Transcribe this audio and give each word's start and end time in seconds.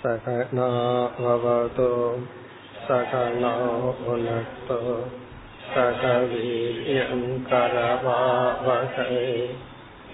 सहनावतो 0.00 1.86
सहना 2.88 3.48
भुनक्तो 4.00 4.76
सह 5.70 6.02
वीर्यं 6.32 7.22
करवावहै 7.48 9.16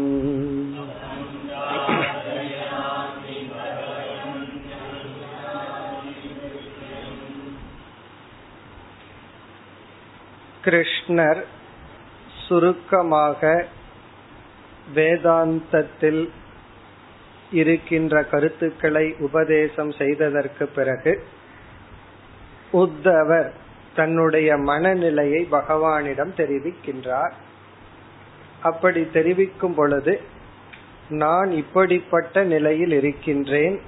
கிருஷ்ணர் 10.64 11.42
சுருக்கமாக 12.48 13.67
வேதாந்தத்தில் 14.95 16.30
இருக்கின்ற 17.52 18.23
கருத்துக்களை 18.23 19.16
உபதேசம் 19.20 19.92
செய்ததற்கு 19.92 20.67
பிறகு 20.67 21.23
உத்தவர் 22.73 23.50
தன்னுடைய 23.95 24.58
மனநிலையை 24.58 25.48
பகவானிடம் 25.52 26.34
தெரிவிக்கின்றார். 26.38 27.34
அப்படி 28.62 29.08
தெரிவிக்கும் 29.14 29.73
பொழுது 29.73 30.22
நான் 31.09 31.52
இப்படிப்பட்ட 31.52 32.44
நிலையில் 32.44 32.92
இருக்கின்றேன் 32.92 33.80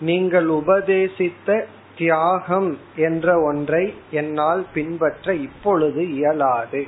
நீங்கள் 0.00 0.46
உபதேசித்த 0.46 1.66
தியாகம் 1.98 2.78
என்ற 2.96 3.42
ஒன்றை 3.42 3.94
என்னால் 4.10 4.66
பின்பற்ற 4.74 5.34
இப்பொழுது 5.34 6.02
இயலாது. 6.12 6.86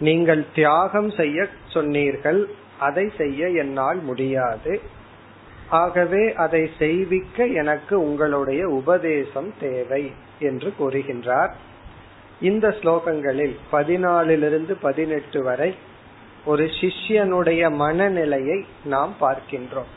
நீங்கள் 0.00 0.44
தியாகம் 0.54 1.10
செய்ய 1.10 1.46
சொன்னீர்கள் 1.66 2.50
அதை 2.78 3.12
செய்ய 3.16 3.48
என்னால் 3.48 4.00
முடியாது. 4.02 4.80
ஆகவே 5.68 6.34
அதை 6.34 6.70
செய்விக்க 6.78 7.46
எனக்கு 7.46 8.00
உங்களுடைய 8.00 8.68
உபதேசம் 8.68 9.54
தேவை 9.60 10.12
என்று 10.38 10.74
கூறுகின்றார். 10.80 11.52
இந்த 12.40 12.68
ஸ்லோகங்களில் 12.68 13.56
பதினாலிலிருந்து 13.72 14.76
பதினெட்டு 14.80 15.42
வரை 15.42 15.74
ஒரு 16.44 16.64
சிஷ்யனுடைய 16.64 17.62
மனநிலையை 17.74 18.64
நாம் 18.84 19.14
பார்க்கின்றோம். 19.20 19.90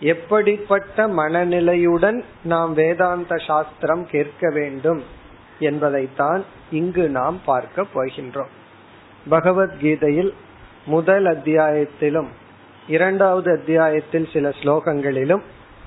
எப்படிப்பட்ட 0.00 1.08
மனநிலையுடன் 1.08 2.22
நாம் 2.44 2.74
வேதாந்த 2.74 3.36
சாஸ்திரம் 3.36 4.06
கேட்க 4.06 4.50
வேண்டும் 4.50 5.02
என்பதைத்தான் 5.58 6.44
இங்கு 6.70 7.08
நாம் 7.08 7.40
பார்க்க 7.44 7.86
போகின்றோம். 7.94 8.52
பகவத்கீதையில் 9.30 10.32
முதல் 10.86 11.24
அத்தியாயத்திலும் 11.24 12.26
இரண்டாவது 12.88 13.52
அத்தியாயத்தில் 13.52 14.28
சில 14.32 14.48
ஸ்லோகங்களிலும் 14.48 15.42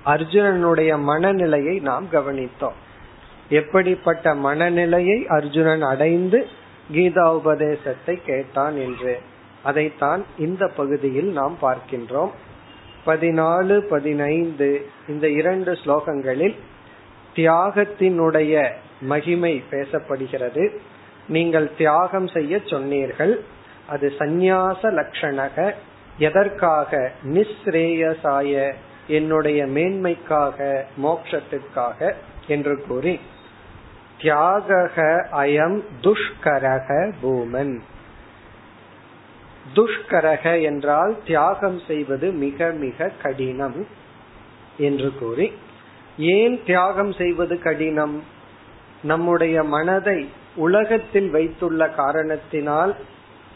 அர்ஜுனனுடைய 0.05 0.99
மனநிலையை 0.99 1.79
நாம் 1.79 2.05
கவனித்தோம். 2.11 2.77
எப்படிப்பட்ட 3.49 4.35
மனநிலையை 4.35 5.25
அர்ஜுனன் 5.27 5.81
அடைந்து 5.81 6.47
கீதா 6.93 7.33
உபதேசத்தை 7.33 8.21
கேட்டான் 8.25 8.77
என்று 8.77 9.19
அதைத்தான் 9.63 10.25
இந்த 10.37 10.67
பகுதியில் 10.67 11.31
நாம் 11.31 11.57
பார்க்கின்றோம். 11.61 12.29
பதினாலு 13.09 13.75
பதினைந்து 13.93 14.69
இந்த 15.07 15.29
இரண்டு 15.29 15.71
ஸ்லோகங்களில் 15.71 16.57
தியாகத்தினுடைய 17.35 18.53
மகிமை 19.01 19.63
பேசப்படுகிறது. 19.71 20.63
நீங்கள் 21.27 21.75
தியாகம் 21.77 22.27
செய்ய 22.27 22.59
சொன்னீர்கள். 22.65 23.33
அது 23.89 24.13
சந்நியாச 24.19 24.81
லட்சணக 24.81 25.73
எதற்காக? 26.17 27.11
நிஸ்ரேயசாய 27.23 28.73
என்னுடைய 29.07 29.65
மேன்மைக்காக 29.65 30.57
மோக்ஷத்திற்காக 31.03 32.13
என்று 32.47 32.75
கூறி 32.87 33.19
தியாக 34.21 34.77
அயம் 35.31 35.79
துஷ்கரக 36.01 36.87
பூமன். 37.23 37.75
துஷ்கரக 39.75 40.63
என்றால் 40.63 41.17
தியாகம் 41.25 41.79
செய்வது 41.87 42.31
மிக 42.31 42.71
மிக 42.71 43.11
கடினம் 43.21 43.85
என்று 44.77 45.11
கூறி 45.19 45.53
ஏன் 46.17 46.59
தியாகம் 46.65 47.13
செய்வது 47.13 47.59
கடினம்? 47.59 48.23
நம்முடைய 49.03 49.63
மனதை 49.63 50.29
உலகத்தில் 50.55 51.29
வைத்துள்ள 51.29 51.89
காரணத்தினால் 51.89 52.95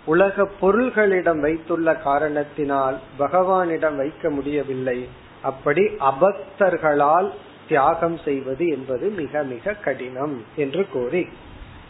உலக 0.05 0.47
பொருள்களிடம் 0.61 1.39
வைத்துள்ள 1.39 1.95
காரணத்தினால் 1.95 2.97
பகவானிடம் 3.19 3.95
வைக்க 3.95 4.29
முடியவில்லை. 4.29 5.07
அப்படி 5.41 5.81
அபக்தர்களால் 5.81 7.29
தியாகம் 7.67 8.17
செய்வது 8.17 8.67
என்பது 8.67 9.09
மிக 9.09 9.43
மிக 9.43 9.73
கடினம் 9.73 10.43
என்று 10.55 10.87
கூறி. 10.87 11.27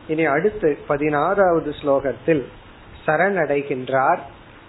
இனி 0.08 0.26
அடுத்து 0.26 0.78
பதினாறாவது 0.88 1.74
ஸ்லோகத்தில் 1.82 2.44
சரணடைகின்றார். 3.06 4.20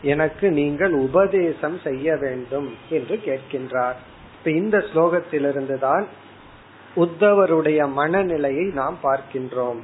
எனக்கு 0.02 0.50
நீங்கள் 0.50 0.92
உபதேசம் 0.92 1.80
செய்ய 1.84 2.16
வேண்டும் 2.16 2.76
என்று 2.90 3.20
கேட்கின்றார். 3.24 3.98
இப்ப 4.38 4.50
இந்த 4.50 4.84
ஸ்லோகத்திலிருந்து 4.94 5.78
தான் 5.78 6.06
உத்தவருடைய 6.96 7.92
மனநிலையை 7.92 8.64
நாம் 8.64 8.98
பார்க்கின்றோம். 9.02 9.80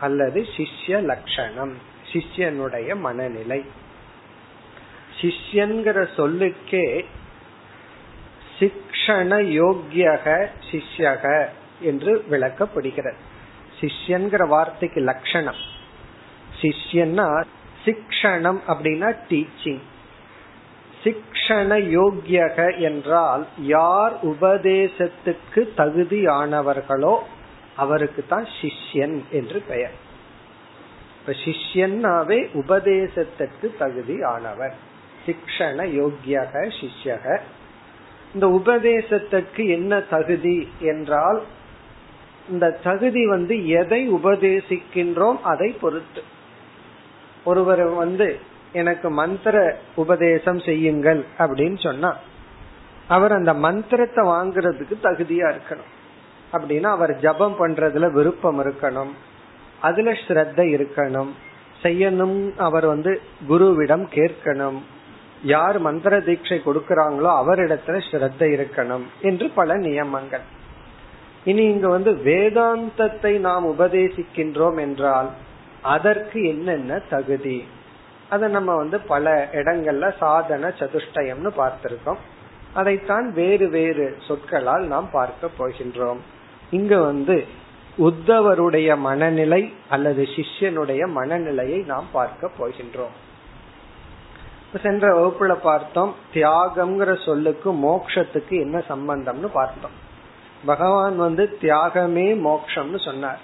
அல்லது 0.00 0.46
சிஷ்ய 0.56 1.02
லட்சணம் 1.02 1.74
சிஷ்யனுடைய 2.12 2.96
மனநிலை. 2.96 3.64
சிஷ்யன்கிற 5.20 6.08
சொல்லுக்கே 6.16 7.04
சிக்ஷண 8.58 9.30
யோக்கியக 9.60 10.46
சிஷ்யக 10.70 11.46
என்று 11.80 12.24
விளக்கப்படுகிறது. 12.30 13.20
சிஷ்யன்கிற 13.80 14.48
வார்த்தைக்கு 14.48 15.00
லட்சணம் 15.00 15.60
சிஷ்யன்னா 16.60 17.44
சிக்ஷணம் 17.86 18.60
அப்படின்னா 18.68 19.10
டீச்சிங் 19.28 19.84
சிக்ஷண 21.04 21.72
யோக்கியக 21.96 22.78
என்றால் 22.78 23.46
யார் 23.58 24.14
உபதேசத்துக்கு 24.22 25.60
தகுதியானவர்களோ 25.76 27.14
அவருக்கு 27.76 28.24
தான் 28.28 28.46
சிஷ்யன் 28.60 29.16
என்று 29.30 29.58
பெயர். 29.60 29.96
இப்ப 31.18 31.34
சிஷ்யன்னாவே 31.44 32.38
உபதேசத்துக்கு 32.52 33.66
தகுதியானவர். 33.78 34.74
சிக்ஷண 35.26 35.78
யோக்கியக 36.00 36.54
சிஷ்யக. 36.80 37.38
இந்த 38.34 38.46
உபதேசத்துக்கு 38.46 39.62
என்ன 39.68 40.00
தகுதி 40.00 40.68
என்றால் 40.80 41.42
இந்த 42.48 42.66
தகுதி 42.82 43.26
வந்து 43.26 43.68
எதை 43.68 44.00
உபதேசிக்கின்றோம் 44.14 45.40
அதை 45.42 45.68
பொறுத்து. 45.80 46.22
ஒருவர் 47.46 47.84
வந்து 48.02 48.28
எனக்கு 48.72 49.08
மந்திர 49.10 49.56
உபதேசம் 49.94 50.60
செய்யுங்கள் 50.60 51.20
அப்படின்னு 51.38 51.78
சொன்னா 51.82 52.10
அவர் 53.08 53.32
அந்த 53.32 53.52
மந்திரத்தை 53.66 54.22
வாங்குறதுக்கு 54.24 54.94
தகுதியா 55.02 55.48
இருக்கணும். 55.54 55.92
அப்படின்னா 56.52 56.88
அவர் 56.96 57.12
ஜபம் 57.18 57.56
பண்றதுல 57.60 58.06
விருப்பம் 58.12 58.58
இருக்கணும். 58.62 59.12
அதுல 59.80 60.10
ஸ்ரத்த 60.24 60.60
இருக்கணும். 60.76 61.30
செய்யணும் 61.82 62.38
அவர் 62.66 62.86
வந்து 62.86 63.12
குருவிடம் 63.48 64.04
கேட்கணும். 64.16 64.78
யார் 65.44 65.78
மந்திர 65.78 66.18
தீட்சை 66.18 66.58
கொடுக்கறாங்களோ 66.60 67.30
அவரிடத்துல 67.42 67.96
ஸ்ரத்த 68.10 68.42
இருக்கணும் 68.56 69.04
என்று 69.20 69.46
பல 69.54 69.74
நியமங்கள். 69.78 70.46
இனி 71.44 71.64
இங்க 71.64 71.88
வந்து 71.88 72.12
வேதாந்தத்தை 72.28 73.32
நாம் 73.38 73.66
உபதேசிக்கின்றோம் 73.74 74.78
என்றால் 74.80 75.28
அதற்கு 75.82 76.48
என்னென்ன 76.48 76.98
தகுதி? 76.98 77.64
அதை 78.30 78.50
நம்ம 78.50 78.74
வந்து 78.74 79.00
பல 79.00 79.48
இடங்கள்ல 79.52 80.16
சாதன 80.16 80.68
சதுஷ்டயம்னு 80.68 81.50
பார்த்திருக்கோம். 81.56 82.16
அதைத்தான் 82.72 83.32
வேறு 83.32 83.68
வேறு 83.68 84.16
சொற்களால் 84.28 84.84
நாம் 84.84 85.10
பார்க்க 85.10 85.48
போகின்றோம். 85.58 86.18
இங்க 86.70 87.00
வந்து 87.00 87.46
உத்தவருடைய 87.98 88.98
மனநிலை 88.98 89.74
அல்லது 89.88 90.22
சிஷ்யனுடைய 90.22 91.06
மனநிலையை 91.06 91.78
நாம் 91.78 92.06
பார்க்க 92.12 92.50
போகின்றோம். 92.58 93.14
சென்ற 94.82 95.18
வகுப்புல 95.18 95.54
பார்த்தோம் 95.54 96.14
தியாகம்ங்கிற 96.34 97.24
சொல்லுக்கு 97.24 97.72
மோக்ஷத்துக்கு 97.72 98.50
என்ன 98.50 98.82
சம்பந்தம்னு 98.88 99.46
பார்த்தோம். 99.52 100.04
பகவான் 100.66 101.16
வந்து 101.16 101.58
தியாகமே 101.60 102.40
மோக்ஷம்னு 102.40 103.04
சொன்னார். 103.04 103.40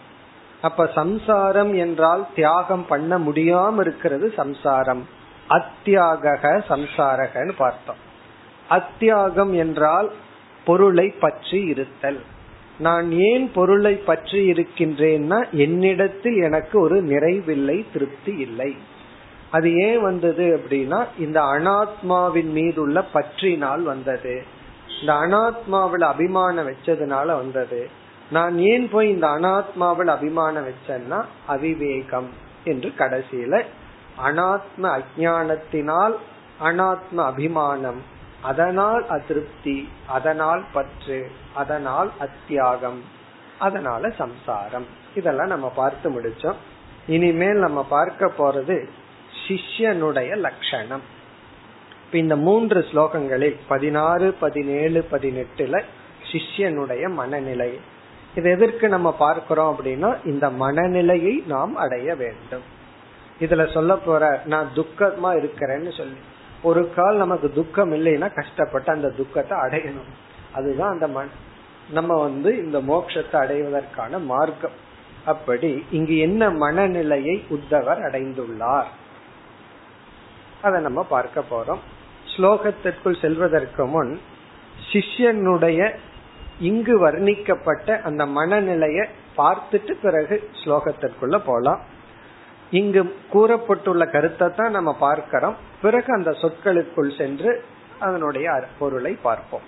அப்ப 0.63 0.87
சம்சாரம் 0.95 1.75
என்றால் 1.75 2.27
தியாகம் 2.35 2.87
பண்ண 2.89 3.19
முடியாம 3.19 3.81
இருக்கிறது 3.81 4.33
சம்சாரம். 4.37 5.09
அத்தியாக 5.49 6.35
சம்சாரகன்னு 6.69 7.55
பார்த்தோம். 7.57 8.01
அத்தியாகம் 8.69 9.53
என்றால் 9.53 10.13
பொருளை 10.65 11.09
பற்றி 11.09 11.61
இருத்தல். 11.65 12.21
நான் 12.79 13.13
ஏன் 13.13 13.51
பொருளை 13.55 13.95
பற்றி 13.95 14.51
இருக்கின்றேன்னா 14.53 15.51
என்னிடத்தில் 15.51 16.39
எனக்கு 16.43 16.81
ஒரு 16.81 17.03
நிறைவில்லை 17.03 17.85
திருப்தி 17.93 18.35
இல்லை. 18.37 18.77
அது 19.51 19.75
ஏன் 19.77 20.01
வந்தது 20.03 20.45
அப்படின்னா 20.57 21.05
இந்த 21.19 21.41
அனாத்மாவின் 21.41 22.53
மீது 22.53 22.81
உள்ள 22.81 23.05
பற்றினால் 23.15 23.83
வந்தது. 23.83 24.43
இந்த 25.01 25.13
அனாத்மாவில் 25.13 26.05
அபிமானம் 26.05 26.69
வச்சதுனால 26.69 27.27
வந்தது. 27.27 28.01
நான் 28.35 28.59
ஏன் 28.73 28.89
போய் 28.89 29.09
இந்த 29.09 29.27
அனாத்மாவில் 29.27 30.11
அபிமானம் 30.17 30.67
வச்சேன்னா 30.69 31.19
அவிவேகம் 31.49 32.29
என்று 32.65 32.89
கடைசியில 32.99 33.55
அனாத்ம 34.29 34.85
அஜானத்தினால் 34.99 36.17
அனாத்ம 36.63 37.19
அபிமானம் 37.31 38.01
அதனால் 38.43 39.05
அதிருப்தி 39.07 39.79
அதனால் 40.07 40.63
பற்று 40.73 41.19
அதனால் 41.55 42.11
அத்தியாகம் 42.19 43.01
அதனால 43.59 44.11
சம்சாரம். 44.11 44.87
இதெல்லாம் 45.15 45.53
நம்ம 45.55 45.69
பார்த்து 45.77 46.07
முடிச்சோம். 46.11 46.59
இனிமேல் 47.07 47.61
நம்ம 47.67 47.81
பார்க்க 47.91 48.31
போறது 48.39 48.77
சிஷ்யனுடைய 49.43 50.31
லட்சணம். 50.37 51.05
இந்த 52.21 52.35
மூன்று 52.47 52.81
ஸ்லோகங்களில் 52.93 53.59
பதினாறு 53.69 54.29
பதினேழு 54.41 55.01
பதினெட்டுல 55.11 55.77
சிஷ்யனுடைய 56.33 57.05
மனநிலை. 57.21 57.71
இது 58.35 58.51
எதற்கு 58.51 58.89
நம்ம 58.89 59.09
பார்க்கிறோம் 59.13 59.71
அப்படின்னா 59.73 60.11
இந்த 60.25 60.51
மனநிலையை 60.51 61.45
நாம் 61.47 61.75
அடைய 61.77 62.15
வேண்டும். 62.15 62.63
இதுல 63.41 63.73
சொல்ல 63.73 63.97
போற 63.97 64.43
நான் 64.45 64.69
துக்கமா 64.75 65.31
இருக்கிறேன்னு 65.41 65.97
சொல்லி. 65.97 66.21
ஒரு 66.63 66.83
கால் 66.95 67.17
நமக்கு 67.17 67.53
துக்கம் 67.53 67.93
இல்லைன்னா 67.93 68.35
கஷ்டப்பட்டு 68.35 68.91
அந்த 68.93 69.09
துக்கத்தை 69.11 69.59
அடையணும். 69.59 70.11
அதுதான் 70.53 70.91
அந்த 70.91 71.09
மன 71.09 71.29
நம்ம 71.91 72.21
வந்து 72.21 72.51
இந்த 72.65 72.79
மோட்சத்தை 72.79 73.37
அடைவதற்கான 73.37 74.19
மார்க்கம். 74.19 74.77
அப்படி 75.25 75.85
இங்கு 75.91 76.17
என்ன 76.19 76.51
மனநிலையை 76.51 77.45
உத்தவர் 77.51 78.01
அடைந்துள்ளார்? 78.09 78.89
அதை 80.63 80.81
நம்ம 80.83 81.03
பார்க்க 81.03 81.45
போறோம். 81.51 81.83
ஸ்லோகத்திற்குள் 82.33 83.21
செல்வதற்கு 83.21 83.87
முன் 83.87 84.21
சிஷ்யனுடைய 84.93 85.81
இங்கு 86.63 86.95
வர்ணிக்கப்பட்ட 87.07 88.01
அந்த 88.03 88.27
மனநிலைய 88.27 89.01
பார்த்துட்டு 89.37 89.93
பிறகு 90.03 90.37
ஸ்லோகத்திற்குள்ள 90.65 91.37
போலாம். 91.39 91.81
இங்கு 92.71 93.03
கூறப்பட்டுள்ள 93.33 94.03
கருத்தை 94.11 94.49
தான் 94.57 94.71
நம்ம 94.71 94.95
பார்க்கிறோம். 94.95 95.57
பிறகு 95.83 96.15
அந்த 96.15 96.31
சொற்களுக்குள் 96.31 97.17
சென்று 97.19 97.65
அதனுடைய 98.01 98.49
பொருளை 98.79 99.13
பார்ப்போம். 99.23 99.67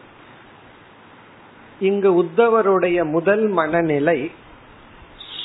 இங்கு 1.80 2.10
உத்தவருடைய 2.22 3.04
முதல் 3.10 3.46
மனநிலை 3.48 4.18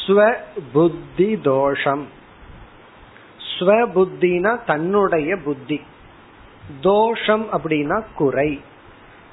ஸ்வபுத்தி 0.06 1.30
தோஷம். 1.44 2.08
ஸ்வபுத்தினா 3.50 4.52
தன்னுடைய 4.66 5.38
புத்தி. 5.38 5.82
தோஷம் 6.82 7.46
அப்படின்னா 7.52 7.98
குறை. 8.16 8.52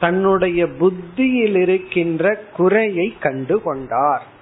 தன்னுடைய 0.00 0.69
புத்தியில் 0.69 1.56
இருக்கின்ற 1.56 2.34
குறையை 2.34 3.16
கண்டு 3.20 3.62
கொண்டார் 3.62 4.34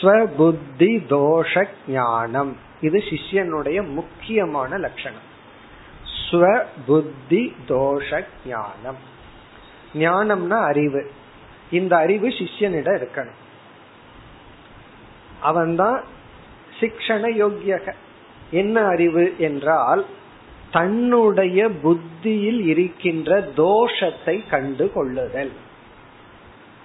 ஸ்வபுத்தி 0.00 1.06
தோஷ 1.06 1.66
ஞானம். 1.88 2.56
இது 2.80 2.98
சிஷ்யனுடைய 2.98 3.88
முக்கியமான 3.88 4.78
லட்சணம். 4.78 5.34
ஸ்வபுத்தி 6.30 7.52
தோஷ 7.68 8.24
ஞானம். 8.46 8.98
ஞானம்னா 9.94 10.62
அறிவு. 10.62 11.10
இந்த 11.70 11.96
அறிவு 11.96 12.28
சிஷ்யனிடம் 12.28 13.06
இருக்கணும். 13.06 13.44
அவன்தான் 15.40 16.04
சிக்ஷண 16.80 17.24
யோக்கியக 17.42 17.92
என்ன 18.50 18.84
அறிவு 18.84 19.34
என்றால் 19.38 20.06
தன்னுடைய 20.76 21.60
புத்தியில் 21.84 22.62
இருக்கின்ற 22.72 23.30
தோஷத்தை 23.56 24.36
கண்டு 24.50 24.86
கொள்ளுதல். 24.94 25.52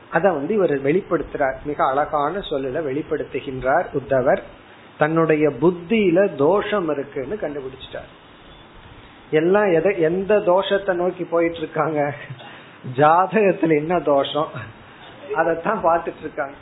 அத 0.09 0.31
வந்து 0.31 0.53
இவர் 0.53 0.73
வெளிப்படுத்துறார். 0.83 1.57
மிக 1.63 1.79
அழகான 1.87 2.33
சொல்லல 2.49 2.81
வெளிப்படுத்துகின்றார் 2.89 3.87
உத்தவர். 3.93 4.41
தன்னுடைய 4.97 5.45
புத்தியில 5.61 6.35
தோஷம் 6.35 6.89
இருக்குன்னு 6.89 7.35
கண்டுபிடிச்சிட்டார். 7.41 8.09
எல்லாம் 9.31 9.69
எதை 9.73 9.91
எந்த 10.01 10.33
தோஷத்தை 10.35 10.93
நோக்கி 10.93 11.23
போயிட்டு 11.23 11.57
இருக்காங்க 11.57 11.99
ஜாதகத்துல 12.95 13.77
என்ன 13.77 13.99
தோஷம்? 13.99 14.49
அதத்தான் 15.35 15.79
பார்த்துட்டு 15.87 16.21
இருக்காங்க 16.21 16.57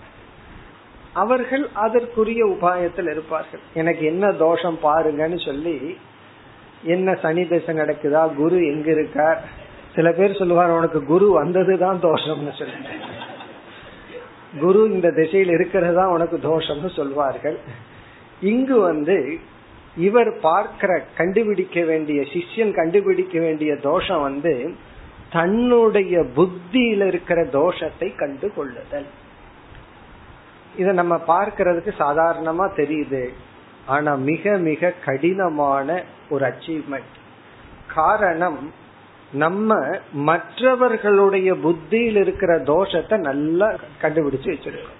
அவர்கள் 1.13 1.69
அதற்குரிய 1.73 2.41
உபாயத்தில் 2.45 3.09
இருப்பார்கள். 3.09 3.63
எனக்கு 3.73 4.03
என்ன 4.05 4.25
தோஷம் 4.45 4.79
பாருங்கன்னு 4.83 5.45
சொல்லி 5.45 5.75
என்ன 6.83 7.17
சனி 7.21 7.47
தசை 7.47 7.75
நடக்குதா? 7.75 8.35
குரு 8.35 8.65
எங்க 8.65 8.91
இருக்கார்? 8.91 9.41
சில 9.95 10.11
பேர் 10.11 10.37
சொல்லுவார் 10.37 10.69
உனக்கு 10.69 11.03
குரு 11.03 11.43
வந்ததுதான் 11.43 11.99
தோஷம்னு 12.01 12.57
சொல்லி 12.57 12.73
குரு 14.59 14.91
இந்த 14.91 15.11
திசையில் 15.11 15.49
இருக்கிறதா 15.49 16.09
உனக்கு 16.09 16.37
தோஷம்னு 16.37 16.95
சொல்வார்கள். 16.95 17.57
இங்கு 18.41 18.79
வந்து 18.79 19.39
இவர் 19.95 20.39
பார்க்கிற 20.39 21.05
கண்டுபிடிக்க 21.15 21.83
வேண்டிய 21.83 22.21
சிஷ்யன் 22.21 22.71
கண்டுபிடிக்க 22.71 23.39
வேண்டிய 23.39 23.75
தோஷம் 23.75 24.21
வந்து 24.21 24.73
தன்னுடைய 25.31 26.25
புத்தியில 26.35 27.07
இருக்கிற 27.07 27.43
தோஷத்தை 27.43 28.15
கண்டு 28.15 28.53
கொள்ளுதல் 28.53 29.05
இத 30.75 30.91
நம்ம 30.91 31.15
பார்க்கறதுக்கு 31.27 31.91
சாதாரணமா 31.99 32.65
தெரியுது. 32.75 33.29
ஆனா 33.85 34.15
மிக 34.15 34.57
மிக 34.57 34.93
கடினமான 35.05 36.03
ஒரு 36.29 36.45
அச்சீவ்மெண்ட் 36.47 37.17
காரணம் 37.93 38.73
நம்ம 39.31 39.97
மற்றவர்களுடைய 40.11 41.55
புத்தியில் 41.55 42.15
இருக்கிற 42.15 42.59
தோஷத்தை 42.59 43.17
நல்லா 43.17 43.75
கண்டுபிடிச்சு 44.01 44.49
வச்சிருக்கோம். 44.49 44.97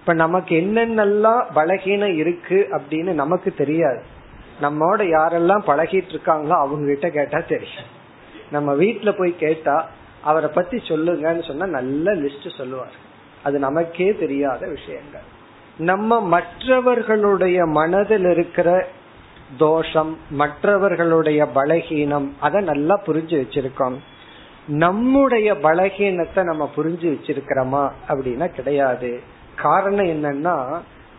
இப்ப 0.00 0.12
நமக்கு 0.12 0.60
என்னென்னலாம் 0.60 1.44
பலகீனம் 1.54 2.16
இருக்கு 2.16 2.68
அப்படின்னு 2.70 3.12
நமக்கு 3.12 3.54
தெரியாது. 3.54 4.02
நம்மோட 4.62 4.98
யாரெல்லாம் 4.98 5.66
பழகிட்டு 5.66 6.12
இருக்காங்களோ 6.12 6.48
அவங்க 6.48 6.86
கிட்ட 6.86 7.10
கேட்டா 7.10 7.38
தெரியும். 7.38 8.00
நம்ம 8.50 8.74
வீட்டுல 8.74 9.18
போய் 9.18 9.36
கேட்டா 9.36 9.88
அவரை 10.22 10.50
பத்தி 10.54 10.76
சொல்லுங்கன்னு 10.76 11.46
சொன்னா 11.46 11.66
நல்ல 11.66 12.14
லிஸ்ட் 12.14 12.56
சொல்லுவார். 12.56 12.92
அது 13.42 13.58
நமக்கே 13.58 14.14
தெரியாத 14.14 14.68
விஷயங்கள். 14.68 15.40
நம்ம 15.82 16.20
மற்றவர்களுடைய 16.20 17.64
மனதில் 17.66 18.24
இருக்கிற 18.24 18.86
தோஷம் 19.58 20.16
மற்றவர்களுடைய 20.30 21.48
பலகீனம் 21.54 22.28
அதை 22.40 22.60
நல்லா 22.60 23.00
புரிஞ்சு 23.06 23.36
வச்சிருக்கோம். 23.42 23.96
நம்முடைய 24.66 25.52
பலகீனத்தை 25.52 26.42
நம்ம 26.42 26.70
புரிஞ்சு 26.76 27.14
வச்சிருக்கிறோமா 27.14 27.90
அப்படின்னா 28.08 28.48
கிடையாது. 28.48 29.20
காரணம் 29.56 30.06
என்னன்னா 30.06 30.56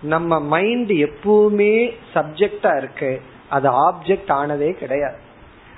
நம்ம 0.01 0.39
மைண்ட் 0.39 0.89
எப்பவுமே 0.89 1.91
சப்ஜெக்டா 2.13 2.77
இருக்கு. 2.77 3.21
அது 3.49 3.69
ஆப்ஜெக்ட் 3.71 4.31
ஆனதே 4.31 4.71
கிடையாது. 4.71 5.17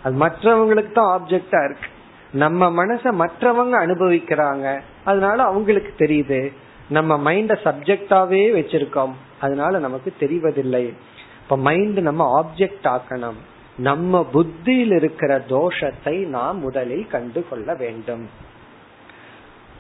அது 0.04 0.26
மற்றவங்களுக்கு 0.26 0.92
தான் 0.92 1.22
ஆப்ஜெக்டா 1.22 1.64
இருக்கு. 1.66 1.90
நம்ம 2.32 2.86
மனச 2.86 3.14
மற்றவங்க 3.24 3.76
அனுபவிக்கிறாங்க. 3.86 4.80
அதனால 5.04 5.44
அவங்களுக்கு 5.44 6.06
தெரியுது. 6.06 6.54
நம்ம 6.90 7.34
மைண்ட 7.34 7.58
சப்ஜெக்டாவே 7.64 8.42
வச்சிருக்கோம். 8.58 9.12
அதனால 9.40 9.80
நமக்கு 9.80 10.14
தெரிவதில்லை. 10.20 10.94
இப்ப 11.42 11.58
மைண்ட் 11.58 12.00
நம்ம 12.00 12.42
ஆப்ஜெக்ட் 12.42 12.84
ஆக்கணும். 12.84 13.36
நம்ம 13.78 14.26
புத்தியில் 14.26 14.92
இருக்கிற 14.92 15.40
தோஷத்தை 15.40 16.28
நாம் 16.28 16.60
முதலில் 16.60 17.08
கண்டு 17.08 17.46
கொள்ள 17.50 17.76
வேண்டும். 17.76 18.30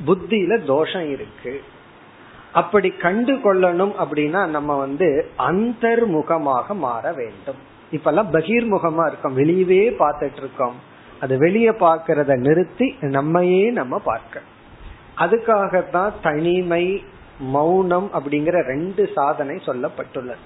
புத்தியில 0.07 0.65
தோஷம் 0.65 1.09
இருக்கு. 1.11 1.63
அப்படி 2.53 2.89
கண்டு 2.89 3.33
கொள்ளணும் 3.33 3.91
அப்படின்னா 3.99 4.47
நம்ம 4.47 4.77
வந்து 4.77 5.29
அந்தர்முகமாக 5.37 6.75
மாற 6.75 7.13
வேண்டும். 7.13 7.73
இப்பெல்லாம் 7.91 8.33
பகிர்முகமா 8.35 9.07
இருக்கோம். 9.07 9.37
வெளியவே 9.37 9.95
பார்த்துட்டு 9.99 10.37
இருக்கோம். 10.37 10.75
அது 11.21 11.37
வெளியே 11.37 11.69
பார்க்கறத 11.69 12.37
நிறுத்தி 12.37 12.95
நம்மையே 13.01 13.69
நம்ம 13.69 13.99
பார்க்க 13.99 14.41
அதுக்காகத்தான் 15.17 16.11
தனிமை 16.21 17.03
மௌனம் 17.39 18.09
அப்படிங்கிற 18.13 18.63
ரெண்டு 18.63 19.09
சாதனை 19.15 19.61
சொல்லப்பட்டுள்ளது. 19.65 20.43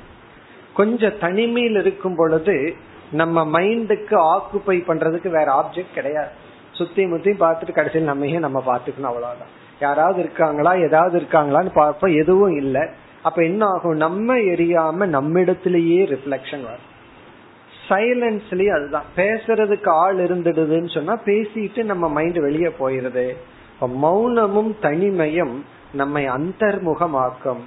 கொஞ்சம் 0.74 1.20
தனிமையில் 1.20 1.76
இருக்கும் 1.76 2.16
பொழுது 2.16 2.76
நம்ம 3.12 3.60
மைண்டுக்கு 3.60 4.12
ஆக்குப்பை 4.12 4.82
பண்றதுக்கு 4.88 5.30
வேற 5.30 5.66
ஆப்ஜெக்ட் 5.66 5.94
கிடையாது. 5.94 6.28
சுத்தி 6.72 7.06
முத்தி 7.06 7.32
பார்த்துட்டு 7.32 7.72
கடைசியில் 7.72 8.06
நம்மையே 8.06 8.40
நம்ம 8.40 8.60
பார்த்துக்கணும் 8.60 9.02
அவ்வளவுதான். 9.02 9.58
யாராவது 9.80 10.20
இருக்காங்களா? 10.20 10.74
ஏதாவது 10.74 11.20
இருக்காங்களான்னு 11.20 11.70
பார்ப்போம் 11.74 12.16
எதுவும் 12.16 12.58
இல்லை. 12.58 12.82
அப்ப 13.24 13.44
என்ன 13.44 13.66
ஆகும்? 13.66 13.96
நம்ம 13.96 14.36
எரியாம 14.36 15.06
நம்மிடத்திலேயே 15.06 16.06
ரிஃப்ளெக்ஷன் 16.06 16.64
வரும். 16.64 16.88
சைலன்ஸ்லயே 17.90 18.76
அதுதான். 18.76 19.04
பேசுறதுக்கு 19.16 19.90
ஆள் 19.90 20.18
இருந்துடுதுன்னு 20.18 20.94
சொன்னா 20.94 21.18
பேசிட்டு 21.26 21.84
நம்ம 21.84 22.10
மைண்ட் 22.10 22.38
வெளியே 22.38 22.72
போயிருது. 22.80 23.36
மௌனமும் 23.86 24.72
தனிமையும் 24.82 25.56
நம்மை 25.94 26.28
அந்தர்முகமாக்கும். 26.30 27.60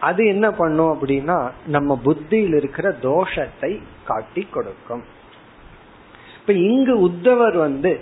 அது 0.00 0.26
என்ன 0.26 0.50
பண்ணும் 0.50 0.98
அப்படின்னா 0.98 1.50
நம்ம 1.66 2.00
புத்தியில் 2.02 2.54
இருக்கிற 2.54 2.96
தோஷத்தை 3.02 3.82
காட்டி 4.04 4.46
கொடுக்கும். 4.50 5.02
இப்ப 6.40 6.52
இங்கு 6.52 7.08
உத்தவர் 7.08 7.56
வந்து 7.56 8.00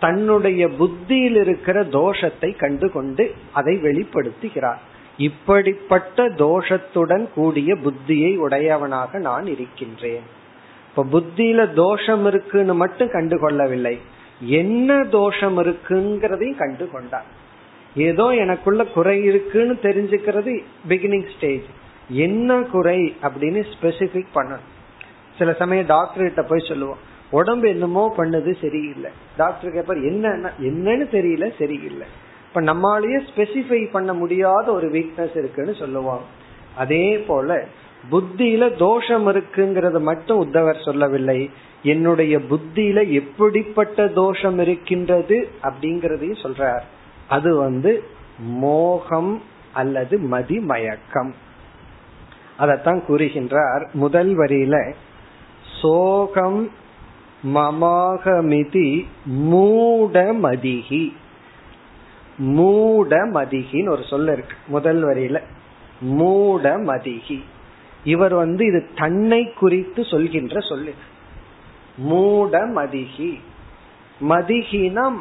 தன்னுடைய 0.00 0.68
புத்தியில் 0.68 1.36
இருக்கிற 1.36 1.82
தோஷத்தை 1.82 2.56
கண்டு 2.56 2.90
கொண்டு 2.90 3.34
அதை 3.52 3.76
வெளிப்படுத்துகிறார். 3.76 4.78
இப்படிப்பட்ட 5.16 6.28
தோஷத்துடன் 6.28 7.28
கூடிய 7.34 7.74
புத்தியை 7.74 8.36
உடையவனாக 8.36 9.18
நான் 9.18 9.46
இருக்கின்றேன். 9.46 10.22
இப்ப 10.88 11.20
புத்தியில 11.20 11.72
தோஷம் 11.72 12.26
இருக்குன்னு 12.26 12.74
மட்டும் 12.74 13.10
கண்டு 13.10 13.38
கொள்ளவில்லை 13.38 13.98
என்ன 14.46 15.04
தோஷம் 15.04 15.58
இருக்குங்கிறதையும் 15.58 16.56
கண்டு 16.56 16.90
கொண்டார் 16.90 17.24
ஏதோ 17.96 18.34
எனக்குள்ள 18.34 18.84
குறை 18.84 19.22
இருக்குன்னு 19.24 19.74
தெரிஞ்சுக்கிறது 19.82 20.62
பிகினிங் 20.88 21.26
ஸ்டேஜ் 21.36 21.62
என்ன 22.08 22.62
குறை 22.62 23.16
அப்படின்னு 23.22 23.60
ஸ்பெசிபிக் 23.72 24.34
பண்ணணும். 24.34 24.68
சில 25.38 25.52
சமயம் 25.52 25.86
டாக்டர் 25.86 26.22
கிட்ட 26.22 26.42
போய் 26.42 26.68
சொல்லுவோம் 26.68 26.98
உடம்பு 27.30 27.68
என்னமோ 27.68 28.14
பண்ணுது 28.16 28.52
சரியில்லை. 28.60 29.10
டாக்டர் 29.36 29.72
கேப்பார் 29.72 30.02
என்ன 30.06 30.52
என்னன்னு 30.60 31.06
தெரியல 31.16 31.58
சரியில்லை. 31.58 32.06
இப்ப 32.48 32.60
நம்மளாலேயே 32.60 33.18
ஸ்பெசிஃபை 33.34 33.90
பண்ண 33.90 34.12
முடியாத 34.12 34.72
ஒரு 34.72 34.88
வீக்னஸ் 34.90 35.36
இருக்குன்னு 35.36 35.74
சொல்லுவாங்க 35.74 36.24
அதே 36.76 37.18
போல 37.18 37.66
புத்தியில 38.10 38.76
தோஷம் 38.76 39.26
இருக்குங்கிறத 39.26 40.00
மட்டும் 40.00 40.40
உத்தவர் 40.44 40.84
சொல்லவில்லை. 40.84 41.50
என்னுடைய 41.82 42.38
புத்தியில 42.38 43.10
எப்படிப்பட்ட 43.10 44.08
தோஷம் 44.08 44.58
இருக்கின்றது 44.58 45.48
அப்படிங்கறதையும் 45.62 46.42
சொல்றார். 46.42 46.80
அது 47.28 47.56
வந்து 47.56 48.04
மோகம் 48.38 49.42
அல்லது 49.72 50.18
மதிமயக்கம். 50.18 51.32
அதத்தான் 52.58 53.02
கூறுகின்றார் 53.08 53.92
முதல் 53.92 54.38
வரியில 54.38 54.94
சோகம் 55.82 56.70
மமாகமிதி 57.54 59.06
மூடமதிகி. 59.30 61.12
மூடமதிகின்னு 62.38 63.90
ஒரு 63.90 64.02
சொல்ல 64.10 64.32
இருக்கு 64.32 64.56
முதல் 64.66 65.04
வரியில. 65.04 65.40
மூடமதிகி. 66.04 67.42
இவர் 68.04 68.34
வந்து 68.34 68.66
இது 68.66 68.88
தன்னை 68.96 69.52
குறித்து 69.52 70.04
சொல்கின்ற 70.04 70.60
சொல்லு 70.60 70.94
மூடமதிகி. 72.08 73.40
மதிகினா 74.28 75.12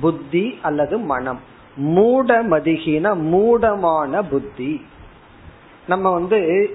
புத்தி 0.00 0.58
அல்லது 0.62 0.98
மனம். 0.98 1.40
மூட 1.76 2.42
மதிகினா 2.42 3.10
மூடமான 3.32 4.22
புத்தி. 4.28 4.86
நம்ம 5.88 6.12
வந்து 6.12 6.70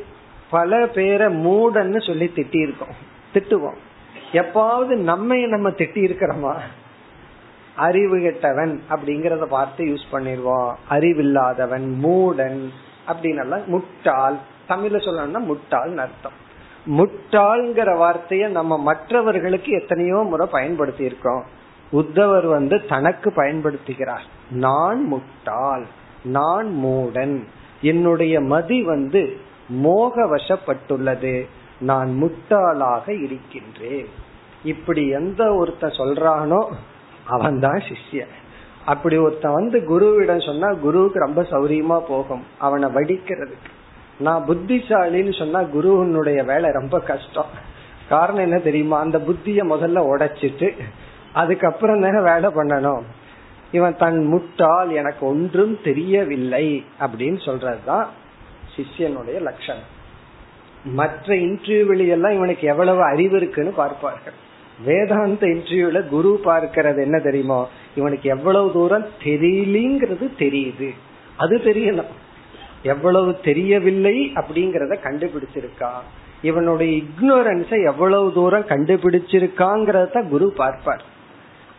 பல 0.50 0.88
பேரை 0.88 1.46
மூடன்னு 1.46 2.06
சொல்லி 2.06 2.32
திட்டி 2.36 2.62
இருக்கோம் 2.62 2.96
திட்டுவோம். 3.34 3.78
எப்பாவது 4.32 4.96
நம்ம 4.96 5.36
நம்ம 5.36 5.70
திட்டி 5.70 6.02
இருக்கிறோமா 6.08 6.58
அறிவு 7.76 8.20
கெட்டவன் 8.20 8.82
அப்படிங்கறத 8.90 9.46
பார்த்து 9.46 9.86
யூஸ் 9.86 10.06
பண்ணிடுவோம். 10.12 10.76
அறிவில்லாதவன் 10.90 11.86
மூடன் 12.04 12.70
அப்படின்னு 13.08 13.66
முட்டாள். 13.66 14.38
தமிழ்ல 14.70 15.00
சொல்லணும்னா 15.06 15.42
முட்டாள் 15.52 15.98
அர்த்தம். 15.98 16.38
முட்டாள்ங்கிற 16.98 17.90
வார்த்தைய 18.04 18.48
நம்ம 18.48 18.78
மற்றவர்களுக்கு 18.78 19.72
எத்தனையோ 19.72 20.20
முறை 20.30 20.48
பயன்படுத்தி 20.52 21.04
இருக்கோம் 21.04 21.44
உத்தவர் 21.92 22.48
வந்து 22.48 22.86
தனக்கு 22.86 23.30
பயன்படுத்துகிறார். 23.36 24.26
நான் 24.50 25.04
முட்டாள் 25.04 25.86
நான் 26.24 26.68
மூடன். 26.84 27.36
என்னுடைய 27.82 28.42
மதி 28.42 28.84
வந்து 28.84 29.22
மோக 29.70 30.26
வசப்பட்டுள்ளது 30.26 31.36
நான் 31.80 32.10
முட்டாளாக 32.22 33.06
இருக்கின்றேன். 33.24 34.10
இப்படி 34.64 35.04
எந்த 35.10 35.44
ஒருத்த 35.60 35.86
சொல்றானோ 36.00 36.62
அவன் 37.28 37.60
தான் 37.60 37.82
சிஷ்யன். 37.90 38.36
அப்படி 38.86 39.18
ஒருத்தன் 39.18 39.54
வந்து 39.54 39.80
குருவிடம் 39.92 40.46
சொன்னா 40.46 40.70
குருவுக்கு 40.74 41.20
ரொம்ப 41.20 41.42
சௌரியமா 41.42 41.98
போகும். 42.08 42.44
அவனை 42.60 42.88
வடிக்கிறதுக்கு. 42.90 43.70
நான் 44.20 44.46
புத்திசாலின்னு 44.48 45.38
சொன்னா 45.38 45.62
குருவனுடைய 45.62 46.46
வேலை 46.46 46.72
ரொம்ப 46.72 47.00
கஷ்டம். 47.00 47.46
காரணம் 48.10 48.42
என்ன 48.42 48.58
தெரியுமா? 48.58 49.00
அந்த 49.00 49.18
புத்திய 49.18 49.60
முதல்ல 49.64 50.00
உடைச்சிட்டு 50.00 50.78
அதுக்கப்புறம் 51.34 52.02
தானே 52.02 52.22
வேலை 52.22 52.50
பண்ணணும். 52.56 53.02
இவன் 53.72 53.98
தன் 53.98 54.34
முட்டால் 54.34 54.92
எனக்கு 54.92 55.26
ஒன்றும் 55.26 55.78
தெரியவில்லை 55.84 56.86
அப்படின்னு 57.00 57.38
சொல்றதுதான் 57.46 58.06
சிஷ்யனுடைய 58.76 59.42
லட்சணம். 59.42 59.98
மற்ற 60.84 61.36
இன்டர்வியூல 61.36 62.08
எல்லாம் 62.08 62.32
இவனுக்கு 62.32 62.68
எவ்வளவு 62.68 63.04
அறிவு 63.04 63.38
இருக்குன்னு 63.38 63.72
பார்ப்பார்கள். 63.72 64.34
வேதாந்த 64.86 65.48
இன்டர்வியூல 65.48 66.08
குரு 66.08 66.42
பார்க்கறது 66.46 67.02
என்ன 67.02 67.20
தெரியுமோ? 67.20 67.70
இவனுக்கு 67.96 68.30
எவ்வளவு 68.30 68.72
தூரம் 68.72 69.06
தெரியலங்கிறது 69.24 70.32
தெரியுது. 70.40 70.90
அது 71.38 71.58
தெரியணும். 71.58 72.29
எவ்வளவு 72.84 73.40
தெரியவில்லை 73.40 74.32
அப்படிங்கறத 74.36 74.96
கண்டுபிடிச்சிருக்கான் 75.04 76.02
இவனுடைய 76.42 77.02
இக்னோரன்ஸை 77.04 77.86
எவ்வளவு 77.86 78.34
தூரம் 78.34 78.68
கண்டுபிடிச்சிருக்காங்கிறத 78.68 80.28
குரு 80.28 80.52
பார்ப்பார். 80.52 81.04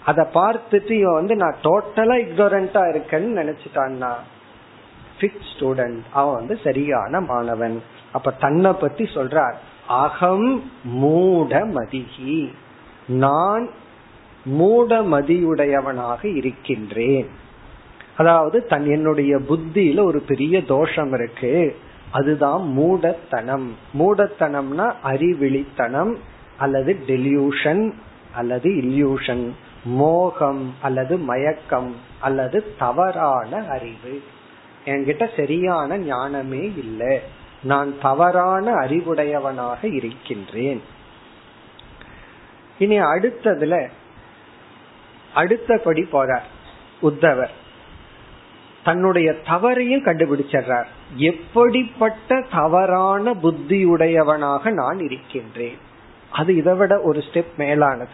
அத 0.05 0.31
பார்த்துட்டு 0.35 0.91
இவன் 0.91 1.15
வந்து 1.15 1.37
நான் 1.37 1.57
டோட்டலா 1.63 2.17
இக்னோரண்டா 2.25 2.83
இருக்கேன்னு 2.91 3.41
நினைச்சிட்டான்னா? 3.41 4.13
ஃபிட் 5.21 5.41
ஸ்டூடெண்ட் 5.53 5.99
அவன் 6.13 6.35
வந்து 6.35 6.59
சரியான 6.65 7.21
மாணவன். 7.21 7.83
அப்ப 8.13 8.31
தன்னை 8.31 8.73
பத்தி 8.73 9.05
சொல்றார் 9.05 9.55
அகம் 9.87 10.71
மூடமதிகி. 11.03 12.53
நான் 13.07 13.71
மூடமதியுடையவனாக 14.59 16.37
இருக்கின்றேன். 16.37 17.29
அதாவது 18.17 18.67
தன் 18.67 18.87
என்னுடைய 18.87 19.37
புத்தியில 19.37 20.05
ஒரு 20.05 20.21
பெரிய 20.21 20.63
தோஷம் 20.63 21.13
இருக்கு. 21.13 21.77
அதுதான் 22.11 22.63
மூடத்தனம். 22.63 23.77
மூடத்தனம்னா 23.99 24.95
அறிவிழித்தனம் 25.03 26.17
அல்லது 26.59 26.99
டெலியூஷன் 27.07 27.93
அல்லது 28.35 28.71
இல்யூஷன் 28.71 29.51
மோகம் 29.85 30.75
அல்லது 30.81 31.17
மயக்கம் 31.17 31.97
அல்லது 32.21 32.75
தவறான 32.79 33.65
அறிவு. 33.69 34.23
என்கிட்ட 34.85 35.29
சரியான 35.37 35.99
ஞானமே 35.99 36.73
இல்லை. 36.77 37.21
நான் 37.63 37.95
தவறான 38.01 38.73
அறிவுடையவனாக 38.73 39.93
இருக்கின்றேன். 39.95 40.83
இனி 42.79 43.01
அடுத்ததுல 43.01 43.89
அடுத்தபடி 45.35 46.03
போறார் 46.13 46.43
உத்தவர். 47.03 47.51
தன்னுடைய 48.85 49.31
தவறையும் 49.31 50.05
கண்டுபிடிச்சார் 50.05 50.85
எப்படிப்பட்ட 51.17 52.45
தவறான 52.53 53.35
புத்தியுடையவனாக 53.35 54.73
நான் 54.73 54.99
இருக்கின்றேன்? 54.99 55.79
அது 56.31 56.57
இதை 56.57 56.75
விட 56.75 57.01
ஒரு 57.01 57.19
ஸ்டெப் 57.19 57.57
மேலானது. 57.57 58.11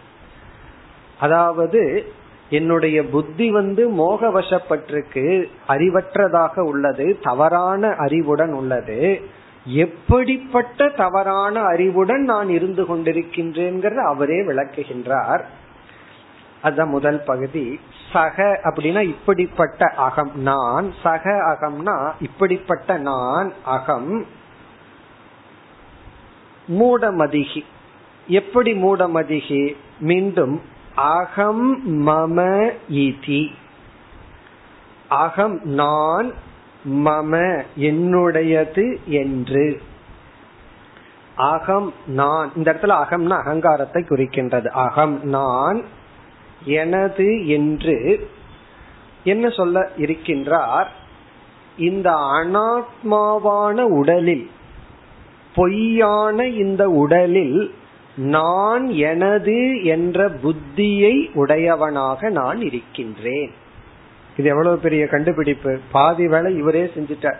அதாவது 1.19 2.05
என்னுடைய 2.49 3.05
புத்தி 3.05 3.51
வந்து 3.51 3.89
மோகவசப்பட்டிருக்கு 3.89 5.45
அறிவற்றதாக 5.67 6.59
உள்ளது 6.59 7.19
தவறான 7.23 7.87
அறிவுடன் 7.97 8.53
உள்ளது. 8.53 9.21
எப்படிப்பட்ட 9.65 10.89
தவறான 10.89 11.59
அறிவுடன் 11.59 12.23
நான் 12.23 12.49
இருந்து 12.49 12.83
கொண்டிருக்கின்றேங்கிறத 12.83 13.95
அவரே 13.95 14.41
விளக்குகின்றார். 14.41 15.41
அதுதான் 16.67 16.89
முதல் 16.89 17.23
பகுதி. 17.23 17.79
சக 18.13 18.59
அப்படின்னா 18.63 19.01
இப்படிப்பட்ட 19.01 19.85
அகம். 19.85 20.31
நான் 20.35 20.93
சக 21.03 21.31
அகம்னா 21.31 22.11
இப்படிப்பட்ட 22.19 22.97
நான் 22.97 23.53
அகம். 23.65 24.25
மூடமதிகி. 26.67 27.61
எப்படி 28.27 28.71
மூடமதிகி? 28.73 29.75
மீண்டும் 29.99 30.61
அகம் 30.95 31.71
மம 32.07 32.37
இதி. 32.89 33.53
அகம் 35.09 35.59
நான் 35.63 36.33
மம 36.89 37.63
என்னுடையது 37.77 38.85
என்று. 39.05 39.81
அகம் 41.35 41.93
நான். 42.07 42.51
இந்த 42.55 42.73
இடத்துல 42.73 42.93
அகம்னா 43.03 43.39
அகங்காரத்தை 43.39 44.03
குறிக்கின்றது. 44.03 44.67
அகம் 44.67 45.19
நான் 45.23 45.83
எனது 46.63 47.47
என்று 47.47 48.27
என்ன 49.23 49.49
சொல்ல 49.49 49.89
இருக்கின்றார்? 49.97 50.85
இந்த 51.77 52.11
அனாத்மாவான 52.11 53.81
உடலில் 53.81 54.49
பொய்யான 55.55 56.47
இந்த 56.47 56.89
உடலில் 56.89 57.73
நான் 58.15 58.87
எனது 58.87 59.83
என்ற 59.83 60.29
புத்தியை 60.29 61.31
உடையவனாக 61.33 62.29
நான் 62.29 62.61
இருக்கின்றேன். 62.61 63.51
இது 64.37 64.49
எவ்வளவு 64.49 64.77
பெரிய 64.77 65.07
கண்டுபிடிப்பு. 65.07 65.79
பாதி 65.91 66.27
வேலை 66.27 66.55
இவரே 66.55 66.83
செஞ்சிட்டார். 66.83 67.37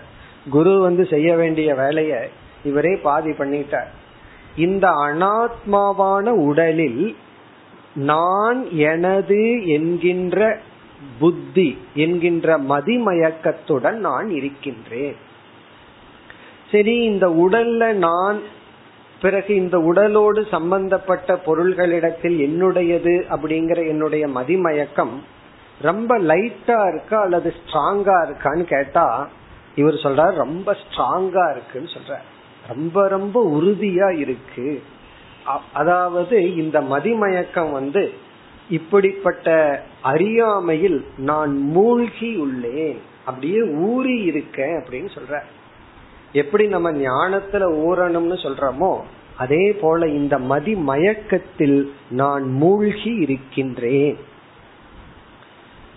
குரு 0.50 0.80
வந்து 0.80 1.06
செய்ய 1.06 1.36
வேண்டிய 1.36 1.76
வேலைய 1.76 2.30
இவரே 2.64 2.96
பாதி 2.96 3.30
பண்ணிட்டார். 3.30 3.88
இந்த 4.56 4.90
அனாத்மாவான 4.90 6.30
உடலில் 6.30 7.16
நான் 7.98 8.72
எனது 8.72 9.66
என்கின்ற 9.66 10.60
புத்தி 11.20 11.78
என்கின்ற 11.94 12.58
மதிமயக்கத்துடன் 12.58 13.98
நான் 13.98 14.30
இருக்கின்றேன். 14.30 15.16
சரி 16.72 17.04
இந்த 17.04 17.28
உடல்ல 17.28 17.94
நான் 17.94 18.42
பிறகு 19.22 19.56
இந்த 19.56 19.80
உடலோடு 19.80 20.48
சம்பந்தப்பட்ட 20.52 21.40
பொருள்களிடத்தில் 21.46 22.38
என்னுடையது 22.38 23.24
அப்படிங்கிற 23.30 23.88
என்னுடைய 23.88 24.28
மதிமயக்கம் 24.28 25.24
ரொம்ப 25.82 26.20
லைட்டா 26.20 26.88
இருக்கா 26.88 27.22
அல்லது 27.22 27.54
ஸ்ட்ராங்கா 27.58 28.18
இருக்கான்னு 28.28 28.64
கேட்டா 28.64 29.28
இவர் 29.76 29.94
சொல்றார் 29.94 30.34
ரொம்ப 30.34 30.78
ஸ்ட்ராங்கா 30.82 31.52
இருக்குன்னு 31.52 31.90
சொல்ற 31.90 32.18
ரொம்ப 32.68 33.08
ரொம்ப 33.08 33.62
உறுதியா 33.62 34.18
இருக்கு. 34.18 34.84
அதாவது 35.74 36.56
இந்த 36.56 36.82
மதிமயக்கம் 36.82 37.72
வந்து 37.72 38.14
இப்படிப்பட்ட 38.70 39.48
அறியாமையில் 40.02 41.06
நான் 41.18 41.58
மூழ்கி 41.58 42.44
உள்ளேன் 42.44 42.98
அப்படியே 43.26 43.62
ஊறி 43.64 44.22
இருக்கேன் 44.22 44.76
அப்படின்னு 44.76 45.10
சொல்ற 45.16 45.42
எப்படி 46.34 46.68
நம்ம 46.68 46.92
ஞானத்துல 46.92 47.66
ஊறணும்னு 47.88 48.38
சொல்றோமோ 48.46 49.00
அதே 49.38 49.72
போல 49.72 50.08
இந்த 50.08 50.40
மதி 50.40 50.76
மயக்கத்தில் 50.76 51.94
நான் 52.10 52.44
மூழ்கி 52.44 53.12
இருக்கின்றேன். 53.16 54.18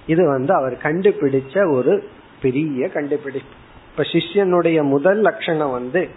இது 0.06 0.26
வந்து 0.26 0.54
அவர் 0.54 0.76
கண்டுபிடிச்ச 0.82 1.72
ஒரு 1.72 2.08
பெரிய 2.42 2.88
கண்டுபிடிப்பு. 2.88 3.54
இப்ப 3.90 4.02
சிஷ்யனுடைய 4.02 4.82
முதல் 4.82 5.20
லட்சணம் 5.20 5.70
வந்து 5.70 6.08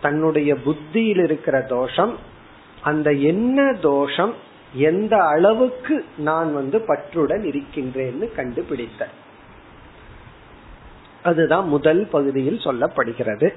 தன்னுடைய 0.00 0.54
புத்தியில் 0.54 1.22
இருக்கிற 1.22 1.60
தோஷம் 1.60 2.16
அந்த 2.82 3.12
என்ன 3.12 3.74
தோஷம் 3.80 4.34
எந்த 4.74 5.24
அளவுக்கு 5.24 6.04
நான் 6.16 6.54
வந்து 6.54 6.78
பற்றுடன் 6.78 7.44
இருக்கின்றேன்னு 7.44 8.34
கண்டுபிடித்த 8.34 9.06
அதுதான் 11.22 11.68
முதல் 11.68 12.06
பகுதியில் 12.06 12.60
சொல்லப்படுகிறது. 12.64 13.54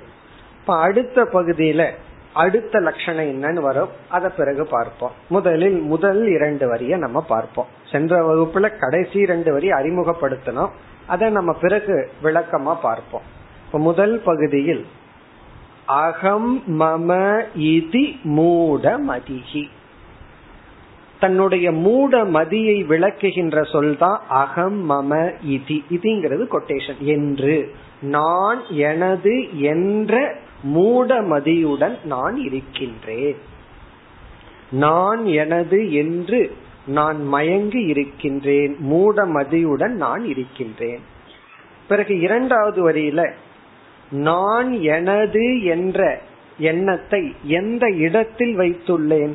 இப்ப 0.60 0.78
அடுத்த 0.80 1.24
பகுதியில 1.24 1.92
அடுத்த 2.34 2.80
லட்சணம் 2.80 3.26
என்னன்னு 3.26 3.62
வரும். 3.62 3.90
அத 4.10 4.30
பிறகு 4.30 4.68
பார்ப்போம். 4.68 5.12
முதலில் 5.30 5.80
முதல் 5.80 6.28
இரண்டு 6.28 6.68
வரிய 6.68 6.98
நம்ம 6.98 7.22
பார்ப்போம். 7.22 7.68
சென்ற 7.92 8.34
வகுப்புல 8.34 8.80
கடைசி 8.80 9.26
ரெண்டு 9.26 9.52
வரி 9.52 9.70
அறிமுகப்படுத்தணும் 9.70 10.70
அதை 11.08 11.30
நம்ம 11.30 11.54
பிறகு 11.54 12.12
விளக்கமா 12.24 12.76
பார்ப்போம். 12.82 13.22
இப்ப 13.66 13.80
முதல் 13.80 14.20
பகுதியில் 14.20 14.86
அகம் 15.86 16.64
மம 16.80 17.42
இதி 17.58 18.18
மூடமதிகி. 18.24 19.68
தன்னுடைய 21.20 21.72
மூட 21.72 22.24
மதியை 22.24 22.86
விளக்குகின்ற 22.86 23.72
சொல் 23.72 23.98
தான் 23.98 24.22
அகம் 24.28 24.90
மம 24.90 25.34
இதி. 25.50 25.84
இதிங்கிறது 25.92 26.48
கொட்டேஷன் 26.52 27.00
என்று 27.00 27.76
நான் 28.02 28.62
எனது 28.70 29.62
என்ற 29.62 30.36
மூட 30.64 31.22
மதியுடன் 31.22 31.98
நான் 32.04 32.36
இருக்கின்றேன். 32.36 33.38
நான் 34.72 35.26
எனது 35.26 35.94
என்று 35.94 36.56
நான் 36.86 37.26
மயங்கி 37.26 37.80
இருக்கின்றேன். 37.80 38.76
மூட 38.80 39.26
மதியுடன் 39.26 39.96
நான் 39.96 40.26
இருக்கின்றேன். 40.26 41.00
பிறகு 41.88 42.20
இரண்டாவது 42.20 42.92
வரியில 42.92 43.32
நான் 44.14 44.82
எனது 44.82 45.64
என்ற 45.64 46.20
எண்ணத்தை 46.58 47.36
எந்த 47.44 47.90
இடத்தில் 47.90 48.58
வைத்துள்ளேன்? 48.58 49.34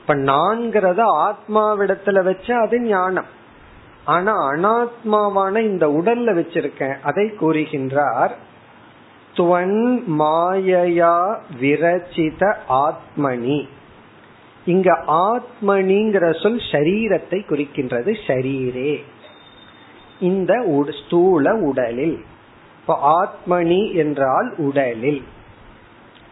இப்ப 0.00 0.14
நான்கிறத 0.14 1.00
ஆத்மாவிடத்துல 1.26 2.22
வச்ச 2.22 2.56
அது 2.56 2.80
ஞானம். 2.80 3.24
ஆனா 4.04 4.50
அனாத்மாவான 4.50 5.58
இந்த 5.58 5.86
உடல்ல 5.86 6.34
வச்சிருக்கேன். 6.38 6.96
அதை 7.02 7.32
கூறுகின்றார் 7.40 8.30
துவன் 9.36 10.02
மாயையா 10.18 11.36
விரச்சித 11.60 12.54
ஆத்மனி. 12.68 13.68
இங்க 14.64 14.98
ஆத்மனிங்கிற 15.06 16.42
சொல் 16.42 16.62
சரீரத்தை 16.72 17.40
குறிக்கின்றது 17.48 18.14
ஷரீரே 18.26 19.02
இந்த 20.20 20.64
ஸ்தூல 21.06 21.54
உடலில். 21.54 22.24
இப்ப 22.90 23.28
ஆத்மனி 23.48 23.94
என்றால் 23.94 24.54
உடலில். 24.56 25.22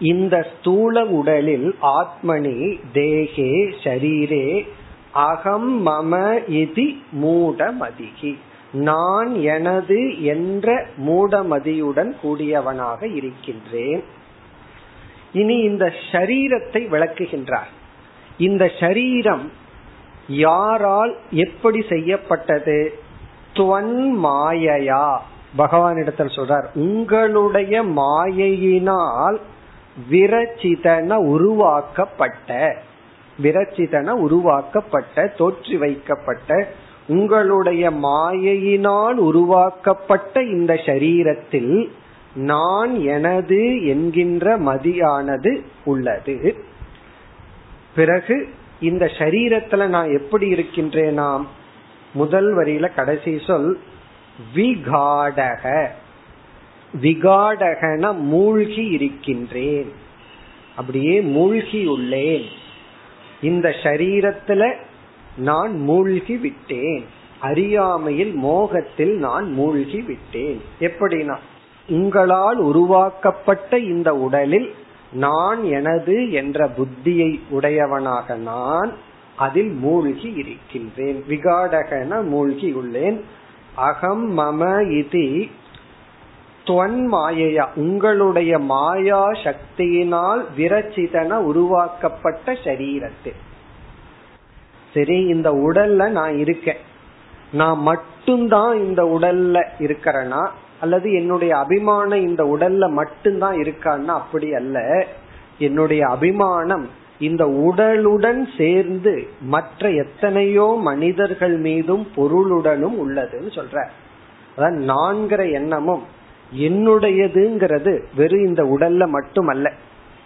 இந்த 0.01 0.47
ஸ்தூல 0.59 1.05
உடலில் 1.05 1.77
ஆத்மனி 1.83 2.81
தேகே 2.95 3.75
ஷரீரே 3.83 4.69
அகம் 5.13 5.87
மம 5.87 6.41
இது 6.49 6.93
மூடமதிகி. 7.23 8.37
நான் 8.73 9.35
எனது 9.35 10.25
என்ற 10.25 10.87
மூடமதியுடன் 11.07 12.17
கூடியவனாக 12.23 13.15
இருக்கின்றேன். 13.15 14.05
இனி 15.33 15.59
இந்த 15.59 15.93
ஷரீரத்தை 16.13 16.87
விளக்குகின்றார். 16.89 17.73
இந்த 18.39 18.73
ஷரீரம் 18.81 19.49
யாரால் 20.29 21.17
எப்படி 21.31 21.85
செய்யப்பட்டது? 21.89 22.99
துவன் 23.55 24.11
மாயையா. 24.25 25.23
பகவானிடத்தில் 25.59 26.37
சொல்றார் 26.39 26.67
உங்களுடைய 26.75 27.83
மாயையினால் 27.83 29.39
விரச்சிதன 30.11 31.15
உருவாக்கப்பட்ட 31.15 32.77
விரச்சிதன 33.43 34.09
உருவாக்கப்பட்ட 34.09 35.33
தோற்றி 35.39 35.77
வைக்கப்பட்ட 35.79 36.69
உங்களுடைய 37.07 37.91
மாயையினால் 37.91 39.15
உருவாக்கப்பட்ட 39.15 40.43
இந்த 40.43 40.75
சரீரத்தில் 40.75 41.89
நான் 42.35 43.01
எனது 43.01 43.87
என்கின்ற 43.87 44.59
மதியானது 44.59 45.53
உள்ளது. 45.85 46.55
பிறகு 47.95 48.49
இந்த 48.81 49.05
சரீரத்துல 49.19 49.87
நான் 49.87 50.11
எப்படி 50.11 50.53
இருக்கின்றேனாம்? 50.53 51.45
முதல் 52.15 52.57
வரியில 52.57 52.95
கடைசி 52.95 53.41
சொல் 53.47 53.79
விகாடக. 54.55 55.87
விகாடகன 57.01 58.19
மூழ்கி 58.19 58.85
இருக்கின்றேன். 58.87 59.93
அப்படியே 60.77 61.21
மூழ்கி 61.21 61.89
உள்ளேன். 61.89 62.45
இந்த 63.43 63.69
சரீரத்துல 63.69 64.75
நான் 65.37 65.79
மூழ்கி 65.79 66.37
விட்டேன். 66.37 67.05
அறியாமையில் 67.39 68.35
மோகத்தில் 68.35 69.17
நான் 69.17 69.53
மூழ்கி 69.53 70.01
விட்டேன். 70.01 70.63
எப்படின்னா 70.81 71.37
உங்களால் 71.89 72.57
உருவாக்கப்பட்ட 72.57 73.79
இந்த 73.79 74.15
உடலில் 74.15 74.75
நான் 75.13 75.65
எனது 75.65 76.33
என்ற 76.33 76.69
புத்தியை 76.69 77.41
உடையவனாக 77.51 78.37
நான் 78.37 78.93
அதில் 79.37 79.71
மூழ்கி 79.71 80.33
இருக்கின்றேன். 80.37 81.25
விகாடகன 81.29 82.29
மூழ்கி 82.29 82.73
உள்ளேன். 82.73 83.21
அகம் 83.79 84.39
மம 84.39 84.63
இதி 84.99 85.51
துவன் 86.65 87.09
மாயையா. 87.13 87.67
உங்களுடைய 87.75 88.59
மாயா 88.59 89.27
சக்தியினால் 89.27 90.43
விரச்சிதன 90.57 91.31
உருவாக்கப்பட்ட 91.31 92.53
சரீரத்தில் 92.53 93.41
சரி 94.95 95.21
இந்த 95.21 95.53
உடல்ல 95.53 96.09
நான் 96.09 96.39
இருக்கேன். 96.39 96.77
நான் 97.53 97.79
மட்டும்தான் 97.79 98.79
இந்த 98.79 99.05
உடல்ல 99.05 99.65
இருக்கிறனா? 99.79 100.49
அல்லது 100.81 101.13
என்னுடைய 101.13 101.57
அபிமானம் 101.57 102.27
இந்த 102.27 102.45
உடல்ல 102.45 102.91
மட்டும்தான் 102.91 103.57
இருக்கான்னா? 103.57 104.07
அப்படி 104.07 104.55
அல்ல. 104.55 105.07
என்னுடைய 105.59 106.07
அபிமானம் 106.07 106.89
இந்த 107.19 107.47
உடலுடன் 107.47 108.47
சேர்ந்து 108.57 109.27
மற்ற 109.41 109.91
எத்தனையோ 109.91 110.79
மனிதர்கள் 110.81 111.57
மீதும் 111.59 112.07
பொருளுடனும் 112.17 112.97
உள்ளதுன்னு 113.07 113.51
சொல்ற. 113.55 113.87
அதான் 114.57 114.79
நான்கிற 114.85 115.53
எண்ணமும் 115.53 116.03
என்னுடையதுங்கிறது 116.57 118.03
வெறும் 118.17 118.47
இந்த 118.47 118.65
உடல்ல 118.65 119.07
மட்டுமல்ல. 119.07 119.73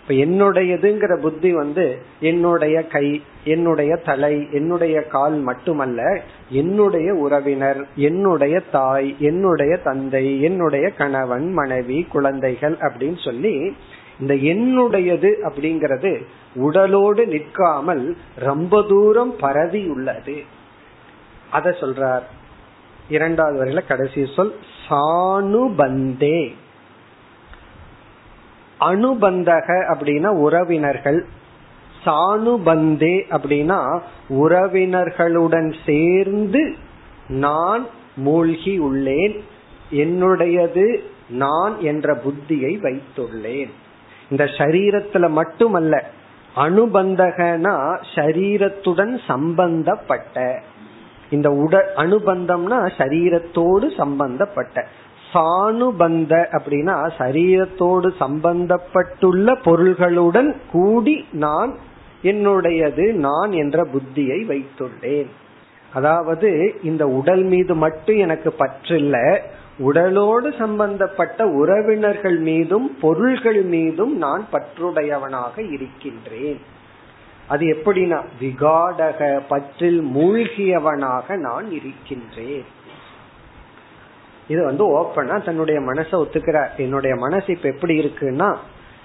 இப்ப 0.02 0.14
என்னுடையதுங்கிற 0.14 1.20
புத்தி 1.20 1.52
வந்து 1.52 1.98
என்னுடைய 2.20 2.86
கை 2.86 3.22
என்னுடைய 3.44 3.96
தலை 3.96 4.48
என்னுடைய 4.52 5.02
கால் 5.02 5.38
மட்டுமல்ல 5.38 6.20
என்னுடைய 6.50 7.14
உறவினர் 7.14 7.86
என்னுடைய 7.96 8.60
தாய் 8.72 9.16
என்னுடைய 9.18 9.76
தந்தை 9.76 10.42
என்னுடைய 10.42 10.88
கணவன் 10.88 11.52
மனைவி 11.52 12.06
குழந்தைகள் 12.10 12.76
அப்படின்னு 12.76 13.24
சொல்லி 13.24 13.76
இந்த 14.22 14.34
என்னுடையது 14.34 15.34
அப்படிங்கிறது 15.42 16.24
உடலோடு 16.54 17.26
நிற்காமல் 17.26 18.16
ரொம்ப 18.36 18.82
தூரம் 18.82 19.36
பரவி 19.36 19.88
உள்ளது. 19.88 20.42
அத 21.50 21.76
சொல்றார். 21.80 22.22
இரண்டாவது 23.08 23.64
வரையில 23.64 23.86
கடைசி 23.86 24.26
சொல் 24.36 24.54
சானுபந்தே. 24.88 26.54
அனுபந்தக 28.80 29.94
அப்படின்னா 29.94 30.26
உறவினர்கள். 30.26 31.26
சானுபந்தே 32.04 33.22
அப்படின்னா 33.30 34.00
உறவினர்களுடன் 34.28 35.74
சேர்ந்து 35.86 36.76
நான் 37.28 37.86
மூழ்கி 38.16 38.80
உள்ளேன் 38.80 39.40
என்னுடையது 39.92 40.98
நான் 41.28 41.80
என்ற 41.80 42.14
புத்தியை 42.14 42.78
வைத்துள்ளேன். 42.78 43.70
இந்த 44.32 44.44
சரீரத்துல 44.44 45.28
மட்டுமல்ல 45.30 46.04
அனுபந்தகனா 46.56 47.76
சரீரத்துடன் 48.14 49.14
சம்பந்தப்பட்ட. 49.26 50.62
இந்த 51.30 51.48
உட 51.50 51.74
அனுபந்தம்னா 51.96 52.78
சரீரத்தோடு 52.98 53.86
சம்பந்தப்பட்ட. 53.96 54.86
சானுபந்த 55.32 56.32
அப்படின்னா 56.58 56.96
சரீரத்தோடு 57.18 58.08
சம்பந்தப்பட்டுள்ள 58.20 59.54
பொருள்களுடன் 59.64 60.50
கூடி 60.72 61.26
நான் 61.32 61.72
என்னுடையது 62.22 63.12
நான் 63.12 63.52
என்ற 63.52 63.86
புத்தியை 63.94 64.40
வைத்துள்ளேன். 64.50 65.30
அதாவது 65.92 66.50
இந்த 66.82 67.06
உடல் 67.06 67.42
மீது 67.42 67.74
மட்டும் 67.74 68.16
எனக்கு 68.16 68.52
பற்றில்லை 68.52 69.26
உடலோடு 69.78 70.54
சம்பந்தப்பட்ட 70.58 71.46
உறவினர்கள் 71.46 72.38
மீதும் 72.38 72.98
பொருள்கள் 73.00 73.62
மீதும் 73.62 74.16
நான் 74.16 74.46
பற்றுடையவனாக 74.52 75.72
இருக்கின்றேன். 75.72 76.60
அது 77.48 77.66
எப்படின்னா 77.66 78.24
விகாடக 78.40 79.40
பற்றில் 79.48 80.02
மூழ்கியவனாக 80.02 81.36
நான் 81.36 81.70
இருக்கின்றேன். 81.70 82.64
இது 84.48 84.64
வந்து 84.64 85.00
ஓப்பனா 85.00 85.44
தன்னுடைய 85.44 85.80
மனசை 85.80 86.12
ஒத்துக்கிறார். 86.12 86.68
என்னுடைய 86.76 87.16
மனசு 87.16 87.44
இப்ப 87.46 87.68
எப்படி 87.68 87.98
இருக்குன்னா 87.98 88.56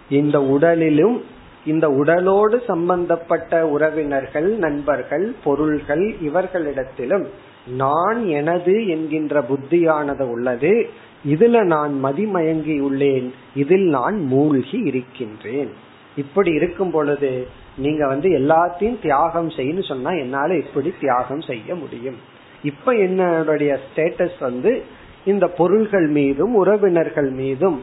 இந்த 0.09 0.41
உடலிலும் 0.41 1.23
இந்த 1.65 1.89
உடலோடு 1.89 2.61
சம்பந்தப்பட்ட 2.67 3.67
உறவினர்கள் 3.67 4.49
நண்பர்கள் 4.57 5.35
பொருள்கள் 5.43 6.15
இவர்களிடத்திலும் 6.23 7.27
நான் 7.75 8.27
எனது 8.27 8.87
என்கின்ற 8.87 9.41
புத்தியானது 9.41 10.21
உள்ளது 10.21 10.89
இதுல 11.27 11.63
நான் 11.63 12.05
மதிமயங்கி 12.05 12.79
உள்ளேன் 12.79 13.33
இதில் 13.55 13.87
நான் 13.89 14.23
மூழ்கி 14.23 14.77
இருக்கின்றேன். 14.77 15.69
இப்படி 16.17 16.51
இருக்கும் 16.51 16.91
பொழுது 16.91 17.47
நீங்க 17.77 18.07
வந்து 18.07 18.29
எல்லாத்தையும் 18.29 19.01
தியாகம் 19.01 19.49
செய்யணும் 19.49 19.87
சொன்னா 19.87 20.09
என்னால 20.09 20.55
இப்படி 20.55 20.93
தியாகம் 21.01 21.41
செய்ய 21.41 21.75
முடியும்? 21.75 22.15
இப்ப 22.63 22.91
என்னுடைய 22.91 23.79
ஸ்டேட்டஸ் 23.85 24.39
வந்து 24.39 24.83
இந்த 25.25 25.47
பொருள்கள் 25.47 26.07
மீதும் 26.07 26.55
உறவினர்கள் 26.55 27.29
மீதும் 27.29 27.81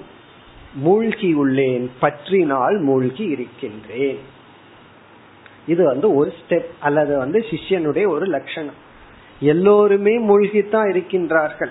மூழ்கி 0.75 1.35
உள்ளேன் 1.35 1.91
பற்றினால் 2.01 2.81
மூழ்கி 2.81 3.25
இருக்கின்றேன். 3.25 4.19
இது 5.67 5.85
வந்து 5.85 6.15
ஒரு 6.15 6.33
ஸ்டெப் 6.41 6.71
அல்லது 6.81 7.19
வந்து 7.19 7.45
சிஷ்யனுடைய 7.51 8.09
ஒரு 8.09 8.27
லட்சணம். 8.27 8.93
எல்லோருமே 9.41 10.19
மூழ்கித்தான் 10.19 10.93
இருக்கின்றார்கள். 10.93 11.71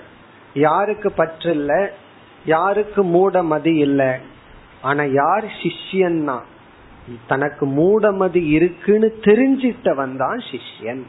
யாருக்கு 0.54 1.12
பற்றில்ல 1.18 1.88
யாருக்கு 2.44 3.04
மூடமதி 3.04 3.76
இல்லை. 3.76 4.10
ஆனா 4.82 5.02
யார் 5.02 5.44
சிஷ்யன்னா? 5.44 6.40
தனக்கு 7.26 7.66
மூடமதி 7.66 8.46
இருக்குன்னு 8.46 9.18
தெரிஞ்சிட்டவன் 9.20 10.16
தான் 10.16 10.38
சிஷ்யன். 10.38 11.02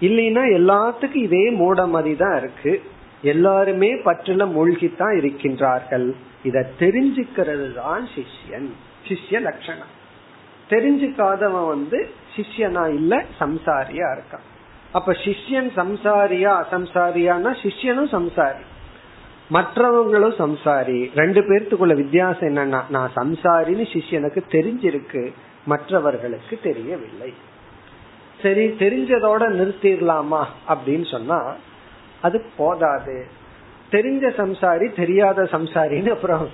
இல்லைன்னா 0.00 0.42
எல்லாத்துக்கும் 0.52 1.14
இதே 1.14 1.50
மூடமதி 1.50 2.16
தான் 2.16 2.36
இருக்கு. 2.36 2.82
எல்லாருமே 3.22 3.94
பற்றுல 3.94 4.52
மூழ்கித்தான் 4.52 5.16
இருக்கின்றார்கள். 5.16 6.12
இத 6.42 6.70
தெரிஞ்சுக்கிறது 6.78 7.74
தான் 7.74 8.08
சிஷ்யன். 8.14 8.70
சிஷ்ய 9.08 9.40
லட்சணம். 9.40 9.96
தெரிஞ்சுக்காதவன் 10.70 11.68
வந்து 11.68 12.10
சிஷ்யனா 12.36 12.94
இல்ல 12.94 13.24
சம்சாரியா 13.40 14.18
இருக்கான். 14.18 14.57
அப்ப 14.92 15.12
சிஷ்யன் 15.12 15.70
சம்சாரியா 15.76 16.64
அசம்சாரியானா 16.64 17.52
சிஷ்யனும் 17.62 18.10
சம்சாரி. 18.12 18.64
மற்றவங்களும் 19.52 20.34
சம்சாரி. 20.38 21.10
ரெண்டு 21.14 21.40
பேர்த்துக்குள்ள 21.40 21.94
வித்தியாசம் 21.94 22.48
என்னன்னா 22.48 22.80
நான் 22.88 23.10
சம்சாரின்னு 23.16 23.86
சிஷ்யனுக்கு 23.94 24.40
தெரிஞ்சிருக்கு 24.50 25.32
மற்றவர்களுக்கு 25.64 26.58
தெரியவில்லை. 26.62 27.34
சரி 28.42 28.66
தெரிஞ்சதோட 28.66 29.42
நிறுத்திடலாமா 29.60 30.44
அப்படின்னு 30.68 31.10
சொன்னா 31.10 31.54
அது 32.20 32.44
போதாது. 32.56 33.26
தெரிஞ்ச 33.90 34.24
சம்சாரி 34.36 34.96
தெரியாத 34.96 35.42
சம்சாரின்னு 35.42 36.10
அப்புறம் 36.10 36.48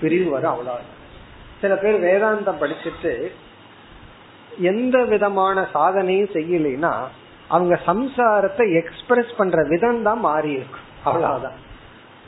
பிரிவு 0.00 0.30
வரும் 0.30 0.50
அவ்வளவு 0.50 0.78
சில 1.60 1.76
பேர் 1.76 2.00
வேதாந்தம் 2.00 2.60
படிச்சுட்டு 2.60 3.30
எந்த 4.58 5.04
விதமான 5.04 5.66
சாதனையும் 5.74 6.32
செய்யலைன்னா 6.34 6.92
அவங்க 7.50 7.80
சம்சாரத்தை 7.86 8.74
எக்ஸ்பிரஸ் 8.74 9.36
பண்ற 9.36 9.62
விதம் 9.68 10.02
தான் 10.02 10.18
மாறி 10.18 10.50
இருக்கும் 10.50 10.88
அவ்வளவுதான். 11.04 11.68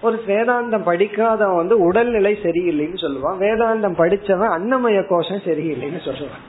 ஒரு 0.01 0.23
வேதாந்தம் 0.27 0.85
படிக்காதவன் 0.85 1.57
வந்து 1.57 1.81
உடல்நிலை 1.81 2.39
சரியில்லைன்னு 2.43 3.01
சொல்லுவான். 3.05 3.39
வேதாந்தம் 3.39 3.99
படிச்சவன் 3.99 4.53
அன்னமய 4.53 5.07
கோஷம் 5.09 5.37
சரியில்லைன்னு 5.37 6.01
சொல்லுவான். 6.05 6.43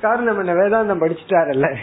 காரணம் 0.00 0.38
என்ன? 0.38 0.52
வேதாந்தம் 0.52 0.98
படிச்சுட்டாருல்ல. 0.98 1.76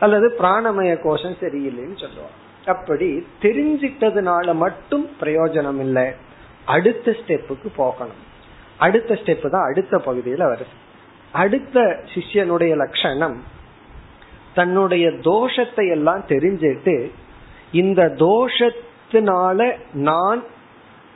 அல்லது 0.00 0.36
பிராணமய 0.38 1.02
கோஷம் 1.02 1.36
சரியில்லைன்னு 1.40 1.98
சொல்லுவான். 1.98 2.68
அப்படி 2.68 3.26
தெரிஞ்சிட்டதுனால 3.42 4.54
மட்டும் 4.54 5.10
பிரயோஜனம் 5.20 5.78
இல்லை 5.78 6.12
அடுத்த 6.64 7.10
ஸ்டெப்புக்கு 7.10 7.68
போகணும். 7.76 8.28
அடுத்த 8.76 9.14
ஸ்டெப் 9.14 9.48
தான் 9.48 9.70
அடுத்த 9.70 9.96
பகுதியில 9.96 10.42
வருது. 10.52 10.74
அடுத்த 11.32 11.80
சிஷ்யனுடைய 12.14 12.76
லட்சணம் 12.76 13.58
தன்னுடைய 14.54 15.08
தோஷத்தை 15.08 15.90
எல்லாம் 15.90 16.24
தெரிஞ்சிட்டு 16.28 17.10
இந்த 17.72 18.14
தோஷத்தினால 18.18 19.74
நான் 19.92 20.42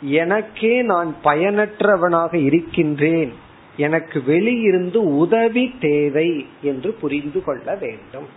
எனக்கே 0.01 0.83
நான் 0.83 1.15
பயனற்றவனாக 1.25 2.35
இருக்கின்றேன். 2.35 3.33
எனக்கு 3.77 4.23
வெளியிருந்து 4.27 4.97
உதவி 4.97 5.75
தேவை 5.81 6.47
என்று 6.63 6.93
புரிந்து 6.93 7.45
கொள்ள 7.45 7.75
வேண்டும். 7.75 8.29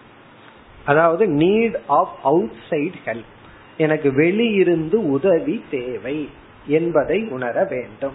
அதாவது 0.86 1.26
need 1.26 1.76
of 1.88 2.16
out 2.24 2.58
side 2.70 3.00
help 3.06 3.34
எனக்கு 3.78 4.12
வெளியிருந்து 4.12 4.96
உதவி 4.96 5.64
தேவை 5.70 6.30
என்பதை 6.68 7.28
உணர 7.30 7.68
வேண்டும். 7.70 8.14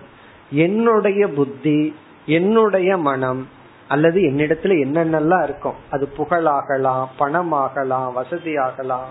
என்னுடைய 0.50 1.28
புத்தி 1.28 1.94
என்னுடைய 2.26 2.96
மனம் 2.96 3.48
அல்லது 3.88 4.20
என்னிடத்துல 4.20 4.84
என்னென்னலாம் 4.84 5.42
இருக்கும்? 5.42 5.74
அது 5.90 6.08
புகழாகலாம் 6.18 7.06
பணமாகலாம் 7.18 8.12
வசதி 8.12 8.56
ஆகலாம் 8.56 9.08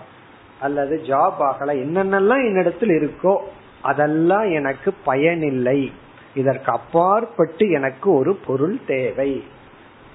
அல்லது 0.60 1.02
ஜாப் 1.06 1.38
ஆகலாம். 1.38 1.76
என்னென்னலாம் 1.76 2.44
என்னிடத்தில் 2.44 2.88
இருக்கோ 2.88 3.36
அதெல்லாம் 3.82 4.50
எனக்கு 4.50 4.94
பயனில்லை. 5.04 5.92
இதற்கு 6.34 6.72
அப்பாற்பட்டு 6.72 7.70
எனக்கு 7.70 8.14
ஒரு 8.14 8.34
பொருள் 8.34 8.78
தேவை. 8.86 9.44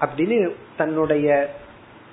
அப்படின்னு 0.00 0.52
தன்னுடைய 0.76 1.54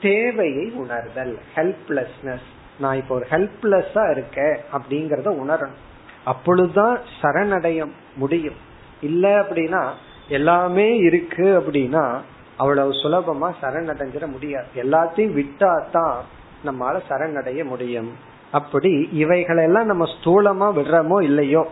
தேவையை 0.01 0.71
உணர்தல். 0.71 1.39
ஹெல்ப்லெஸ்னஸ் 1.55 2.45
நான் 2.79 2.95
இப்போ 2.95 3.15
ஒரு 3.15 3.25
ஹெல்ப்லெஸ்ஸா 3.29 4.12
இருக்கேன் 4.12 4.58
அப்படிங்கறத 4.73 5.38
உணரணும். 5.43 5.84
அப்பொழுதுதான் 6.23 6.99
சரணடைய 7.21 7.91
முடியும். 8.15 8.55
இல்ல 9.01 9.39
அப்படின்னா 9.39 9.89
எல்லாமே 10.29 10.97
இருக்கு 10.97 11.60
அப்படின்னா 11.60 12.19
அவ்வளவு 12.58 12.91
சுலபமா 12.91 13.50
சரணடைஞ்சிட 13.62 14.26
முடியாது. 14.32 14.68
எல்லாத்தையும் 14.76 15.36
விட்டா 15.39 15.72
தான் 15.91 16.18
நம்மால 16.65 17.00
சரணடைய 17.10 17.63
முடியும். 17.65 18.12
அப்படி 18.52 18.91
இவைகளெல்லாம் 19.12 19.86
நம்ம 19.86 20.06
ஸ்தூலமா 20.06 20.68
விடுறோமோ 20.78 21.18
இல்லையோ 21.22 21.63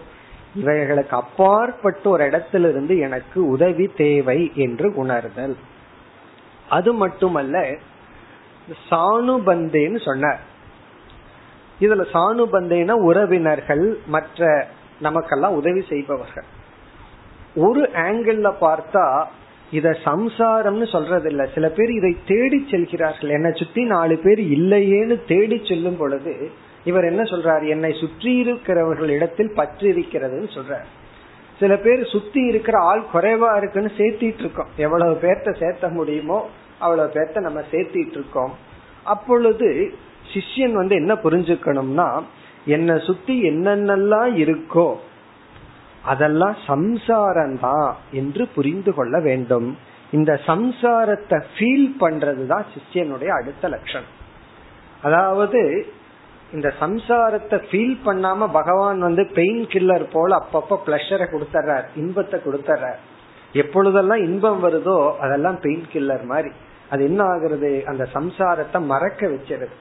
இவைகளுக்கு 0.56 1.16
அப்பாற்பட்ட 1.16 2.10
ஒரு 2.10 2.24
இடத்துல 2.30 2.70
இருந்து 2.70 2.98
எனக்கு 2.98 3.40
உதவி 3.46 3.86
தேவை 3.96 4.52
என்று 4.56 4.88
உணர்தல். 4.96 5.56
அது 6.70 6.94
மட்டுமல்ல 6.94 7.58
சாணுபந்தேன்னு 8.90 10.00
சொன்னார். 10.06 10.42
இதுல 11.80 12.04
சானுபந்தேனா 12.14 12.96
உறவினர்கள் 13.10 13.86
மற்ற 14.08 14.68
நமக்கெல்லாம் 15.00 15.58
உதவி 15.62 15.82
செய்பவர்கள். 15.90 16.48
ஒரு 17.56 17.82
ஆங்கிள் 18.08 18.42
பார்த்தா 18.66 19.06
இத 19.78 19.92
சம்சாரம்னு 20.06 20.88
சொல்றது 20.96 21.28
இல்ல 21.30 21.44
சில 21.54 21.66
பேர் 21.70 21.92
இதை 21.92 22.12
தேடி 22.26 22.60
செல்கிறார்கள். 22.72 23.30
என்னை 23.30 23.52
சுத்தி 23.54 23.84
நாலு 23.84 24.16
பேர் 24.18 24.42
இல்லையேன்னு 24.58 25.16
தேடி 25.28 25.58
செல்லும் 25.66 25.98
பொழுது 25.98 26.34
இவர் 26.84 27.06
என்ன 27.06 27.24
சொல்றாரு? 27.24 27.66
என்னை 27.68 27.92
சுற்றி 27.94 28.32
இருக்கிறவர்கள் 28.36 29.10
இடத்தில் 29.10 29.56
பற்று 29.56 29.88
இருக்கிறதுன்னு 29.94 30.50
சொல்றாரு. 30.58 30.88
சில 31.60 31.74
பேர் 31.78 32.02
சுத்தி 32.06 32.42
இருக்கிற 32.46 32.78
ஆள் 32.82 33.04
குறைவா 33.14 33.50
இருக்குன்னு 33.58 33.92
சேர்த்திட்டு 33.98 34.44
இருக்கோம். 34.46 34.72
எவ்வளவு 34.78 35.14
பேர்த்த 35.22 35.52
சேர்த்த 35.60 35.90
முடியுமோ 35.90 36.40
அவ்வளவு 36.80 37.14
பேர்த்த 37.14 37.40
நம்ம 37.40 37.60
சேர்த்திட்டு 37.72 38.18
இருக்கோம். 38.20 38.54
அப்பொழுது 39.04 39.70
சிஷ்யன் 40.34 40.76
வந்து 40.82 40.96
என்ன 40.96 41.14
புரிஞ்சுக்கணும்னா 41.24 42.08
என்னை 42.66 42.96
சுத்தி 43.08 43.36
என்னென்னலாம் 43.50 44.34
இருக்கோ 44.44 44.88
அதெல்லாம் 46.04 46.56
சம்சாரம்தான் 46.68 47.94
என்று 48.12 48.48
புரிந்து 48.48 48.94
கொள்ள 48.94 49.20
வேண்டும். 49.20 49.78
இந்த 50.12 50.40
சம்சாரத்தை 50.46 51.44
ஃபீல் 51.54 51.90
பண்றதுதான் 52.00 52.66
சிஷ்யனுடைய 52.74 53.28
அடுத்த 53.28 53.68
லட்சணம். 53.68 54.12
அதாவது 55.02 55.86
இந்த 56.54 56.74
சம்சாரத்தை 56.80 57.58
ஃபீல் 57.70 57.98
பண்ணாம 58.06 58.52
பகவான் 58.52 59.00
வந்து 59.00 59.30
பெயின் 59.34 59.68
கில்லர் 59.68 60.06
போல 60.12 60.36
அப்பப்ப 60.36 60.80
பிளஷரை 60.86 61.28
கொடுத்துறார் 61.30 61.84
இன்பத்தை 61.96 62.40
கொடுத்துறார் 62.40 63.00
எப்பொழுதெல்லாம் 63.54 64.22
இன்பம் 64.24 64.64
வருதோ 64.64 65.16
அதெல்லாம் 65.20 65.60
பெயின் 65.60 65.88
கில்லர் 65.94 66.24
மாதிரி. 66.24 66.52
அது 66.90 67.04
என்ன 67.04 67.24
ஆகுறது? 67.24 67.84
அந்த 67.84 68.08
சம்சாரத்தை 68.14 68.80
மறக்க 68.86 69.28
வச்சிருது. 69.28 69.76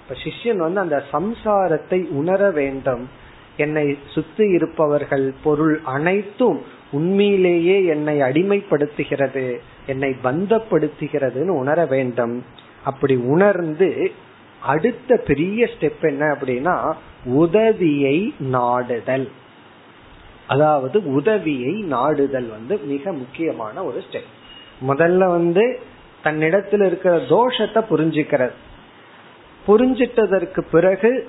இப்ப 0.00 0.14
சிஷ்யன் 0.24 0.56
வந்து 0.56 0.80
அந்த 0.80 1.02
சம்சாரத்தை 1.12 2.08
உணர 2.10 2.50
வேண்டும். 2.50 3.08
என்னை 3.56 3.98
சுத்தி 4.10 4.46
இருப்பவர்கள் 4.48 5.34
பொருள் 5.42 5.80
அனைத்தும் 5.84 6.62
உண்மையிலேயே 6.90 7.84
என்னை 7.84 8.20
அடிமைப்படுத்துகிறது 8.20 9.56
என்னை 9.86 10.16
பந்தப்படுத்துகிறதுன்னு 10.24 11.48
உணர 11.48 11.86
வேண்டும். 11.86 12.44
அப்படி 12.84 13.16
உணர்ந்து 13.16 14.12
அடுத்த 14.60 15.16
பெரிய 15.16 15.68
ஸ்டெப் 15.78 16.00
என்ன 16.00 16.24
அப்படின்னா 16.32 16.94
உதவியை 17.24 18.34
நாடுதல். 18.38 19.30
அதாவது 20.46 21.12
உதவியை 21.12 21.82
நாடுதல் 21.82 22.46
வந்து 22.46 22.78
மிக 22.78 23.12
முக்கியமான 23.12 23.84
ஒரு 23.84 24.04
ஸ்டெப் 24.10 24.30
முதல்ல 24.88 25.18
வந்து 25.18 25.80
தன்னிடத்தில் 26.22 26.80
இருக்கிற 26.80 27.16
தோஷத்தை 27.16 27.80
புரிஞ்சுக்கிறது. 27.90 28.52
புரிஞ்சிட்டதற்கு 29.66 30.60
பிறகு 30.70 31.28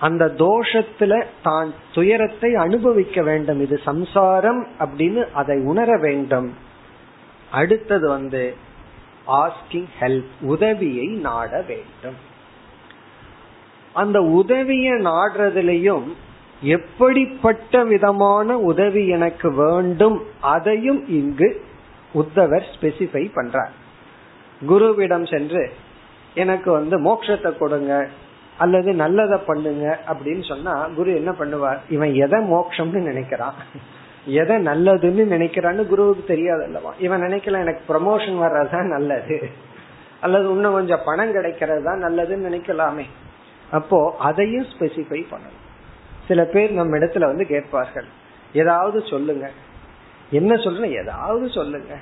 அந்த 0.00 0.24
தோஷத்துல 0.38 1.24
தான் 1.42 1.74
துயரத்தை 1.92 2.54
அனுபவிக்க 2.54 3.22
வேண்டும். 3.22 3.60
இது 3.60 3.80
சம்சாரம் 3.84 4.66
அப்படின்னு 4.78 5.32
அதை 5.32 5.58
உணர 5.58 5.98
வேண்டும். 5.98 6.54
அடுத்தது 7.50 8.08
வந்து 8.08 8.54
ஆஸ்கிங் 9.26 9.88
ஹெல்ப் 10.00 10.32
உதவியை 10.40 11.06
நாட 11.06 11.62
வேண்டும். 11.68 12.16
அந்த 13.92 14.22
உதவியை 14.22 14.92
நாடுறதுலயும் 14.92 16.06
எப்படிப்பட்ட 16.60 17.84
விதமான 17.84 18.58
உதவி 18.58 19.08
எனக்கு 19.08 19.54
வேண்டும் 19.54 20.22
அதையும் 20.40 21.08
இங்கு 21.08 21.64
உத்தவர் 22.14 22.64
ஸ்பெசிஃபை 22.74 23.24
பண்றார். 23.34 23.74
குருவிடம் 24.68 25.30
சென்று 25.30 25.72
எனக்கு 26.34 26.70
வந்து 26.70 26.96
மோட்சத்தை 27.00 27.58
கொடுங்க 27.58 28.08
அல்லது 28.58 28.92
நல்லதை 28.92 29.38
பண்ணுங்க 29.38 29.98
அப்படின்னு 30.06 30.44
சொன்னா 30.44 30.86
குரு 30.86 31.14
என்ன 31.14 31.30
பண்ணுவார்? 31.30 31.78
இவன் 31.88 32.14
எதை 32.14 32.52
மோக்ஷம்னு 32.52 33.10
நினைக்கிறான்? 33.10 33.52
எதை 34.26 34.56
நல்லதுன்னு 34.56 35.32
நினைக்கிறான்னு 35.34 35.86
குருவுக்கு 35.86 36.24
தெரியாது 36.24 36.64
அல்லவா? 36.64 36.94
இவன் 36.98 37.22
நினைக்கல 37.22 37.60
எனக்கு 37.60 37.94
ப்ரமோஷன் 37.94 38.40
வர்றதுதான் 38.42 38.88
நல்லது. 38.88 39.50
அல்லது 40.20 40.50
இன்னும் 40.50 40.72
கொஞ்சம் 40.72 41.00
பணம் 41.04 41.32
கிடைக்கிறது 41.32 41.82
தான் 41.84 42.04
நல்லதுன்னு 42.04 42.46
நினைக்கலாமே. 42.50 43.04
அப்போ 43.70 44.16
அதையும் 44.18 44.64
ஸ்பெசிஃபை 44.64 45.24
பண்ணணும். 45.30 45.64
சில 46.28 46.44
பேர் 46.44 46.72
நம்ம 46.72 46.98
இடத்துல 46.98 47.18
வந்து 47.18 47.46
கேட்பார்கள். 47.46 48.04
ஏதாவது 48.52 49.02
சொல்லுங்க. 49.06 49.50
என்ன 50.30 50.56
சொல்றேன்? 50.56 50.92
ஏதாவது 50.92 51.48
சொல்லுங்க. 51.48 51.94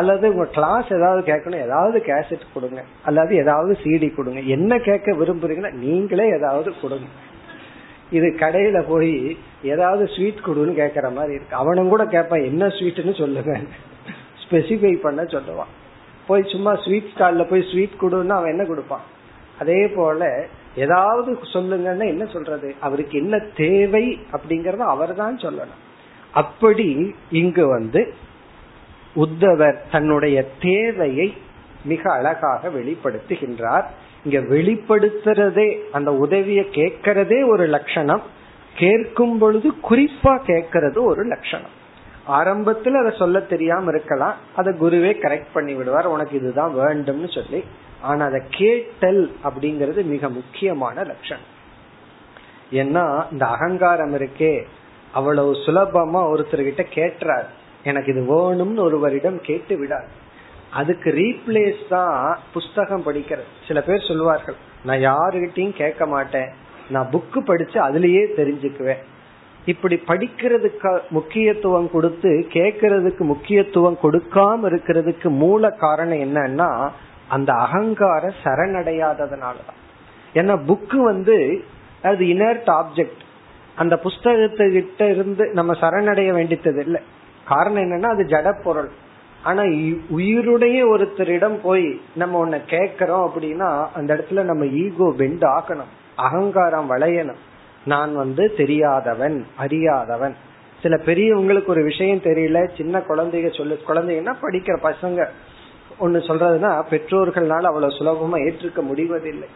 அல்லது 0.00 0.26
உங்க 0.32 0.44
கிளாஸ் 0.56 0.88
ஏதாவது 0.96 1.20
கேட்கணும் 1.30 1.64
ஏதாவது 1.66 1.98
கேசட் 2.06 2.44
கொடுங்க. 2.54 2.80
அல்லது 3.08 3.32
ஏதாவது 3.42 3.72
சிடி 3.82 4.08
கொடுங்க. 4.14 4.40
என்ன 4.56 4.78
கேட்க 4.88 5.12
விரும்புறீங்கன்னா 5.20 5.72
நீங்களே 5.84 6.26
ஏதாவது 6.38 6.70
கொடுங்க. 6.82 7.08
இது 8.16 8.28
கடையில 8.42 8.78
போய் 8.90 9.14
ஏதாவது 9.72 10.04
ஸ்வீட் 10.14 10.46
கொடுன்னு 10.46 10.74
கேக்குற 10.82 11.06
மாதிரி 11.16 11.32
இருக்கு. 11.34 11.56
அவனும் 11.56 11.92
கூட 11.94 12.04
கேட்பான் 12.14 12.48
என்ன 12.50 12.66
ஸ்வீட்னு 12.76 13.14
சொல்லுங்க. 13.18 13.54
ஸ்பெசிஃபை 14.42 14.92
பண்ண 15.06 15.22
சொல்லுவான். 15.34 15.72
போய் 16.28 16.50
சும்மா 16.52 16.72
ஸ்வீட் 16.84 17.10
ஸ்டால்ல 17.14 17.44
போய் 17.50 17.68
ஸ்வீட் 17.70 18.00
கொடுன்னா 18.00 18.36
அவன் 18.38 18.54
என்ன 18.54 18.64
கொடுப்பான்? 18.64 19.04
அதே 19.60 19.80
போல 19.88 20.30
ஏதாவது 20.84 21.30
சொல்லுங்கன்னா 21.52 22.06
என்ன 22.14 22.24
சொல்றது? 22.34 22.68
அவருக்கு 22.80 23.14
என்ன 23.18 23.36
தேவை 23.60 24.04
அப்படிங்கறத 24.32 24.84
அவர் 24.94 25.12
தான் 25.14 25.36
சொல்லணும். 25.36 25.82
அப்படி 26.32 26.88
இங்கு 27.30 27.66
வந்து 27.66 28.00
உத்தவர் 29.16 29.76
தன்னுடைய 29.92 30.44
தேவையை 30.60 31.36
மிக 31.84 32.12
அழகாக 32.12 32.68
வெளிப்படுத்துகின்றார். 32.68 33.84
இங்க 34.24 34.38
வெளிப்படுத்துறதே 34.38 35.78
அந்த 35.92 36.12
உதவியை 36.12 36.68
கேட்கறதே 36.70 37.48
ஒரு 37.48 37.66
லட்சணம். 37.66 38.22
கேட்கும் 38.76 39.38
பொழுது 39.38 39.72
குறிப்பா 39.90 40.40
கேட்கறது 40.46 40.98
ஒரு 40.98 41.22
லட்சணம். 41.24 41.70
ஆரம்பத்துல 42.28 42.92
அதை 42.92 43.18
சொல்ல 43.18 43.40
தெரியாம 43.40 43.84
இருக்கலாம். 43.88 44.34
அதை 44.56 44.74
குருவே 44.80 45.16
கரெக்ட் 45.16 45.46
பண்ணி 45.52 45.74
விடுவார். 45.74 46.06
உனக்கு 46.06 46.36
இதுதான் 46.36 46.74
வேண்டும்னு 46.74 47.34
சொல்லி. 47.34 47.64
ஆனா 48.00 48.24
அதை 48.24 48.42
கேட்டல் 48.50 49.32
அப்படிங்கிறது 49.44 50.04
மிக 50.04 50.28
முக்கியமான 50.28 51.04
லட்சணம். 51.04 51.56
ஏன்னா 52.72 53.32
இந்த 53.32 53.46
அகங்காரம் 53.46 54.14
இருக்கே. 54.14 54.62
அவ்வளவு 55.12 55.52
சுலபமா 55.52 56.20
ஒருத்தர்கிட்ட 56.36 56.86
கேட்டுறாரு 56.94 57.44
எனக்கு 57.88 58.12
இது 58.14 58.22
வேணும்னு 58.30 58.86
ஒருவரிடம் 58.86 59.38
கேட்டு 59.48 59.74
விடாது. 59.78 60.08
அதுக்கு 60.70 61.10
ரீப்ளேஸ் 61.18 61.84
தான் 61.88 62.16
புஸ்தகம் 62.52 63.06
படிக்கிறது. 63.06 63.46
சில 63.68 63.80
பேர் 63.82 64.08
சொல்வார்கள் 64.08 64.58
நான் 64.84 65.04
யாருகிட்டையும் 65.08 65.78
கேட்க 65.82 66.06
மாட்டேன். 66.06 66.50
நான் 66.90 67.12
புக்கு 67.12 67.40
படிச்சு 67.40 67.78
அதுலயே 67.88 68.24
தெரிஞ்சுக்குவேன். 68.36 69.02
இப்படி 69.66 69.96
படிக்கிறதுக்கு 70.08 70.92
முக்கியத்துவம் 71.10 71.90
கொடுத்து 71.90 72.30
கேட்கறதுக்கு 72.52 73.24
முக்கியத்துவம் 73.32 73.98
கொடுக்காம 74.02 74.68
இருக்கிறதுக்கு 74.70 75.28
மூல 75.42 75.70
காரணம் 75.84 76.22
என்னன்னா 76.26 76.70
அந்த 77.28 77.50
அகங்கார 77.64 78.32
சரணடையாததுனாலதான். 78.44 79.78
ஏன்னா 80.34 80.54
புக்கு 80.70 80.98
வந்து 81.10 81.36
அது 82.02 82.24
இனர்ட் 82.28 82.68
ஆப்ஜெக்ட் 82.80 83.22
அந்த 83.74 83.94
புஸ்தகத்துக்கிட்ட 84.04 85.02
இருந்து 85.10 85.44
நம்ம 85.52 85.72
சரணடைய 85.80 86.30
வேண்டியது 86.32 86.82
இல்லை 86.84 87.02
காரணம் 87.48 87.82
என்னன்னா 87.82 88.06
அது 88.06 88.24
ஜட 88.24 88.62
பொருள். 88.62 88.88
ஆனா 89.42 89.62
உயிருடைய 89.62 90.78
ஒருத்தரிடம் 90.94 91.58
போய் 91.62 92.00
நம்ம 92.14 92.46
ஒன்ன 92.46 92.60
கேக்குறோம் 92.68 93.28
அப்படின்னா 93.28 93.86
அந்த 93.94 94.14
இடத்துல 94.14 94.42
நம்ம 94.42 94.66
ஈகோ 94.66 95.14
பெண்ட் 95.16 95.42
ஆக்கணும். 95.42 95.92
அகங்காரம் 96.16 96.90
வளையணும். 96.90 97.40
நான் 97.84 98.16
வந்து 98.16 98.54
தெரியாதவன் 98.56 99.46
அறியாதவன். 99.56 100.34
சில 100.82 100.96
பெரியவங்களுக்கு 100.96 101.66
ஒரு 101.66 101.82
விஷயம் 101.82 102.18
தெரியல 102.18 102.76
சின்ன 102.76 102.98
குழந்தைங்க 102.98 103.56
சொல்லு 103.56 103.78
குழந்தைங்கன்னா 103.88 104.34
படிக்கிற 104.42 104.76
பசங்க. 104.82 105.26
ஒன்னு 105.98 106.18
சொல்றதுன்னா 106.18 106.82
பெற்றோர்கள்னால 106.90 107.60
அவ்வளவு 107.60 107.92
சுலபமா 107.92 108.40
ஏற்றுக்க 108.40 108.82
முடிவதில்லை. 108.82 109.48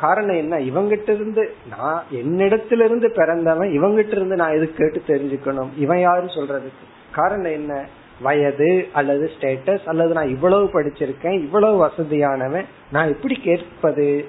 காரணம் 0.00 0.36
என்ன? 0.36 0.58
இவங்கிட்ட 0.58 1.08
இருந்து 1.08 1.54
நான் 1.76 2.02
என்னிடத்திலிருந்து 2.12 3.14
பிறந்தவன் 3.14 3.68
இவங்கிட்ட 3.68 4.10
இருந்து 4.10 4.36
நான் 4.36 4.52
எது 4.52 4.72
கேட்டு 4.72 5.02
தெரிஞ்சுக்கணும்? 5.06 5.68
இவன் 5.78 6.00
யாருன்னு 6.00 6.32
சொல்றதுக்கு. 6.32 6.84
காரணம் 7.12 7.52
என்ன? 7.52 7.84
வயது 8.20 8.88
அல்லது 8.92 9.30
ஸ்டேட்டஸ் 9.40 9.84
அல்லது 9.84 10.12
நான் 10.12 10.28
இவ்வளவு 10.28 10.64
படிச்சிருக்கேன் 10.64 11.32
இவ்வளவு 11.32 11.86
வசதியானவன் 11.86 12.64
நான் 12.92 13.08
எப்படி 13.08 13.34
கேட்பது? 13.34 14.24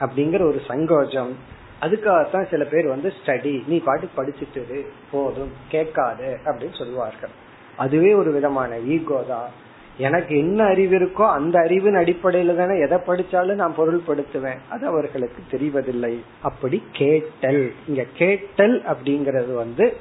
அப்படிங்கிற 0.00 0.42
ஒரு 0.42 0.60
சங்கோஜம். 0.68 1.32
அதுக்காகத்தான் 1.80 2.48
சில 2.50 2.64
பேர் 2.64 2.86
வந்து 2.86 3.12
ஸ்டடி 3.24 3.62
நீ 3.66 3.78
பாட்டு 3.78 4.08
படிச்சுட்டு 4.16 4.86
போதும் 5.10 5.52
கேட்காது 5.68 6.38
அப்படின்னு 6.44 6.78
சொல்லுவார்கள். 6.78 7.30
அதுவே 7.76 8.14
ஒரு 8.14 8.32
விதமான 8.32 8.78
ஈகோ 8.78 9.24
தான். 9.28 9.50
எனக்கு 9.98 10.38
என்ன 10.38 10.64
அறிவு 10.64 10.98
இருக்கோ 10.98 11.30
அந்த 11.30 11.60
அறிவின் 11.60 11.94
அடிப்படையில 11.94 12.56
தானே 12.56 12.80
எதை 12.80 12.98
படிச்சாலும் 12.98 13.54
நான் 13.54 13.74
பொருள்படுத்துவேன். 13.78 14.58
அது 14.68 14.86
அவர்களுக்கு 14.86 15.42
தெரிவதில்லை. 15.50 16.16
அப்படி 16.42 16.82
கேட்டல். 16.92 17.72
இங்க 17.88 18.04
கேட்டல் 18.14 18.82
அப்படிங்கறது 18.82 19.54
வந்து 19.54 19.96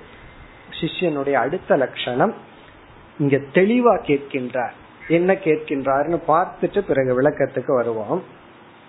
சிஷ்யனுடைய 0.81 1.33
அடுத்த 1.33 1.77
லட்சணம் 1.77 2.33
இங்க 3.19 3.37
தெளிவா 3.53 3.95
கேட்கின்றார். 4.07 4.71
என்ன 5.07 5.33
கேட்கின்றார்னு 5.33 6.19
பார்த்துட்டு 6.27 6.79
பிறகு 6.79 7.21
விளக்கத்துக்கு 7.21 7.73
வருவோம். 7.75 8.23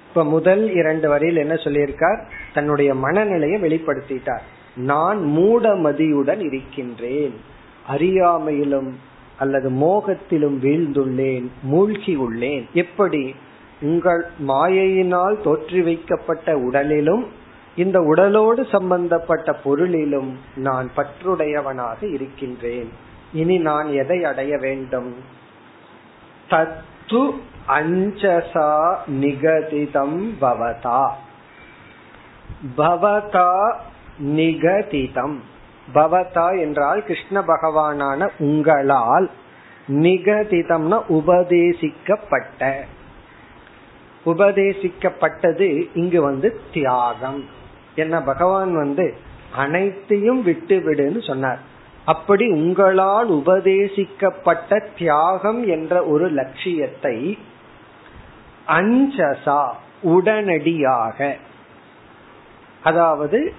இப்ப 0.08 0.24
முதல் 0.24 0.72
இரண்டு 0.72 1.08
வரையில் 1.08 1.36
என்ன 1.36 1.54
சொல்லியிருக்கார்? 1.54 2.22
தன்னுடைய 2.54 2.94
மனநிலையை 2.94 3.60
வெளிப்படுத்திட்டார். 3.60 4.44
நான் 4.76 5.18
மூடமதியுடன் 5.18 6.40
இருக்கின்றேன். 6.40 7.40
அறியாமையிலும் 7.88 8.92
அல்லது 9.38 9.70
மோகத்திலும் 9.70 10.58
வீழ்ந்துள்ளேன் 10.62 11.46
மூழ்கி 11.62 12.16
உள்ளேன் 12.16 12.70
எப்படி? 12.72 13.34
உங்கள் 13.80 14.26
மாயையினால் 14.48 15.40
தோற்றி 15.40 15.82
வைக்கப்பட்ட 15.82 16.58
உடலிலும் 16.58 17.26
இந்த 17.76 18.00
உடலோடு 18.00 18.66
சம்பந்தப்பட்ட 18.70 19.52
பொருளிலும் 19.52 20.38
நான் 20.56 20.90
பற்றுடையவனாக 20.96 22.12
இருக்கின்றேன். 22.12 22.92
இனி 23.32 23.58
நான் 23.58 23.92
எதை 23.92 24.24
அடைய 24.24 24.56
வேண்டும்? 24.56 25.14
தத்து 26.50 27.32
அஞ்சசா 27.68 28.96
நிகதிதம் 29.06 30.34
பவதா. 30.40 31.10
பவதா 32.76 33.74
நிகதிதம். 34.24 35.36
பவதா 35.94 36.60
என்றால் 36.60 37.04
கிருஷ்ண 37.04 37.40
பகவானான 37.40 38.28
உங்களால் 38.38 39.30
நிகதிதம்னா 39.88 41.02
உபதேசிக்கப்பட்ட. 41.08 42.72
உபதேசிக்கப்பட்டது 44.26 45.88
இங்கு 45.94 46.22
வந்து 46.22 46.60
தியாகம். 46.72 47.62
என்ன 47.96 48.20
பகவான் 48.20 48.74
வந்து 48.76 49.14
அனைத்தையும் 49.56 50.42
விட்டு 50.42 50.76
விடுன்னு 50.76 51.26
சொன்னார். 51.26 51.58
அப்படி 52.04 52.50
உங்களால் 52.50 53.28
உபதேசிக்கப்பட்ட 53.28 54.80
தியாகம் 54.98 55.66
என்ற 55.66 56.04
ஒரு 56.04 56.30
லட்சியத்தை 56.30 57.38
அஞ்சசா 58.68 59.62
உடனடியாக 60.02 61.36
அதாவது 62.82 63.52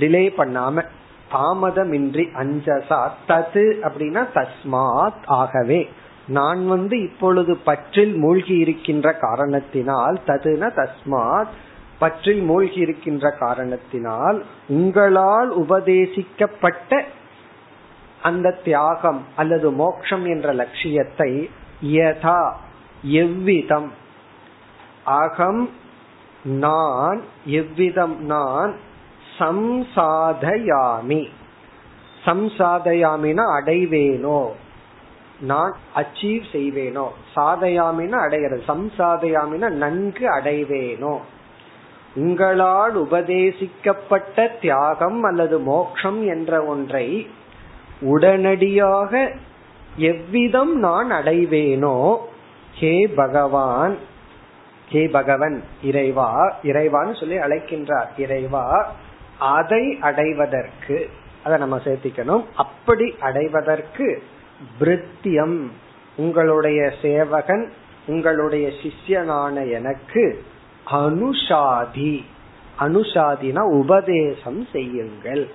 டிலே 0.00 0.24
பண்ணாம 0.36 0.84
தாமதமின்றி 1.32 2.24
அஞ்சசா 2.42 3.00
தது 3.26 3.66
அப்படின்னா 3.82 4.22
தஸ்மாத் 4.34 5.22
ஆகவே 5.24 5.88
நான் 6.26 6.66
வந்து 6.66 7.02
இப்பொழுது 7.02 7.56
பற்றில் 7.56 8.14
மூழ்கி 8.14 8.56
இருக்கின்ற 8.56 9.12
காரணத்தினால் 9.12 10.20
ததுன 10.26 10.70
தஸ்மாத் 10.74 11.52
பற்றில் 11.98 12.40
மூழ்கி 12.40 12.80
இருக்கின்ற 12.80 13.30
காரணத்தினால் 13.30 14.44
உங்களால் 14.68 15.58
உபதேசிக்கப்பட்ட 15.58 17.02
அந்த 18.22 18.50
தியாகம் 18.50 19.24
அல்லது 19.36 19.70
மோக்ஷம் 19.70 20.26
என்ற 20.26 20.52
லட்சியத்தை 20.52 21.50
யதா 21.82 22.52
எவ்விதம்? 23.02 23.92
அகம் 25.04 25.70
நான் 26.44 27.22
எவ்விதம் 27.44 28.24
நான்? 28.24 28.74
சம்சாதயாமி. 29.38 31.28
சம்சாதயாமினா 32.24 33.60
அடைவேனோ? 33.60 34.48
நான் 35.40 35.76
அச்சீவ் 35.94 36.42
செய்வேனோ? 36.52 37.08
சாதயாமினா 37.36 38.10
அடைகிறது. 38.10 38.62
சம்சாதயாமினா 38.68 39.70
நன்கு 39.70 40.28
அடைவேனோ? 40.28 41.18
உங்களால் 42.14 42.96
உபதேசிக்கப்பட்ட 42.98 44.60
தியாகம் 44.60 45.22
அல்லது 45.22 45.58
மோக்ஷம் 45.58 46.26
என்ற 46.26 46.64
ஒன்றை 46.64 47.26
உடனடியாக 48.00 49.32
எவ்விதம் 49.96 50.78
நான் 50.78 51.10
அடைவேனோ 51.10 52.16
ஹே 52.74 53.06
பகவான் 53.16 53.96
ஹே 54.90 55.06
பகவன் 55.06 55.62
இறைவா 55.82 56.56
இறைவான்னு 56.62 57.20
சொல்லி 57.20 57.36
அழைக்கின்றார். 57.38 58.06
இறைவா 58.16 58.94
அதை 59.38 59.98
அடைவதற்கு 60.00 61.10
அதை 61.44 61.58
நம்ம 61.58 61.76
சேர்த்திக்கணும். 61.76 62.44
அப்படி 62.54 63.14
அடைவதற்கு 63.20 64.22
பிரித்தியம் 64.78 65.70
உங்களுடைய 66.16 66.92
சேவகன் 67.02 67.72
உங்களுடைய 68.06 68.70
சிஷ்யனான 68.82 69.70
எனக்கு 69.70 70.42
அனுஷாதி. 70.86 72.24
அனுஷாதினா 72.80 73.62
உபதேசம் 73.70 74.66
செய்யுங்கள். 74.72 75.48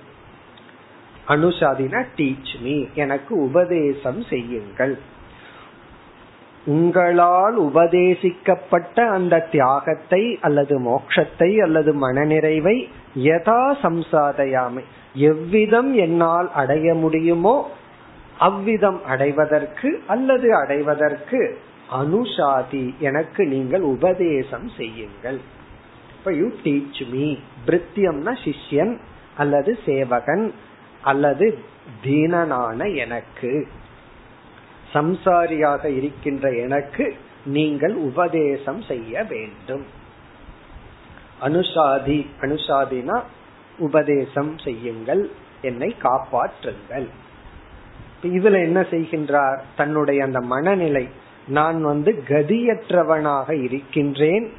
அனுஷாதினா 1.28 2.04
டீச் 2.16 2.54
மீ 2.62 2.86
எனக்கு 2.94 3.36
உபதேசம் 3.36 4.22
செய்யுங்கள். 4.22 4.98
உங்களால் 6.66 7.56
உபதேசிக்கப்பட்ட 7.58 9.08
அந்த 9.08 9.40
தியாகத்தை 9.40 10.38
அல்லது 10.40 10.80
மோட்சத்தை 10.80 11.62
அல்லது 11.62 11.92
மனநிறைவை 11.94 12.88
யதா 13.14 13.62
சம்சாதையாமை. 13.82 14.84
எவ்விதம் 15.14 15.94
என்னால் 15.94 16.50
அடைய 16.52 16.94
முடியுமோ 16.94 17.70
அவ்விதம் 18.38 19.00
அடைவதற்கு 19.04 20.02
அல்லது 20.06 20.48
அடைவதற்கு 20.54 21.58
அனுஷாதி 21.92 22.98
எனக்கு 22.98 23.46
நீங்கள் 23.46 23.80
உபதேசம் 23.80 24.68
செய்யுங்கள். 24.76 25.40
இப்ப 26.18 26.32
யூ 26.32 26.50
டீச் 26.64 27.08
மீ 27.10 27.36
பிரித்தியம்னா 27.66 28.34
சிஷ்யன் 28.44 28.98
அல்லது 29.36 29.78
சேவகன் 29.86 30.54
அல்லது 31.02 31.58
தீனனான 32.04 32.96
எனக்கு. 32.96 33.68
சம்சாரியாக 34.92 35.84
இருக்கின்ற 35.84 36.52
எனக்கு 36.52 37.16
நீங்கள் 37.44 37.94
உபதேசம் 37.94 38.82
செய்ய 38.82 39.22
வேண்டும். 39.22 39.84
அனுஷாதி 41.42 42.26
அனுஷாதினா 42.40 43.22
உபதேசம் 43.78 44.58
செய்யுங்கள் 44.58 45.30
என்னை 45.62 45.96
காப்பாற்றுங்கள். 46.02 47.08
இதுல 48.22 48.62
என்ன 48.62 48.80
செய்கின்றார்? 48.80 49.58
தன்னுடைய 49.76 50.24
அந்த 50.24 50.40
மனநிலை 50.40 51.08
நான் 51.50 51.82
வந்து 51.82 52.22
கதியற்றவனாக 52.28 53.62
இருக்கின்றேன். 53.62 54.52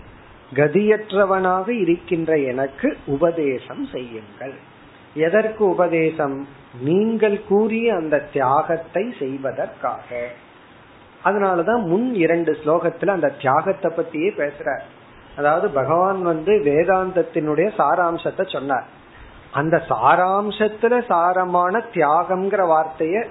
கதியற்றவனாக 0.53 1.69
இருக்கின்ற 1.69 2.37
எனக்கு 2.37 2.97
உபதேசம் 3.05 3.85
செய்யுங்கள். 3.85 4.53
எதற்கு 5.13 5.69
உபதேசம்? 5.69 6.47
நீங்கள் 6.81 7.43
கூறிய 7.43 7.95
அந்த 7.95 8.19
தியாகத்தை 8.19 9.13
செய்வதற்காக. 9.19 10.27
அதனாலதான் 11.25 11.81
முன் 11.81 12.13
இரண்டு 12.13 12.57
ஸ்லோகத்துல 12.63 13.07
அந்த 13.07 13.29
தியாகத்தை 13.29 13.91
பத்தியே 13.91 14.31
பேசுறார். 14.37 14.85
அதாவது 15.35 15.69
பகவான் 15.69 16.21
வந்து 16.21 16.53
வேதாந்தத்தினுடைய 16.59 17.67
சாராம்சத்தை 17.77 18.51
சொன்னார். 18.51 18.87
அந்த 19.51 19.83
சாராம்சத்துல 19.89 21.03
சாரமான 21.09 21.81
தியாகம்ங்கிற 21.93 22.61
வார்த்தைய 22.73 23.25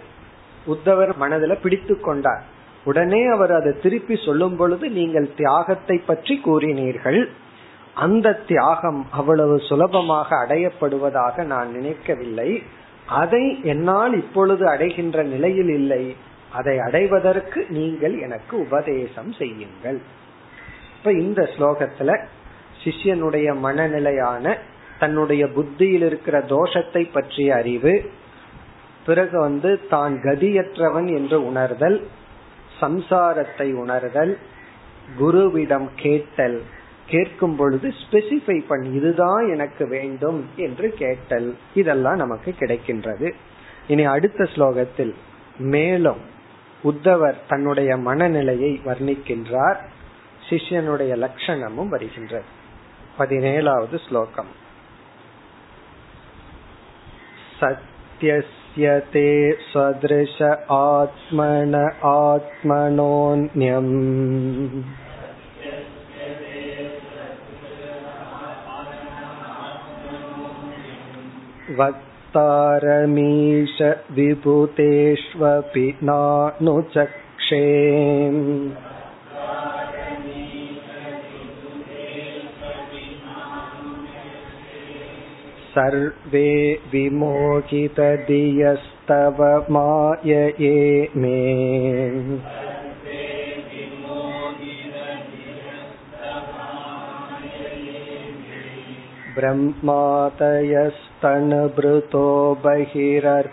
உத்தவர் 0.67 1.13
மனதுல 1.21 1.55
பிடித்து 1.63 2.01
கொண்டார். 2.01 2.50
உடனே 2.85 3.23
அவர் 3.27 3.53
அதை 3.53 3.73
திருப்பி 3.81 4.17
சொல்லும் 4.17 4.57
பொழுது 4.57 4.87
நீங்கள் 4.91 5.35
தியாகத்தை 5.37 5.97
பற்றி 5.99 6.35
கூறினீர்கள். 6.45 7.21
அந்த 7.95 8.29
தியாகம் 8.47 9.01
அவ்வளவு 9.11 9.57
சுலபமாக 9.61 10.29
அடையப்படுவதாக 10.47 11.45
நான் 11.45 11.69
நினைக்கவில்லை. 11.71 12.51
அதை 13.07 13.45
என்னால் 13.63 14.15
இப்பொழுது 14.15 14.65
அடைகின்ற 14.69 15.23
நிலையில் 15.23 15.73
இல்லை. 15.81 16.03
அதை 16.51 16.79
அடைவதற்கு 16.79 17.61
நீங்கள் 17.69 18.15
எனக்கு 18.19 18.55
உபதேசம் 18.59 19.33
செய்யுங்கள். 19.33 19.99
இப்ப 20.97 21.13
இந்த 21.13 21.43
ஸ்லோகத்துல 21.55 22.11
சிஷ்யனுடைய 22.85 23.49
மனநிலையான 23.63 24.55
தன்னுடைய 24.99 25.43
புத்தியில் 25.49 26.03
இருக்கிற 26.03 26.37
தோஷத்தை 26.49 27.03
பற்றிய 27.13 27.55
அறிவு 27.55 27.95
பிறகு 29.07 29.37
வந்து 29.41 29.71
தான் 29.89 30.15
கதியற்றவன் 30.23 31.09
என்று 31.19 31.37
உணர்தல் 31.45 31.99
சம்சாரத்தை 32.81 33.73
உணர்தல் 33.73 34.39
குருவிடம் 35.19 35.89
கேட்டல். 35.97 36.63
கேட்கும் 37.07 37.57
பொழுது 37.57 37.95
ஸ்பெசிஃபை 38.03 38.65
பண்ணி 38.69 38.91
இதுதான் 38.91 39.53
எனக்கு 39.53 39.89
வேண்டும் 39.89 40.49
என்று 40.57 40.95
கேட்டல். 40.99 41.57
இதெல்லாம் 41.75 42.17
நமக்கு 42.17 42.55
கிடைக்கின்றது. 42.59 43.33
இனி 43.89 44.05
அடுத்த 44.05 44.45
ஸ்லோகத்தில் 44.45 45.15
மேலும் 45.59 46.21
உத்தவர் 46.85 47.35
தன்னுடைய 47.49 47.97
மனநிலையை 47.97 48.81
வர்ணிக்கின்றார். 48.85 49.77
சிஷ்யனுடைய 50.49 51.13
லட்சணமும் 51.17 51.89
வருகின்றது. 51.89 52.45
பதினேழாவது 53.19 53.99
ஸ்லோகம். 54.09 54.53
சத்யஸ் 57.61 58.59
ते 59.14 59.28
सदृश 59.72 60.42
आत्मन 60.78 61.76
आत्मनोऽन्यम् 62.06 63.94
वक्तारमीश 71.80 73.78
विभूतेष्वपि 74.18 75.88
नानुचक्षे 76.04 77.64
सर्वे 85.76 86.50
विमोहितधियस्तव 86.92 89.40
मायये 89.76 90.78
मे 91.22 91.40
ब्रह्मातयस्तनभृतो 99.38 102.28
बहिरर्थभावाः 102.66 103.48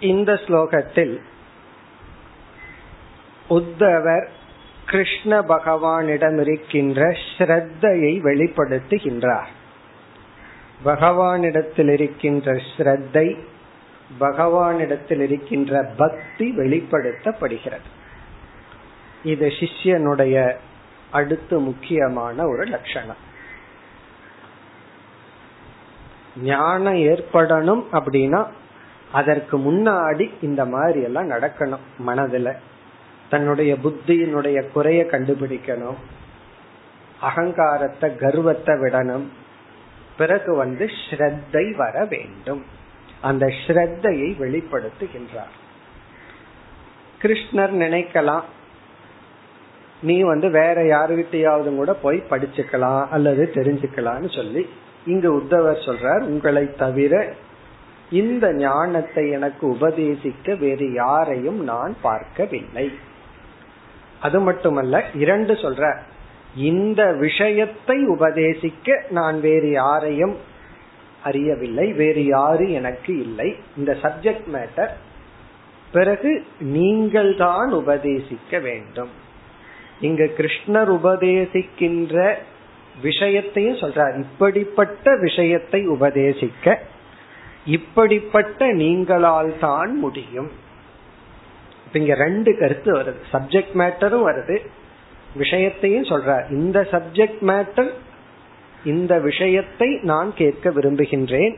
இந்த 0.00 0.32
ஸ்லோகத்தில் 0.32 1.20
உத்தவர் 3.48 4.26
கிருஷ்ண 4.86 5.40
பகவானிடம் 5.40 6.40
இருக்கின்ற 6.40 7.16
ஸ்ரத்தையை 7.38 8.12
வெளிப்படுத்துகின்றார். 8.20 9.50
பகவானிடத்தில் 10.84 11.88
இருக்கின்ற 11.88 12.52
ஸ்ரத்தை 12.52 13.38
பகவானிடத்தில் 14.20 15.20
இருக்கின்ற 15.20 15.92
பக்தி 15.96 16.54
வெளிப்படுத்தப்படுகிறது. 16.56 17.88
இது 19.22 19.46
சிஷ்யனுடைய 19.46 20.54
அடுத்து 21.10 21.58
முக்கியமான 21.58 22.46
ஒரு 22.46 22.64
லட்சணம். 22.64 23.28
ஞானம் 26.36 26.94
ஏற்படணும் 26.94 27.82
அப்படின்னா 27.92 28.46
அதற்கு 29.12 29.58
முன்னாடி 29.58 30.30
இந்த 30.40 30.64
மாதிரி 30.64 31.02
எல்லாம் 31.02 31.30
நடக்கணும் 31.30 31.84
மனதுல. 32.06 32.52
தன்னுடைய 33.30 33.76
புத்தியினுடைய 33.84 34.70
குறைய 34.72 35.06
கண்டுபிடிக்கணும். 35.10 35.94
அகங்காரத்தை 37.20 38.16
கர்வத்தை 38.16 38.74
விடணும். 38.74 39.26
பிறகு 40.18 40.54
வந்து 40.54 40.90
ஸ்ரத்தை 41.10 41.76
வர 41.76 42.04
வேண்டும். 42.04 42.64
அந்த 43.20 43.46
ஸ்ரத்தையை 43.46 44.28
வெளிப்படுத்துகின்றார். 44.38 45.54
கிருஷ்ணர் 47.22 47.72
நினைக்கலாம் 47.74 48.42
நீ 50.02 50.20
வந்து 50.20 50.50
வேற 50.50 50.82
யாருகிட்டயாவது 50.82 51.76
கூட 51.76 51.94
போய் 51.94 52.22
படிச்சுக்கலாம் 52.30 53.08
அல்லது 53.08 53.50
தெரிஞ்சுக்கலாம்னு 53.54 54.36
சொல்லி 54.36 54.68
இங்கு 55.06 55.36
உத்தவர் 55.36 55.84
சொல்றார் 55.86 56.20
உங்களை 56.20 56.74
தவிர 56.74 57.34
இந்த 58.10 58.52
ஞானத்தை 58.52 59.30
எனக்கு 59.30 59.64
உபதேசிக்க 59.76 60.58
வேறு 60.58 60.92
யாரையும் 60.92 61.64
நான் 61.64 61.96
பார்க்கவில்லை. 62.02 62.92
அது 64.20 64.40
மட்டுமல்ல 64.40 65.04
இரண்டு 65.14 65.52
சொல்ற 65.52 65.92
இந்த 66.54 67.12
விஷயத்தை 67.12 67.98
உபதேசிக்க 68.06 68.96
நான் 69.10 69.40
வேறு 69.40 69.70
யாரையும் 69.70 70.36
அறியவில்லை 71.22 71.92
வேறு 71.92 72.24
யாரு 72.24 72.70
எனக்கு 72.70 73.12
இல்லை. 73.18 73.56
இந்த 73.76 73.92
சப்ஜெக்ட் 74.02 74.48
மேட்டர் 74.54 74.92
பிறகு 75.92 76.44
நீங்கள் 76.58 77.36
தான் 77.36 77.72
உபதேசிக்க 77.72 78.60
வேண்டும். 78.60 79.10
இங்க 80.00 80.24
கிருஷ்ணர் 80.24 80.90
உபதேசிக்கின்ற 80.98 82.36
விஷயத்தையும் 83.02 83.76
சொல்றார். 83.76 84.14
இப்படிப்பட்ட 84.18 85.16
விஷயத்தை 85.16 85.88
உபதேசிக்க 85.88 86.78
இப்படிப்பட்ட 87.70 88.72
நீங்களால் 88.72 89.58
தான் 89.58 89.98
முடியும். 89.98 90.50
இங்க 91.92 92.14
ரெண்டு 92.14 92.58
கருத்து 92.58 92.92
வருது. 92.92 93.20
சப்ஜெக்ட் 93.32 93.74
மேட்டரும் 93.74 94.26
வருது. 94.28 94.58
விஷயத்தையும் 95.34 96.04
சொல்ற 96.04 96.50
இந்த 96.50 96.88
சப்ஜெக்ட் 96.90 97.42
மேட்டர் 97.42 97.90
இந்த 98.84 99.18
விஷயத்தை 99.18 99.98
நான் 100.02 100.34
கேட்க 100.34 100.70
விரும்புகின்றேன். 100.70 101.56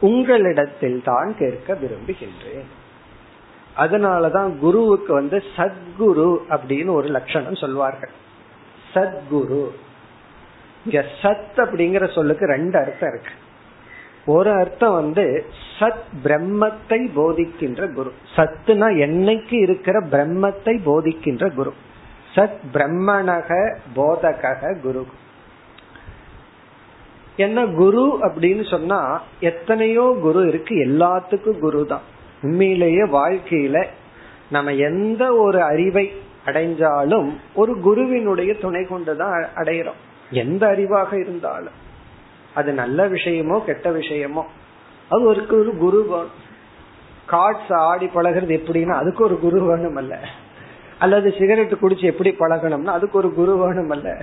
உங்களிடத்தில் 0.00 1.02
தான் 1.04 1.34
கேட்க 1.38 1.74
விரும்புகின்றேன். 1.74 2.64
அதனாலதான் 3.76 4.56
குருவுக்கு 4.56 5.12
வந்து 5.12 5.42
சத்குரு 5.56 6.38
அப்படின்னு 6.48 6.90
ஒரு 6.90 7.08
லட்சணம் 7.08 7.54
சொல்வார்கள். 7.54 8.10
சத்குரு. 8.94 9.68
இங்க 10.84 11.04
சத் 11.22 11.56
அப்படிங்கிற 11.56 12.14
சொல்லுக்கு 12.14 12.46
ரெண்டு 12.46 12.78
அர்த்தம் 12.78 13.12
இருக்கு. 13.12 13.32
ஒரு 14.26 14.50
அர்த்தம் 14.50 14.94
வந்து 14.94 15.44
சத் 15.78 16.04
பிரம்மத்தை 16.24 17.10
போதிக்கின்ற 17.16 17.92
குரு. 17.92 18.12
சத்துனா 18.36 18.88
என்னைக்கு 18.96 19.54
இருக்கிற 19.54 20.00
பிரம்மத்தை 20.00 20.78
போதிக்கின்ற 20.86 21.54
குரு. 21.54 21.72
சத் 22.34 22.56
பிரம்மணக 22.72 23.76
போதக 23.96 24.80
குரு. 24.80 25.06
என்ன 27.36 27.66
குரு 27.66 28.18
அப்படின்னு 28.20 28.70
சொன்னா 28.70 29.22
எத்தனையோ 29.40 30.18
குரு 30.20 30.48
இருக்கு 30.48 30.74
எல்லாத்துக்கும் 30.74 31.58
குரு 31.58 31.86
தான். 31.86 32.00
உண்மையிலேயே 32.42 33.02
வாழ்க்கையில 33.02 33.86
நம்ம 34.50 34.74
எந்த 34.74 35.36
ஒரு 35.36 35.62
அறிவை 35.62 36.12
அடைஞ்சாலும் 36.46 37.32
ஒரு 37.54 37.80
குருவினுடைய 37.80 38.54
துணை 38.54 38.84
கொண்டுதான் 38.84 39.46
அடையிறோம். 39.54 40.00
எந்த 40.30 40.66
அறிவாக 40.66 41.20
இருந்தாலும். 41.20 41.82
அது 42.54 42.72
நல்ல 42.72 43.08
விஷயமோ 43.08 43.64
கெட்ட 43.64 43.90
விஷயமோ. 43.90 44.42
அது 45.08 45.22
ஒரு 45.24 45.46
ஒரு 45.50 45.72
குரு 45.78 46.28
காட்ஸ் 47.30 47.72
ஆடி 47.74 48.06
பழகிறது 48.06 48.54
எப்படின்னா 48.56 48.92
அதுக்கு 48.92 49.24
ஒரு 49.24 49.38
குரு 49.38 49.60
வேணும் 49.62 49.96
அல்ல 49.96 50.18
அல்லது 50.98 51.34
சிகரெட் 51.38 51.72
குடிச்சு 51.72 52.02
எப்படி 52.02 52.30
பழகணும்னா 52.38 52.94
அதுக்கு 52.98 53.18
ஒரு 53.18 53.34
குரு 53.34 53.56
வேணும் 53.56 53.90
அல்ல 53.90 54.22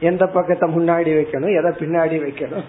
எந்த 0.00 0.26
பக்கத்தை 0.26 0.66
முன்னாடி 0.76 1.10
வைக்கணும் 1.18 1.56
எதை 1.58 1.70
பின்னாடி 1.78 2.16
வைக்கணும். 2.24 2.64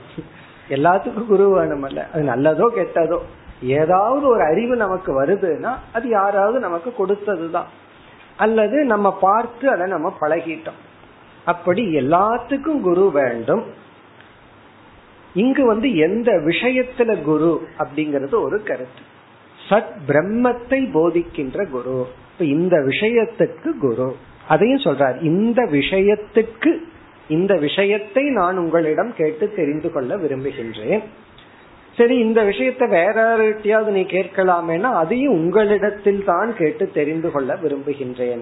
எல்லாத்துக்கும் 0.69 1.25
குரு 1.25 1.49
வேணும் 1.49 1.83
அல்ல 1.83 2.07
அது 2.13 2.23
நல்லதோ 2.23 2.65
கெட்டதோ. 2.75 3.19
ஏதாவது 3.61 4.27
ஒரு 4.27 4.43
அறிவு 4.43 4.75
நமக்கு 4.75 5.23
வருதுன்னா 5.23 5.71
அது 5.93 6.09
யாராவது 6.09 6.59
நமக்கு 6.59 6.93
கொடுத்ததுதான். 6.99 7.69
அல்லது 8.37 8.83
நம்ம 8.83 9.17
பார்த்து 9.21 9.69
அதை 9.69 9.87
நம்ம 9.87 10.13
பழகிட்டோம். 10.21 10.79
அப்படி 11.45 11.83
எல்லாத்துக்கும் 11.95 12.81
குரு 12.81 13.11
வேண்டும். 13.13 13.63
இங்கு 15.33 15.65
வந்து 15.65 15.95
எந்த 15.95 16.31
விஷயத்துல 16.31 17.21
குரு 17.21 17.61
அப்படிங்கறது 17.79 18.33
ஒரு 18.43 18.63
கருத்து. 18.63 19.11
சத் 19.69 19.93
பிரம்மத்தை 20.07 20.91
போதிக்கின்ற 20.91 21.69
குரு. 21.69 22.07
இப்ப 22.31 22.45
இந்த 22.45 22.77
விஷயத்துக்கு 22.77 23.77
குரு. 23.79 24.15
அதையும் 24.47 24.79
சொல்றார் 24.79 25.23
இந்த 25.23 25.67
விஷயத்துக்கு 25.71 26.77
இந்த 27.27 27.55
விஷயத்தை 27.55 28.23
நான் 28.29 28.57
உங்களிடம் 28.57 29.13
கேட்டு 29.17 29.53
தெரிந்து 29.53 29.91
கொள்ள 29.91 30.17
விரும்புகின்றேன். 30.17 31.03
சரி 31.97 32.17
இந்த 32.17 32.43
விஷயத்த 32.43 32.89
வேற 32.89 33.37
யார்கிட்டயாவது 33.37 33.85
நீ 33.85 34.01
கேட்கலாமேனா 34.01 34.81
அதையும் 34.81 35.33
உங்களிடத்தில் 35.33 36.23
தான் 36.23 36.55
கேட்டு 36.55 36.89
தெரிந்து 36.89 37.31
கொள்ள 37.31 37.55
விரும்புகின்றேன். 37.55 38.41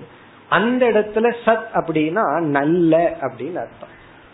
அந்த 0.49 0.91
இடத்துல 0.91 1.33
சத் 1.45 1.67
அப்படின்னா 1.73 2.39
நல்ல 2.39 3.17
அப்படின்னு 3.21 3.55
அர்த்தம். 3.55 3.89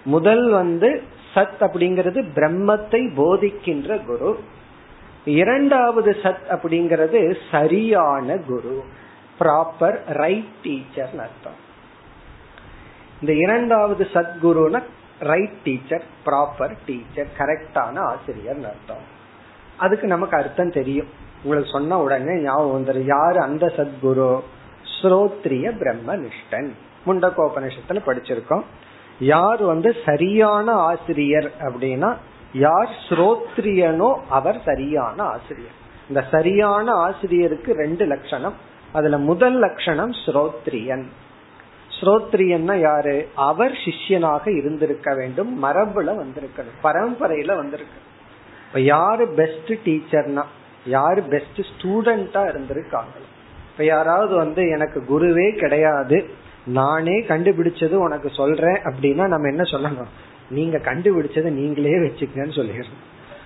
முதல் 0.06 0.50
வந்து 0.50 1.02
சத் 1.38 1.60
அப்படிங்கிறது 1.60 2.22
பிரம்மத்தை 2.36 3.02
போதிக்கின்ற 3.16 4.06
குரு. 4.06 4.40
இரண்டாவது 5.26 6.12
சத் 6.24 6.46
அப்படிங்கிறது 6.50 7.38
சரியான 7.52 8.38
குரு. 8.38 8.84
ப்ராப்பர் 9.40 10.00
ரைட் 10.08 10.62
டீச்சர் 10.64 11.10
அர்த்தம். 11.20 11.66
இந்த 13.22 13.34
இரண்டாவது 13.34 14.08
சத்குருனா 14.14 14.84
ரைட் 15.20 15.62
டீச்சர் 15.64 16.04
ப்ராப்பர் 16.26 16.76
டீச்சர் 16.86 17.28
கரெக்டான 17.38 18.00
ஆசிரியர் 18.00 18.56
அர்த்தம். 18.56 19.06
அதுக்கு 19.78 20.08
நமக்கு 20.08 20.38
அர்த்தம் 20.38 20.72
தெரியும். 20.72 21.08
உங்களுக்கு 21.44 21.72
சொன்ன 21.72 22.00
உடனே 22.00 22.42
ஞாபகம் 22.42 22.86
வந்துடும் 22.86 23.06
யாரு 23.06 23.42
அந்த 23.42 23.66
சத்குரு 23.78 24.42
ஸ்ரோத்ரிய 25.02 25.72
பிரம்மனிஷ்டன் 25.82 26.70
முண்டகோபனிஷத்துல 27.06 28.02
படிச்சிருக்கோம். 28.06 28.64
யார் 29.20 29.64
வந்து 29.64 29.96
சரியான 30.06 30.72
ஆசிரியர் 30.72 31.52
அப்படின்னா 31.60 32.16
யார் 32.54 32.90
ஸ்ரோத்ரியனோ 33.10 34.20
அவர் 34.30 34.62
சரியான 34.66 35.24
ஆசிரியர். 35.24 35.76
இந்த 36.08 36.24
சரியான 36.32 36.92
ஆசிரியருக்கு 36.92 37.74
ரெண்டு 37.74 38.06
லட்சணம். 38.06 38.54
அதுல 38.94 39.18
முதல் 39.18 39.54
லட்சணம் 39.54 40.12
ஸ்ரோத்ரியன். 40.12 41.06
ஸ்ரோத்ரியன்னா 42.02 42.80
யாரு? 42.80 43.28
அவர் 43.36 43.72
சிஷ்யனாக 43.72 44.58
இருந்திருக்க 44.58 45.16
வேண்டும். 45.16 45.64
மரபுல 45.64 46.24
வந்திருக்கணும் 46.24 46.78
பரம்பரையில 46.84 47.56
வந்திருக்கு. 47.56 48.00
இப்ப 48.68 48.80
யாரு 48.80 49.28
பெஸ்ட் 49.28 49.72
டீச்சர்னா 49.72 50.44
யாரு 50.86 51.22
பெஸ்ட் 51.22 51.60
ஸ்டூடெண்டா 51.60 52.44
இருந்திருக்காங்க 52.50 53.18
இப்ப 53.72 53.84
யாராவது 53.84 54.36
வந்து 54.36 54.70
எனக்கு 54.70 55.04
குருவே 55.10 55.58
கிடையாது. 55.58 56.30
நானே 56.68 57.22
கண்டுபிடிச்சது 57.22 57.94
உனக்கு 57.94 58.30
சொல்றேன் 58.30 58.76
அப்படின்னா 58.76 59.28
நம்ம 59.28 59.48
என்ன 59.48 59.62
சொல்லணும்? 59.62 60.08
நீங்க 60.50 60.78
கண்டுபிடிச்சதை 60.78 61.50
நீங்களே 61.50 61.96
வச்சுக்கங்கன்னு 61.96 62.58
சொல்லிடுறோம் 62.60 63.06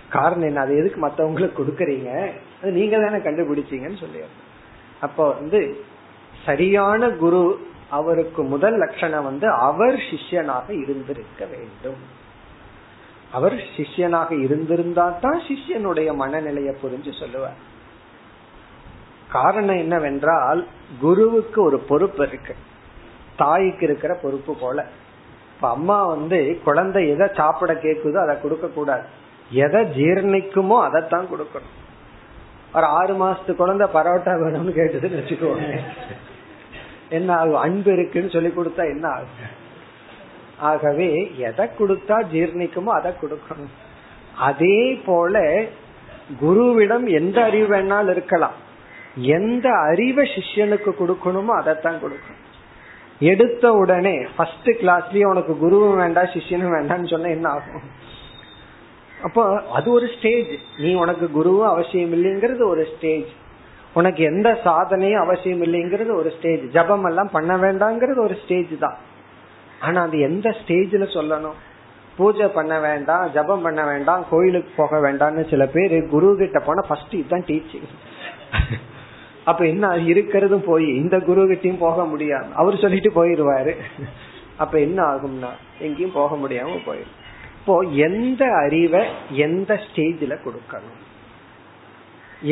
காரணம் 0.09 0.47
என்ன? 0.47 0.59
அது 0.59 0.78
எதுக்கு 0.78 1.07
மத்தவங்களுக்கு 1.07 1.61
கொடுக்கறீங்க? 1.61 2.32
அது 2.61 2.72
நீங்க 2.72 2.97
தானே 2.99 3.17
கண்டுபிடிச்சீங்கன்னு 3.17 4.01
சொல்லிடுறோம் 4.01 4.49
அப்போ 5.01 5.34
வந்து 5.34 5.84
சரியான 6.45 7.09
குரு 7.09 7.69
அவருக்கு 7.89 8.43
முதல் 8.43 8.78
லட்சணம் 8.78 9.24
வந்து 9.24 9.49
அவர் 9.49 9.95
சிஷ்யனாக 9.95 10.82
இருந்திருக்க 10.82 11.45
வேண்டும். 11.45 12.19
அவர் 13.32 13.53
சிஷ்யனாக 13.53 14.43
இருந்திருந்தா 14.43 15.09
தான் 15.09 15.41
சிஷ்யனுடைய 15.47 16.15
மனநிலையை 16.15 16.76
புரிஞ்சு 16.84 17.19
சொல்லுவார். 17.19 17.69
காரணம் 19.32 19.78
என்னவென்றால் 19.78 20.67
குருவுக்கு 21.01 21.63
ஒரு 21.63 21.80
பொறுப்பு 21.80 22.28
இருக்கு. 22.28 22.55
தாய்க்கு 23.42 23.86
இருக்கிற 23.88 24.14
பொறுப்பு 24.24 24.54
போல. 24.64 24.86
இப்ப 25.56 25.70
அம்மா 25.70 25.98
வந்து 26.14 26.39
குழந்தை 26.64 27.02
எதை 27.10 27.28
சாப்பிட 27.39 27.72
கேக்குதோ 27.84 28.20
அதை 28.24 28.36
கொடுக்க 28.42 28.68
கூடாது. 28.68 29.06
எதை 29.66 29.82
ஜீர்ணிக்குமோ 30.00 30.78
அதைத்தான் 30.88 31.30
கொடுக்கணும். 31.32 31.78
ஒரு 32.76 32.88
ஆறு 32.98 33.14
மாசத்து 33.22 33.54
குழந்தை 33.56 33.86
பரோட்டா 33.94 34.34
வேணும்னு 34.42 34.74
கேட்டதுன்னு 34.78 35.20
வச்சுக்கோங்க. 35.20 35.80
என்ன 37.10 37.30
ஆகும்? 37.36 37.62
அன்பு 37.64 37.92
இருக்குன்னு 37.94 38.30
சொல்லி 38.30 38.52
கொடுத்தா 38.58 38.84
என்ன 38.94 39.06
ஆகும்? 39.16 39.50
ஆகவே 40.70 41.10
எதை 41.48 41.66
கொடுத்தா 41.80 42.18
ஜீர்ணிக்குமோ 42.34 42.92
அதை 42.98 43.12
கொடுக்கணும். 43.22 43.74
அதே 44.48 44.78
போல 45.06 45.44
குருவிடம் 46.42 47.06
எந்த 47.20 47.38
அறிவு 47.44 47.68
வேணாலும் 47.74 48.14
இருக்கலாம். 48.16 48.58
எந்த 49.38 49.68
அறிவை 49.89 50.26
சிஷ்யனுக்கு 50.36 50.92
கொடுக்கணுமோ 51.00 51.54
அதைத்தான் 51.62 52.00
கொடுக்கணும். 52.04 52.41
எடுத்த 53.22 53.74
உடனே 53.74 54.28
ஃபர்ஸ்ட் 54.36 54.69
கிளாஸ்லயே 54.82 55.26
உனக்கு 55.26 55.53
குருவும் 55.53 55.95
வேண்டாம் 55.95 56.26
சிஷ்யனும் 56.26 56.76
வேண்டாம்னு 56.76 57.09
சொன்னா 57.09 57.30
என்ன 57.30 57.49
ஆகும்? 57.49 57.84
அப்போ 59.24 59.61
அது 59.72 59.91
ஒரு 59.91 60.07
ஸ்டேஜ் 60.07 60.51
நீ 60.78 60.93
உனக்கு 60.93 61.26
குருவும் 61.28 61.72
அவசியம் 61.74 62.13
இல்லைங்கிறது 62.13 62.63
ஒரு 62.67 62.88
ஸ்டேஜ் 62.95 63.30
உனக்கு 63.93 64.24
எந்த 64.24 64.49
சாதனையும் 64.63 65.24
அவசியம் 65.24 65.61
இல்லைங்கிறது 65.61 66.15
ஒரு 66.15 66.30
ஸ்டேஜ் 66.38 66.63
ஜபம் 66.69 67.03
எல்லாம் 67.03 67.30
பண்ண 67.30 67.57
வேண்டாங்கிறது 67.57 68.19
ஒரு 68.19 68.38
ஸ்டேஜ் 68.43 68.74
தான். 68.80 68.97
ஆனா 69.80 70.01
அது 70.01 70.19
எந்த 70.19 70.49
ஸ்டேஜ்ல 70.49 71.05
சொல்லணும்? 71.17 71.59
பூஜை 72.17 72.47
பண்ண 72.47 72.80
வேண்டாம் 72.80 73.32
ஜபம் 73.32 73.61
பண்ண 73.61 73.86
வேண்டாம் 73.86 74.26
கோயிலுக்கு 74.30 74.72
போக 74.76 74.99
வேண்டாம்னு 74.99 75.49
சில 75.49 75.65
பேர் 75.65 76.07
குரு 76.07 76.38
கிட்ட 76.38 76.59
போனா 76.59 76.82
ஃபர்ஸ்ட் 76.88 77.15
இதுதான் 77.15 77.45
டீச்சிங் 77.47 77.89
அப்ப 79.50 79.62
என்ன 79.68 79.88
இருக்கிறதும் 80.12 80.66
போய் 80.66 80.88
இந்த 81.02 81.16
குரு 81.20 81.42
கிட்டையும் 81.52 81.84
போக 81.86 82.06
முடியாது. 82.06 82.50
அவர் 82.54 82.82
சொல்லிட்டு 82.84 83.12
போயிருவாரு 83.18 83.74
அப்ப 84.58 84.74
என்ன 84.80 85.00
ஆகும்னா 85.14 85.52
எங்கேயும் 85.80 86.18
போக 86.20 86.36
முடியாம 86.36 86.76
போயிடும். 86.88 87.18
இப்போ 87.60 87.76
எந்த 88.08 88.44
அறிவை 88.64 89.02
எந்த 89.46 89.72
ஸ்டேஜில் 89.86 90.44
கொடுக்கணும்? 90.46 91.00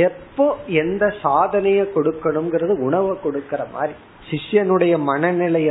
எப்போ 0.07 0.45
எந்த 0.81 1.03
சாதனைய 1.23 1.81
கொடுக்கணுங்கிறது 1.95 2.73
உணவை 2.87 3.13
கொடுக்கற 3.23 3.61
மாதிரி. 3.71 3.95
சிஷ்யனுடைய 4.29 4.93
மனநிலைய 5.09 5.69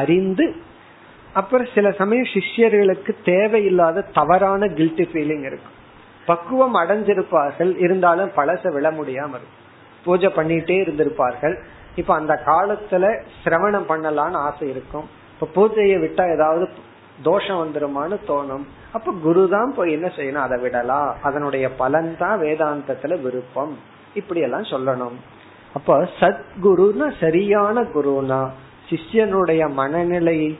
அறிந்து 0.00 0.46
அப்புறம் 1.32 1.68
சில 1.74 1.90
சமயம் 2.00 2.32
சிஷ்யர்களுக்கு 2.34 3.12
தேவையில்லாத 3.24 4.06
தவறான 4.18 4.66
கில்ட்டி 4.78 5.04
ஃபீலிங் 5.10 5.44
இருக்கும். 5.50 5.76
பக்குவம் 6.26 6.76
அடைஞ்சிருப்பார்கள் 6.80 7.72
இருந்தாலும் 7.84 8.32
பழச 8.36 8.72
விழ 8.72 8.86
முடியாம 8.90 9.32
இருக்கும். 9.38 9.61
பூஜை 10.04 10.28
பண்ணிட்டே 10.28 10.76
இருந்திருப்பார்கள். 10.82 11.62
இப்ப 11.96 12.14
அந்த 12.14 12.42
காலத்துல 12.46 13.20
சிரவணம் 13.44 13.88
பண்ணலான்னு 13.88 14.32
ஆசை 14.32 14.68
இருக்கும். 14.68 15.08
இப்ப 15.40 15.46
பூஜையை 15.54 15.98
விட்டா 16.04 16.32
ஏதாவது 16.32 16.68
தோஷம் 17.22 17.58
வந்துருமான்னு 17.58 18.16
தோணும். 18.28 18.64
அப்ப 18.92 19.12
குரு 19.22 19.48
தான் 19.48 19.74
போய் 19.76 19.92
என்ன 19.92 20.12
செய்யணும்? 20.16 20.44
அதை 20.46 20.60
விடலாம். 20.60 21.16
அதனுடைய 21.22 21.70
பலன் 21.70 22.16
தான் 22.18 22.40
வேதாந்தத்துல 22.40 23.20
விருப்பம். 23.20 23.78
இப்படி 24.14 24.40
எல்லாம் 24.40 24.62
சொல்லணும். 24.62 25.16
அப்ப 25.74 26.08
சத்குருனா 26.20 27.12
சரியான 27.20 27.82
குருனா 27.82 28.48
சிஷ்யனுடைய 28.90 29.70
மனநிலையை 29.70 30.58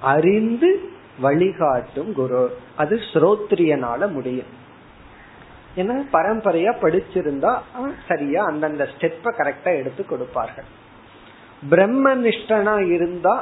அறிந்து 0.00 0.90
வழிகாட்டும் 1.20 2.12
குரு. 2.12 2.56
அது 2.76 3.00
ஸ்ரோத்ரியனால 3.12 4.10
முடியும். 4.10 4.60
ஏன்னா 5.76 5.94
பரம்பரையா 6.12 6.72
படிச்சிருந்தா 6.82 7.52
சரியா 8.08 8.40
அந்தந்த 8.44 8.84
ஸ்டெப்ப 8.92 9.32
கரெக்டா 9.38 9.70
எடுத்து 9.80 10.02
கொடுப்பார்கள். 10.06 10.68
பிரம்ம 11.70 12.14
நிஷ்டனா 12.16 12.74
இருந்தா 12.94 13.34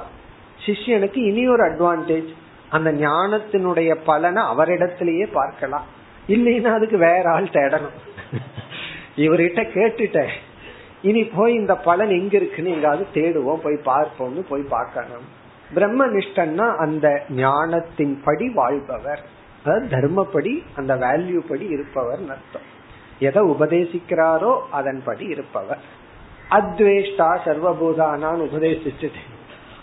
சிஷ்யனுக்கு 0.66 1.20
இனி 1.30 1.44
ஒரு 1.48 1.62
அட்வான்டேஜ் 1.70 2.30
அந்த 2.76 2.90
ஞானத்தினுடைய 2.92 3.90
பலனை 4.08 4.42
அவரிடத்திலேயே 4.52 5.26
பார்க்கலாம். 5.38 5.86
இல்லைன்னா 6.34 6.70
அதுக்கு 6.78 6.98
வேற 7.08 7.24
ஆள் 7.30 7.54
தேடணும். 7.56 7.98
இவர்கிட்ட 9.24 9.62
கேட்டுட்டேன். 9.76 10.32
இனி 11.08 11.22
போய் 11.24 11.52
இந்த 11.54 11.74
பலன் 11.88 12.12
எங்க 12.18 12.34
இருக்குன்னு 12.36 12.74
எங்காவது 12.76 13.04
தேடுவோம் 13.14 13.62
போய் 13.64 13.78
பார்ப்போம்னு 13.90 14.42
போய் 14.48 14.64
பார்க்கணும். 14.76 15.26
பிரம்ம 15.74 16.06
நிஷ்டன்னா 16.06 16.66
அந்த 16.76 17.06
ஞானத்தின் 17.42 18.14
படி 18.24 18.48
வாழ்பவர். 18.54 19.22
தர்மப்படி 19.64 20.62
அந்த 20.76 20.96
வேல்யூ 20.96 21.38
படி 21.48 21.66
இருப்பவர் 21.66 22.18
அர்த்தம் 22.18 22.78
எதை 23.18 23.42
உபதேசிக்கிறாரோ 23.42 24.60
அதன்படி 24.70 25.24
இருப்பவர். 25.24 25.78
அத்வேஷ்டா 26.50 27.28
சர்வபூதானான்னு 27.44 28.46
உபதேசிச்சுட்டு. 28.46 29.20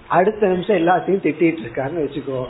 அடுத்த 0.08 0.48
நிமிஷம் 0.48 0.78
எல்லாத்தையும் 0.78 1.26
திட்டிட்டு 1.26 1.62
இருக்காருன்னு 1.66 2.04
வச்சுக்கோ. 2.06 2.46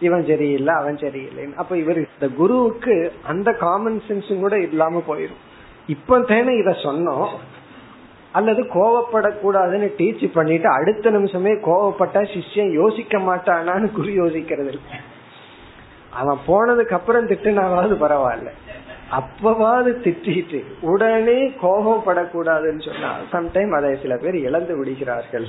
இவன் 0.00 0.26
சரியில்லை 0.26 0.74
அவன் 0.74 0.96
சரியில்லைன்னு. 0.96 1.54
அப்ப 1.54 1.76
இவர் 1.76 1.96
இந்த 1.96 2.28
குருவுக்கு 2.28 3.12
அந்த 3.26 3.52
காமன் 3.52 4.02
சென்ஸும் 4.08 4.40
கூட 4.40 4.58
இல்லாம 4.58 5.02
போயிடும் 5.08 5.42
இப்ப 5.86 6.20
தானே 6.20 6.56
இத 6.56 6.70
சொன்னோம். 6.70 7.28
அல்லது 8.32 8.62
கோவப்படக்கூடாதுன்னு 8.62 9.92
டீச் 9.98 10.32
பண்ணிட்டு 10.32 10.68
அடுத்த 10.68 11.10
நிமிஷமே 11.10 11.50
கோவப்பட்டா 11.50 12.22
சிஷ்யன் 12.32 12.72
யோசிக்க 12.72 13.18
மாட்டானான்னு 13.18 13.90
குரு 13.92 14.08
யோசிக்கிறது 14.08 14.66
இல்லை 14.66 15.14
அவன் 16.16 16.38
போனதுக்கு 16.46 16.92
அப்புறம் 16.92 17.28
திட்டுனாவது 17.28 17.94
பரவாயில்ல. 18.00 18.48
அப்பவாது 19.10 19.90
திட்டிட்டு 20.04 20.62
உடனே 20.80 21.48
கோபப்படக்கூடாதுன்னு 21.62 22.84
சொன்னா 22.84 23.16
சம்டைம் 23.32 23.76
அதை 23.76 23.98
சில 24.02 24.16
பேர் 24.16 24.36
இழந்து 24.36 24.76
விடுகிறார்கள். 24.76 25.46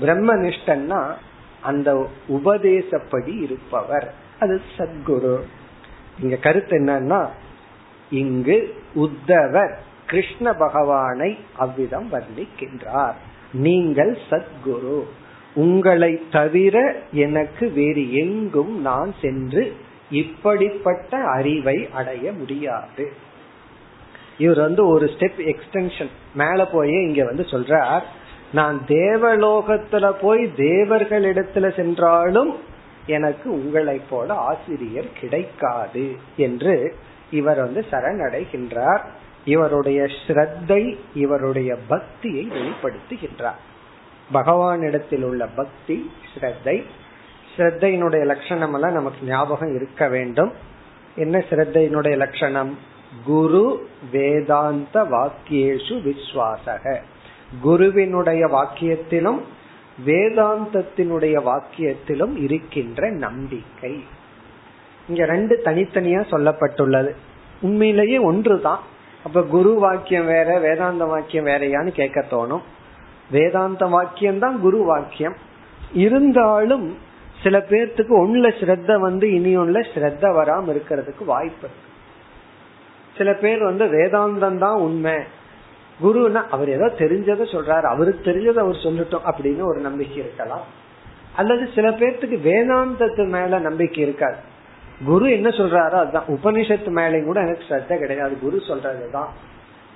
பிரம்மனிஷ்டன்னா 0.00 1.14
அந்த 1.60 2.08
உபதேசப்படி 2.28 3.42
இருப்பவர். 3.42 4.14
அது 4.40 4.60
சத்குரு. 4.78 5.36
இங்க 6.22 6.36
கருத்து 6.36 6.78
என்னன்னா 6.78 7.28
இங்கு 8.10 8.74
உத்தவர் 8.94 9.74
கிருஷ்ண 10.06 10.52
பகவானை 10.52 11.38
அவ்விதம் 11.56 12.08
வர்ணிக்கின்றார். 12.12 13.14
நீங்கள் 13.52 14.18
சத்குரு. 14.30 15.02
உங்களை 15.54 16.22
தவிர 16.32 16.96
எனக்கு 17.12 17.70
வேறு 17.70 18.14
எங்கும் 18.14 18.80
நான் 18.80 19.14
சென்று 19.20 19.76
இப்படிப்பட்ட 20.10 21.18
அறிவை 21.18 21.88
அடைய 21.92 22.32
முடியாது. 22.32 23.12
இவர் 24.38 24.58
வந்து 24.58 24.86
ஒரு 24.86 25.06
ஸ்டெப் 25.06 25.54
எக்ஸ்டென்ஷன் 25.54 26.08
மேல 26.34 26.66
போய் 26.66 26.90
இங்க 26.90 27.24
வந்து 27.24 27.42
சொல்றார் 27.42 28.02
நான் 28.52 28.82
தேவலோகத்துல 28.86 30.12
போய் 30.20 30.52
தேவர்களிடத்துல 30.56 31.74
சென்றாலும் 31.74 32.56
எனக்கு 33.06 33.50
உங்களை 33.50 34.00
போல 34.10 34.34
ஆசிரியர் 34.34 35.12
கிடைக்காது 35.20 36.16
என்று 36.36 36.96
இவர் 37.30 37.58
வந்து 37.58 37.84
சரணடைகின்றார். 37.90 39.04
இவருடைய 39.44 40.02
ஸ்ரத்தை 40.02 40.96
இவருடைய 41.14 41.76
பக்தியை 41.88 42.48
வெளிப்படுத்துகின்றார். 42.50 43.60
பகவானிடத்தில் 44.32 45.22
உள்ள 45.22 45.46
பக்தி 45.46 46.10
ஸ்ரத்தை 46.34 46.82
ஸ்ரத்தையினுடைய 47.56 48.24
லட்சணம் 48.24 48.74
எல்லாம் 48.74 48.92
நமக்கு 48.92 49.26
ஞாபகம் 49.26 49.74
இருக்க 49.74 50.08
வேண்டும். 50.08 50.52
என்ன 51.16 51.44
ஸ்ரத்தையினுடைய 51.50 52.16
லட்சணம்? 52.16 52.78
குரு 53.24 53.88
வேதாந்த 54.12 55.02
வாக்கியேஷு 55.02 56.12
விஸ்வாசக. 56.12 56.96
குருவினுடைய 57.60 58.46
வாக்கியத்திலும் 58.46 59.40
வேதாந்தத்தினுடைய 60.06 61.42
வாக்கியத்திலும் 61.42 62.42
இருக்கின்ற 62.42 63.10
நம்பிக்கை. 63.10 64.04
இங்க 65.08 65.24
ரெண்டு 65.24 65.60
தனித்தனியா 65.64 66.20
சொல்லப்பட்டுள்ளது. 66.30 67.14
உண்மையிலேயே 67.60 68.18
ஒன்றுதான். 68.18 68.80
அப்ப 69.24 69.42
குரு 69.42 69.74
வாக்கியம் 69.74 70.26
வேற 70.26 70.58
வேதாந்த 70.58 71.04
வாக்கியம் 71.04 71.46
வேறையான்னு 71.46 71.88
கேட்க 71.88 72.24
தோணும். 72.30 72.62
வேதாந்த 73.30 73.86
வாக்கியம் 73.86 74.38
தான் 74.38 74.60
குரு 74.60 74.78
வாக்கியம். 74.78 75.34
இருந்தாலும் 75.92 77.04
சில 77.42 77.58
பேர்த்துக்கு 77.58 78.14
ஒண்ணுல 78.22 78.52
ஸ்ரத்த 78.60 78.98
வந்து 78.98 79.32
இனி 79.32 79.56
ஒண்ணுல 79.56 79.84
ஸ்ரத்த 79.94 80.22
வராம 80.22 80.76
இருக்கிறதுக்கு 80.76 81.24
வாய்ப்பு 81.24 81.68
இருக்கு. 81.68 81.94
சில 83.16 83.32
பேர் 83.34 83.62
வந்து 83.62 83.84
வேதாந்தம் 83.84 84.58
தான் 84.58 84.80
உண்மை. 84.80 85.14
குருன்னா 86.02 86.48
அவர் 86.50 86.68
ஏதோ 86.68 86.92
தெரிஞ்சதை 86.98 87.46
சொல்றாரு. 87.46 87.82
அவருக்கு 87.82 88.32
தெரிஞ்சதை 88.32 88.58
அவர் 88.58 88.74
சொல்லட்டும் 88.74 89.20
அப்படின்னு 89.30 89.62
ஒரு 89.62 89.80
நம்பிக்கை 89.80 90.16
இருக்கலாம். 90.16 90.64
அல்லது 91.36 91.68
சில 91.74 91.90
பேர்த்துக்கு 91.90 92.38
வேதாந்தத்து 92.44 93.28
மேல 93.28 93.58
நம்பிக்கை 93.58 94.02
இருக்காது. 94.02 94.36
குரு 95.04 95.30
என்ன 95.30 95.48
சொல்றாரோ 95.48 95.90
அதுதான். 95.90 96.24
உபனிஷத்து 96.28 96.90
மேலேயும் 96.90 97.24
கூட 97.24 97.40
எனக்கு 97.40 97.64
ஸ்ரத்த 97.68 97.98
கிடையாது. 97.98 98.38
குரு 98.38 98.62
சொல்றதுதான். 98.68 99.28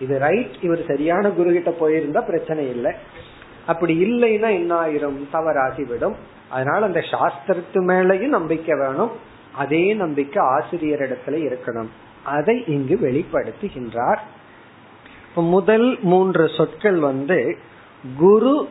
இது 0.01 0.19
ரைட் 0.19 0.57
இவர் 0.61 0.87
சரியான 0.87 1.29
குரு 1.29 1.53
கிட்ட 1.53 1.71
போயிருந்தா 1.71 2.25
பிரச்சனை 2.25 2.69
இல்லை. 2.69 2.95
அப்படி 3.67 4.05
இல்லைன்னா 4.05 4.51
என்ன 4.51 4.87
ஆயிரும் 4.87 5.25
தவறாகிவிடும். 5.33 6.15
அதனால 6.49 6.85
அந்த 6.85 7.01
சாஸ்திரத்து 7.01 7.75
மேலையும் 7.75 8.29
நம்பிக்கை 8.29 8.79
வேணும். 8.79 9.11
அதே 9.57 9.93
நம்பிக்கை 9.93 10.43
ஆசிரியர் 10.43 11.01
இடத்துல 11.01 11.31
இருக்கணும். 11.31 11.89
அதை 12.25 12.65
இங்கு 12.67 12.99
வெளிப்படுத்துகின்றார். 13.03 14.19
முதல் 15.35 15.99
மூன்று 16.01 16.49
சொற்கள் 16.49 16.97
வந்து 16.97 17.59
குரு 18.17 18.69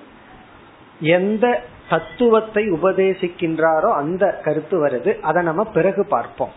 எந்த 0.99 1.63
தத்துவத்தை 1.89 2.71
உபதேசிக்கின்றாரோ 2.71 3.93
அந்த 3.93 4.41
கருத்து 4.43 4.85
வருது. 4.85 5.19
அதை 5.19 5.43
நம்ம 5.43 5.63
பிறகு 5.63 6.05
பார்ப்போம். 6.05 6.51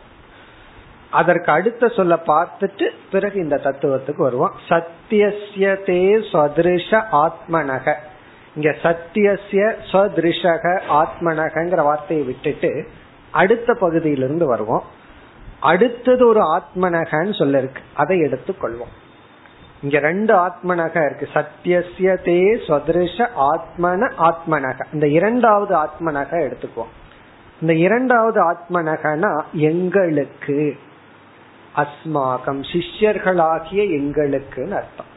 அதற்கு 1.11 1.53
அடுத்த 1.53 1.89
சொல்ல 1.89 2.19
பார்த்துட்டு 2.27 2.91
பிறகு 3.13 3.41
இந்த 3.41 3.61
தத்துவத்துக்கு 3.65 4.17
வருவோம். 4.17 4.53
சத்தியசிய 4.69 5.77
தே 5.87 6.25
சதிருஷ 6.33 7.05
ஆத்மனக. 7.13 7.95
இங்க 8.55 8.71
சத்தியசிய 8.71 9.75
சதிருஷக 9.93 10.81
ஆத்மனகங்கிற 10.89 11.83
வார்த்தையை 11.83 12.27
விட்டுட்டு 12.27 12.89
அடுத்த 13.31 13.75
பகுதியிலிருந்து 13.75 14.47
வருவோம். 14.47 14.83
அடுத்தது 15.61 16.27
ஒரு 16.27 16.41
ஆத்மனகன்னு 16.41 17.39
சொல்ல 17.39 17.59
இருக்கு. 17.59 17.83
அதை 17.95 18.21
எடுத்துக்கொள்வோம் 18.21 18.93
இங்க 19.83 19.99
ரெண்டு 19.99 20.37
ஆத்மனக 20.37 21.05
இருக்கு. 21.05 21.29
சத்தியசிய 21.35 22.17
தே 22.25 22.59
சதிருஷ 22.69 23.29
ஆத்மன 23.39 24.13
ஆத்மனக. 24.19 24.85
இந்த 24.93 25.09
இரண்டாவது 25.09 25.77
ஆத்மனக 25.77 26.31
எடுத்துக்குவோம். 26.31 26.93
இந்த 27.61 27.75
இரண்டாவது 27.75 28.51
ஆத்மனகனா 28.51 29.43
எங்களுக்கு 29.53 30.77
அஸ்மாகம் 31.77 32.65
சிஷ்யர்களாகிய 32.73 33.83
எங்களுக்குன்னு 33.99 34.73
அர்த்தம். 34.73 35.11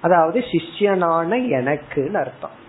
அதாவது 0.00 0.40
சிஷ்யனான 0.40 1.38
எனக்குன்னு 1.50 2.14
அர்த்தம். 2.14 2.64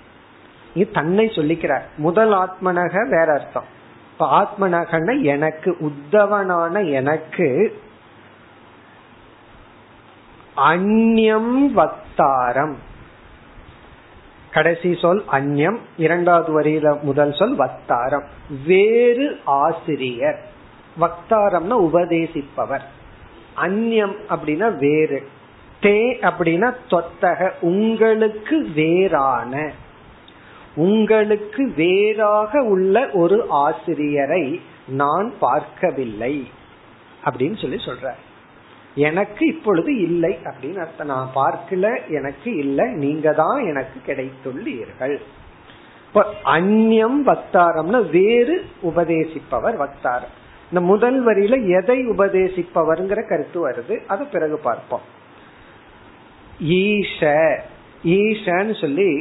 இது 0.73 0.91
தன்னை 0.91 1.25
சொல்லிக்கிறார். 1.25 1.81
முதல் 1.97 2.31
ஆத்மனக 2.31 3.09
வேற 3.09 3.33
அர்த்தம். 3.33 3.75
இப்ப 4.11 4.41
ஆத்மனகன 4.41 5.21
எனக்கு 5.21 5.77
உத்தவனான 5.79 6.91
எனக்கு 6.91 7.79
அந்யம் 10.57 11.69
வத்தாரம் 11.75 12.73
கடைசி 14.51 14.95
சொல் 14.95 15.23
அந்யம் 15.31 15.77
இரண்டாவது 15.97 16.61
வரியில 16.61 17.01
முதல் 17.01 17.33
சொல் 17.33 17.57
வக்தாரம். 17.57 18.23
வேறு 18.65 19.39
ஆசிரியர். 19.45 20.39
வக்தாரம்னா 21.01 21.71
உபதேசிப்பவர். 21.71 22.81
அந்யம் 23.57 24.15
அப்படின்னா 24.29 24.77
வேறு. 24.77 25.27
தே 25.81 26.29
அப்படின்னா 26.29 26.73
தொத்தக 26.89 27.51
உங்களுக்கு 27.61 28.67
வேறான. 28.75 29.71
உங்களுக்கு 30.77 31.63
வேறாக 31.75 32.61
உள்ள 32.63 33.09
ஒரு 33.13 33.45
ஆசிரியரை 33.49 34.61
நான் 34.87 35.33
பார்க்கவில்லை 35.39 36.35
அப்படின்னு 37.25 37.57
சொல்லி 37.61 37.75
சொல்ற 37.75 38.11
எனக்கு 38.95 39.47
இப்பொழுது 39.47 40.01
இல்லை 40.01 40.37
அப்படின்னு 40.43 40.77
அர்த்தம். 40.77 41.07
நான் 41.07 41.29
பார்க்கல 41.35 41.87
எனக்கு 42.09 42.55
இல்லை. 42.55 42.85
நீங்க 42.93 43.33
தான் 43.33 43.65
எனக்கு 43.65 43.97
கிடைத்துள்ளீர்கள். 44.05 45.17
இப்ப 46.07 46.23
அந்யம் 46.45 47.19
வக்தாரம்னா 47.25 47.99
வேறு 48.09 48.55
உபதேசிப்பவர் 48.83 49.77
வக்தாரம் 49.83 50.33
இந்த 50.71 50.81
முதல் 50.81 51.19
வரியில 51.25 51.55
எதை 51.81 51.97
உபதேசிப்பவர்ங்கிற 52.09 53.21
கருத்து 53.29 53.69
வருது. 53.69 53.95
அது 54.07 54.25
பிறகு 54.25 54.57
பார்ப்போம். 54.57 55.05
ஈஷ 56.61 57.19
ஈஷன்னு 58.03 58.81
சொல்லி 58.81 59.11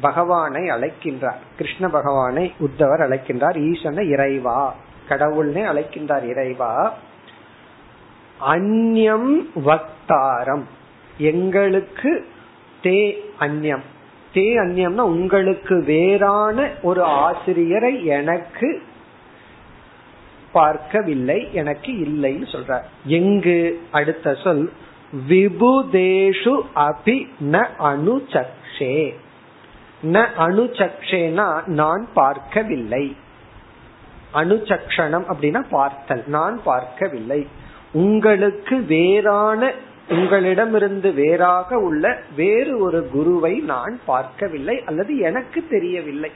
பகவானை 0.00 0.62
அழைக்கின்றார். 0.62 1.36
கிருஷ்ண 1.56 1.88
பகவானை 1.88 2.52
உத்தவர் 2.60 3.00
அழைக்கின்றார். 3.00 3.56
ஈசன 3.56 4.06
இறைவா. 4.08 4.74
கடவுள்னே 5.08 5.62
அழைக்கின்றார் 5.62 6.28
இறைவா. 6.28 6.94
அந்யம் 8.46 9.48
வக்தாரம். 9.54 10.62
எங்களுக்கு 11.18 12.26
தே 12.82 13.14
அந்யம். 13.40 13.82
தே 14.34 14.46
அந்யம்னா 14.58 15.00
உங்களுக்கு 15.00 15.82
வேறான 15.82 16.70
ஒரு 16.82 17.02
ஆசிரியரை 17.02 18.04
எனக்கு 18.04 18.82
பார்க்கவில்லை 20.52 21.48
எனக்கு 21.52 21.92
இல்லைன்னு 21.92 22.56
சொல்றார். 22.56 22.82
எங்கு? 23.04 23.82
அடுத்த 23.92 24.34
சொல் 24.34 24.72
விபுதேஷு 25.28 26.60
அபி 26.76 27.28
ந 27.50 27.66
அணுச்சக்ஷே 27.78 29.14
ந 30.04 30.26
அணுச்சக்ஷேனா 30.38 31.66
நான் 31.66 32.08
பார்க்கவில்லை. 32.14 33.16
அணுச்சக்ஷணம் 34.34 35.26
அப்படின்னா 35.32 35.64
பார்த்தல் 35.70 36.22
நான் 36.26 36.60
பார்க்கவில்லை. 36.64 37.46
உங்களுக்கு 37.92 38.76
வேறான 38.84 39.72
உங்களிடமிருந்து 40.08 41.12
வேறாக 41.12 41.78
உள்ள 41.78 42.20
வேறு 42.36 42.78
ஒரு 42.78 43.08
குருவை 43.08 43.54
நான் 43.58 44.00
பார்க்கவில்லை 44.06 44.82
அல்லது 44.84 45.18
எனக்கு 45.18 45.66
தெரியவில்லை. 45.68 46.30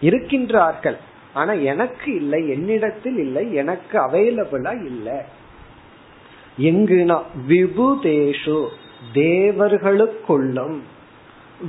இருக்கின்றார்கள் 0.00 0.96
ஆனா 1.32 1.52
எனக்கு 1.52 2.14
இல்லை 2.14 2.48
என்னிடத்தில் 2.48 3.18
இல்லை 3.18 3.54
எனக்கு 3.54 3.98
அவைலபிளா 4.00 4.84
இல்லை. 4.84 5.18
எங்குனா 6.58 7.18
விபுதேஷு 7.48 8.68
தேவர்களுக்குள்ளும். 9.14 10.78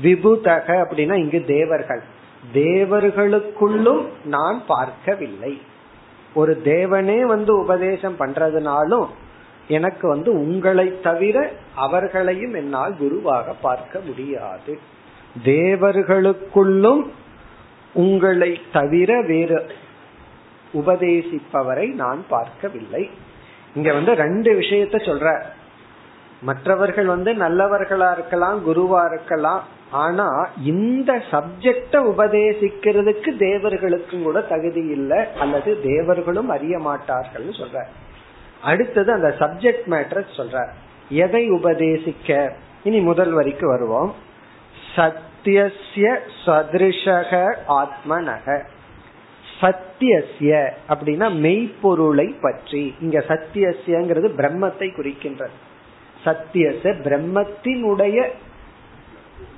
விபுதக 0.02 0.86
அப்படின்னா 0.86 1.14
இங்கு 1.14 1.44
தேவர்கள். 1.46 2.02
தேவர்களுக்குள்ளும் 2.54 4.06
நான் 4.26 4.64
பார்க்கவில்லை. 4.68 5.62
ஒரு 6.34 6.62
தேவனே 6.64 7.22
வந்து 7.22 7.60
உபதேசம் 7.60 8.16
பண்றதுனாலும் 8.20 9.08
எனக்கு 9.68 10.08
வந்து 10.08 10.32
உங்களை 10.34 11.02
தவிர 11.02 11.52
அவர்களையும் 11.76 12.54
என்னால் 12.54 12.98
குருவாக 12.98 13.54
பார்க்க 13.54 14.00
முடியாது. 14.00 14.80
தேவர்களுக்குள்ளும் 15.44 17.08
உங்களை 17.94 18.62
தவிர 18.74 19.22
வேறு 19.22 19.72
உபதேசிப்பவரை 20.74 21.94
நான் 21.94 22.26
பார்க்கவில்லை. 22.30 23.10
இங்க 23.76 23.94
வந்து 23.94 24.14
ரெண்டு 24.14 24.54
விஷயத்த 24.54 24.96
சொல்ற. 25.06 25.42
மற்றவர்கள் 26.44 27.06
வந்து 27.06 27.34
நல்லவர்களா 27.34 28.12
இருக்கலாம் 28.12 28.62
குருவா 28.68 29.12
இருக்கலாம் 29.12 29.64
ஆனா 29.92 30.50
இந்த 30.64 31.14
சப்ஜெக்ட 31.32 31.92
உபதேசிக்கிறதுக்கு 31.92 33.30
தேவர்களுக்கும் 33.38 34.24
கூட 34.24 34.42
தகுதி 34.42 34.82
இல்லை 34.86 35.20
அல்லது 35.40 35.82
தேவர்களும் 35.82 36.50
அறிய 36.50 36.80
மாட்டார்கள் 36.80 37.46
சொல்ற. 37.46 37.84
அடுத்தது 38.62 39.12
அந்த 39.12 39.36
சப்ஜெக்ட் 39.40 39.88
மேட்டர் 39.90 40.26
சொல்ற. 40.38 40.68
எதை 41.10 41.52
உபதேசிக்க? 41.52 42.52
இனி 42.84 43.00
முதல் 43.00 43.32
வரிக்கு 43.32 43.68
வருவோம். 43.68 44.16
சத்தியசிய 44.96 46.18
சதிருஷக 46.46 47.56
ஆத்மனக. 47.68 48.62
சத்தியசிய 49.62 50.70
அப்படின்னா 50.90 51.28
மெய்ப்பொருளை 51.38 52.36
பற்றி. 52.42 52.96
இங்க 53.02 53.24
சத்தியசியங்கிறது 53.28 54.30
பிரம்மத்தை 54.38 54.90
குறிக்கின்றது. 54.94 55.56
சத்தியச 56.24 56.90
பிரம்மத்தினுடைய 57.06 58.28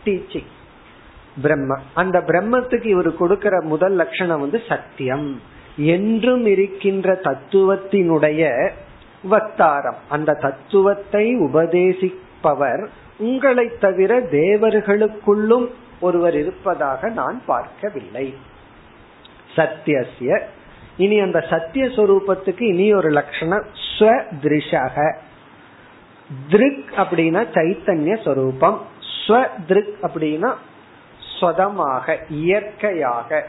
டீச்சிங் 0.06 0.52
பிரம்ம. 1.42 1.80
அந்த 1.94 2.20
பிரம்மத்துக்கு 2.20 2.86
இவர் 2.86 3.16
கொடுக்கிற 3.16 3.62
முதல் 3.62 3.94
லட்சணம் 3.94 4.40
வந்து 4.40 4.62
சத்தியம். 4.68 5.42
என்றும் 5.78 6.46
இருக்கின்ற 6.46 7.20
தத்துவத்தினுடைய 7.24 8.72
வத்தாரம் 9.32 10.00
அந்த 10.10 10.34
தத்துவத்தை 10.34 11.36
உபதேசிப்பவர். 11.40 12.88
உங்களை 13.18 13.72
தவிர 13.80 14.20
தேவர்களுக்குள்ளும் 14.20 15.68
ஒருவர் 16.00 16.38
இருப்பதாக 16.38 17.10
நான் 17.10 17.42
பார்க்கவில்லை. 17.46 18.34
சத்தியசிய 19.56 20.40
இனி 20.98 21.20
அந்த 21.20 21.40
சத்திய 21.50 21.86
சொரூபத்துக்கு 21.86 22.62
இனி 22.62 22.94
ஒரு 22.94 23.10
லட்சணம். 23.10 23.66
ஸ்வதிருஷக 23.98 25.16
திருக் 26.50 26.90
அப்படின்னா 26.96 27.42
சைத்தன்ய 27.54 28.24
சொரூபம். 28.24 28.82
ஸ்வதிருக் 29.28 29.98
அப்படின்னா 30.02 30.54
ஸ்வதமாக 31.40 32.18
இயற்கையாக. 32.30 33.48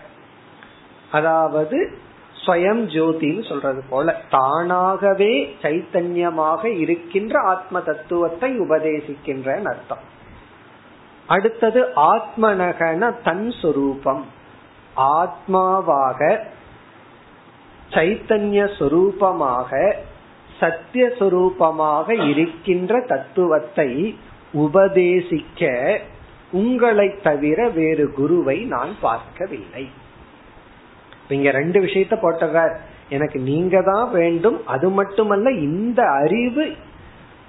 அதாவது 1.11 1.99
ஸ்வயம் 2.47 2.83
ஜோதின்னு 2.95 3.49
சொல்றது 3.49 3.83
போல 3.89 4.21
தானாகவே 4.31 5.57
சைத்தன்யமாக 5.63 6.65
இருக்கின்ற 6.65 7.41
ஆத்ம 7.41 7.81
தத்துவத்தை 7.81 8.61
உபதேசிக்கின்ற 8.61 9.65
அர்த்தம். 9.65 10.05
அடுத்தது 11.27 11.93
ஆத்மனகன 11.97 13.23
தன் 13.23 13.51
சொரூபம். 13.51 14.27
ஆத்மாவாக 14.97 16.39
சைத்தன்ய 17.91 18.61
சொரூபமாக 18.79 19.95
சத்தியஸ்வரூபமாக 20.61 22.29
இருக்கின்ற 22.29 23.01
தத்துவத்தை 23.01 24.19
உபதேசிக்க 24.55 25.99
உங்களை 26.53 27.15
தவிர 27.23 27.69
வேறு 27.69 28.13
குருவை 28.13 28.65
நான் 28.65 28.97
பார்க்கவில்லை. 29.01 29.89
இங்க 31.29 31.51
ரெண்டு 31.51 31.81
விஷயத்த 31.81 32.15
போட்டுறார். 32.23 32.75
எனக்கு 33.09 33.39
நீங்க 33.41 33.83
தான் 33.83 34.11
வேண்டும். 34.13 34.67
அது 34.67 34.91
மட்டுமல்ல 34.91 35.51
இந்த 35.51 36.03
அறிவு 36.03 36.73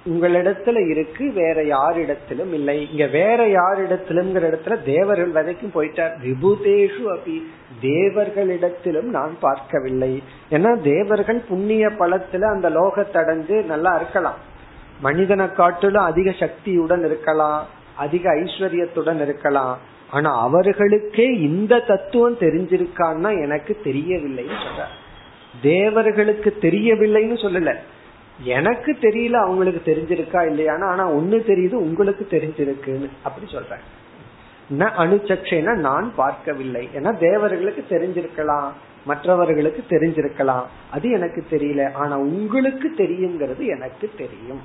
உங்களிடத்துல 0.08 0.90
இருக்கு 0.90 1.32
வேற 1.32 1.62
யாரிடத்திலும் 1.62 2.52
இல்லை. 2.52 2.90
இங்க 2.90 3.06
வேற 3.06 3.46
யாரிடத்திலும் 3.46 4.30
இடத்துல 4.40 4.82
தேவர்கள் 4.82 5.30
வரைக்கும் 5.30 5.74
போயிட்டார். 5.74 6.12
விபூதேஷு 6.24 7.16
அபி 7.16 7.42
தேவர்களிடத்திலும் 7.82 9.08
நான் 9.16 9.36
பார்க்கவில்லை. 9.40 10.22
ஏன்னா 10.50 10.80
தேவர்கள் 10.80 11.40
புண்ணிய 11.48 11.86
பலத்துல 11.88 12.42
அந்த 12.42 12.70
லோகத்தடைஞ்சு 12.70 13.64
நல்லா 13.64 13.94
இருக்கலாம். 13.94 14.38
மனிதனை 15.00 15.52
காட்டிலும் 15.52 16.02
அதிக 16.02 16.30
சக்தியுடன் 16.32 17.04
இருக்கலாம் 17.04 17.66
அதிக 17.96 18.34
ஐஸ்வர்யத்துடன் 18.34 19.20
இருக்கலாம். 19.22 19.78
ஆனா 20.10 20.30
அவர்களுக்கே 20.40 21.26
இந்த 21.40 21.80
தத்துவம் 21.80 22.38
தெரிஞ்சிருக்கான்னா 22.38 23.42
எனக்கு 23.42 23.76
தெரியவில்லைன்னு 23.84 24.58
சொல்ற 24.64 24.84
தேவர்களுக்கு 25.62 26.56
தெரியவில்லைன்னு 26.60 27.36
சொல்லல. 27.44 27.74
எனக்கு 28.42 28.96
தெரியல 29.00 29.32
அவங்களுக்கு 29.32 29.92
தெரிஞ்சிருக்கா 29.92 30.36
இல்லையானா 30.36 30.84
ஆனா 30.84 31.10
ஒண்ணு 31.10 31.38
தெரியுது 31.46 31.72
உங்களுக்கு 31.72 32.26
தெரிஞ்சிருக்குன்னு. 32.30 33.08
அப்படி 33.22 33.50
சொல்றேன். 33.50 33.96
அணுச்சக்ஷேனா 34.78 35.74
நான் 35.74 36.12
பார்க்கவில்லை. 36.14 36.88
ஏன்னா 36.94 37.18
தேவர்களுக்கு 37.18 37.84
தெரிஞ்சிருக்கலாம் 37.88 38.70
மற்றவர்களுக்கு 39.04 39.84
தெரிஞ்சிருக்கலாம். 39.88 40.64
அது 40.90 41.10
எனக்கு 41.10 41.46
தெரியல. 41.50 41.92
ஆனா 41.92 42.18
உங்களுக்கு 42.18 42.92
தெரியுங்கிறது 42.96 43.66
எனக்கு 43.66 44.10
தெரியும். 44.18 44.60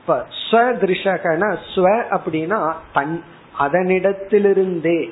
இப்ப 0.00 0.26
ஸ்வதிருஷகன 0.50 1.56
ஸ்வ 1.74 2.02
அப்படின்னா 2.10 2.72
தன் 2.92 3.22
அதனிடத்திலிருந்தே. 3.60 5.10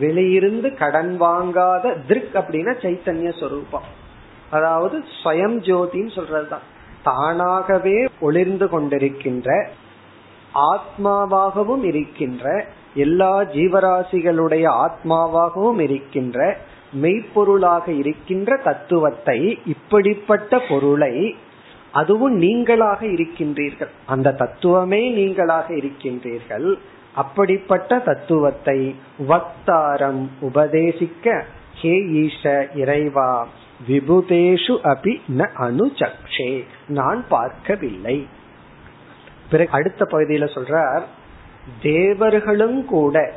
வெளியிருந்து 0.00 0.76
கடன் 0.76 1.20
வாங்காத 1.20 1.96
திருக் 2.06 2.34
அப்படின்னா 2.34 2.72
சைத்தன்ய 2.82 3.40
சொரூபம். 3.40 3.82
அதாவது 4.50 4.98
ஸ்வயம் 4.98 5.56
ஜோதின்னு 5.60 6.18
சொல்றதுதான். 6.18 6.64
தானாகவே 7.04 7.96
ஒளிர்ந்து 8.20 8.66
கொண்டிருக்கின்ற 8.66 9.48
ஆத்மாவாகவும் 10.72 11.84
இருக்கின்ற 11.84 12.44
எல்லா 12.94 13.32
ஜீவராசிகளுடைய 13.54 14.66
ஆத்மாவாகவும் 14.84 15.80
இருக்கின்ற 15.80 16.38
மெய்ப்பொருளாக 17.02 17.86
இருக்கின்ற 17.92 18.56
தத்துவத்தை 18.64 19.38
இப்படிப்பட்ட 19.66 20.58
பொருளை 20.68 21.14
அதுவும் 21.92 22.36
நீங்களாக 22.42 23.00
இருக்கின்றீர்கள். 23.16 23.92
அந்த 24.06 24.32
தத்துவமே 24.32 25.02
நீங்களாக 25.10 25.68
இருக்கின்றீர்கள். 25.80 26.68
அப்படிப்பட்ட 27.14 27.98
தத்துவத்தை 27.98 28.78
வக்தாரம் 29.28 30.22
உபதேசிக்க 30.42 31.36
ஹே 31.80 31.94
ஈஷ 32.22 32.42
இறைவா 32.74 33.30
விபுதேஷு 33.88 34.74
அபி 34.84 35.20
ந 35.38 35.46
அனுச்சக்ஷே. 35.58 36.64
நான் 36.86 37.24
பார்க்கவில்லை. 37.28 38.26
பிறகு 39.50 39.70
அடுத்த 39.70 40.06
பகுதியில 40.10 40.48
சொல்றார் 40.54 41.02
தேவர்களும் 41.82 42.84
கூட 42.84 43.32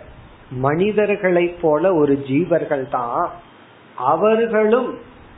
மனிதர்களைப் 0.52 1.62
போல 1.62 1.94
ஒரு 1.96 2.24
ஜீவர்கள் 2.28 2.90
தான் 2.90 3.32
அவர்களும் 3.96 4.98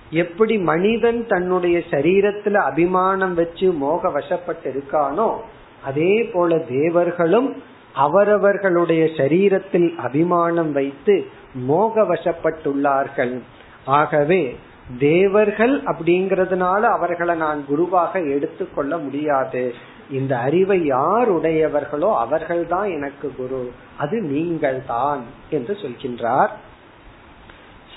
எப்படி 0.09 0.57
மனிதன் 0.57 1.27
தன்னுடைய 1.27 1.81
சரீரத்துல 1.89 2.53
அபிமானம் 2.53 3.33
வச்சு 3.33 3.71
மோக 3.71 4.09
வசப்பட்டு 4.09 4.67
இருக்கானோ 4.67 5.37
அதே 5.83 6.23
போல 6.23 6.57
தேவர்களும் 6.57 7.63
அவரவர்களுடைய 7.93 9.05
சரீரத்தில் 9.05 9.95
அபிமானம் 9.95 10.71
வைத்து 10.71 11.25
மோக 11.53 12.01
வசப்பட்டுள்ளார்கள். 12.01 13.39
ஆகவே 13.85 14.55
தேவர்கள் 14.97 15.81
அப்படிங்கறதுனால 15.81 16.79
அவர்களை 16.79 17.35
நான் 17.35 17.65
குருவாக 17.65 18.21
எடுத்துக்கொள்ள 18.21 18.97
முடியாது. 18.97 19.73
இந்த 20.11 20.37
அறிவை 20.37 20.85
யார் 20.85 21.29
உடையவர்களோ 21.29 22.17
அவர்கள் 22.17 22.67
தான் 22.67 22.89
எனக்கு 22.89 23.33
குரு. 23.37 23.71
அது 23.97 24.21
நீங்கள் 24.21 24.85
தான் 24.85 25.23
என்று 25.49 25.77
சொல்கின்றார். 25.81 26.49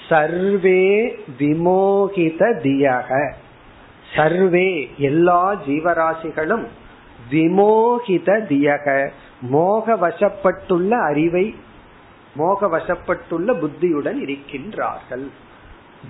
சர்வே 0.08 1.18
விமோகித 1.38 2.40
தியக. 2.62 3.32
சர்வே 4.16 4.90
எல்லா 4.98 5.54
ஜீவராசிகளும் 5.54 6.66
விமோகித 7.30 8.38
தியக. 8.48 9.08
மோக 9.40 9.94
வசப்பட்டுள்ள 9.94 10.90
அறிவை 10.90 11.54
மோக 12.36 12.66
வசப்பட்டுள்ள 12.66 13.58
புத்தியுடன் 13.58 14.20
இருக்கின்றார்கள். 14.24 15.28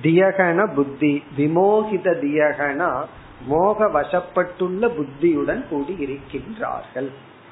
தியகன 0.03 0.75
புத்தி 0.75 1.23
விமோகித 1.37 2.15
தியகனா 2.25 3.05
மோக 3.47 3.87
வசப்பட்டுள்ள 3.87 4.89
புத்தியுடன் 4.89 5.65
கூடி 5.71 5.97
இருக்கின்றார்கள் 5.99 7.09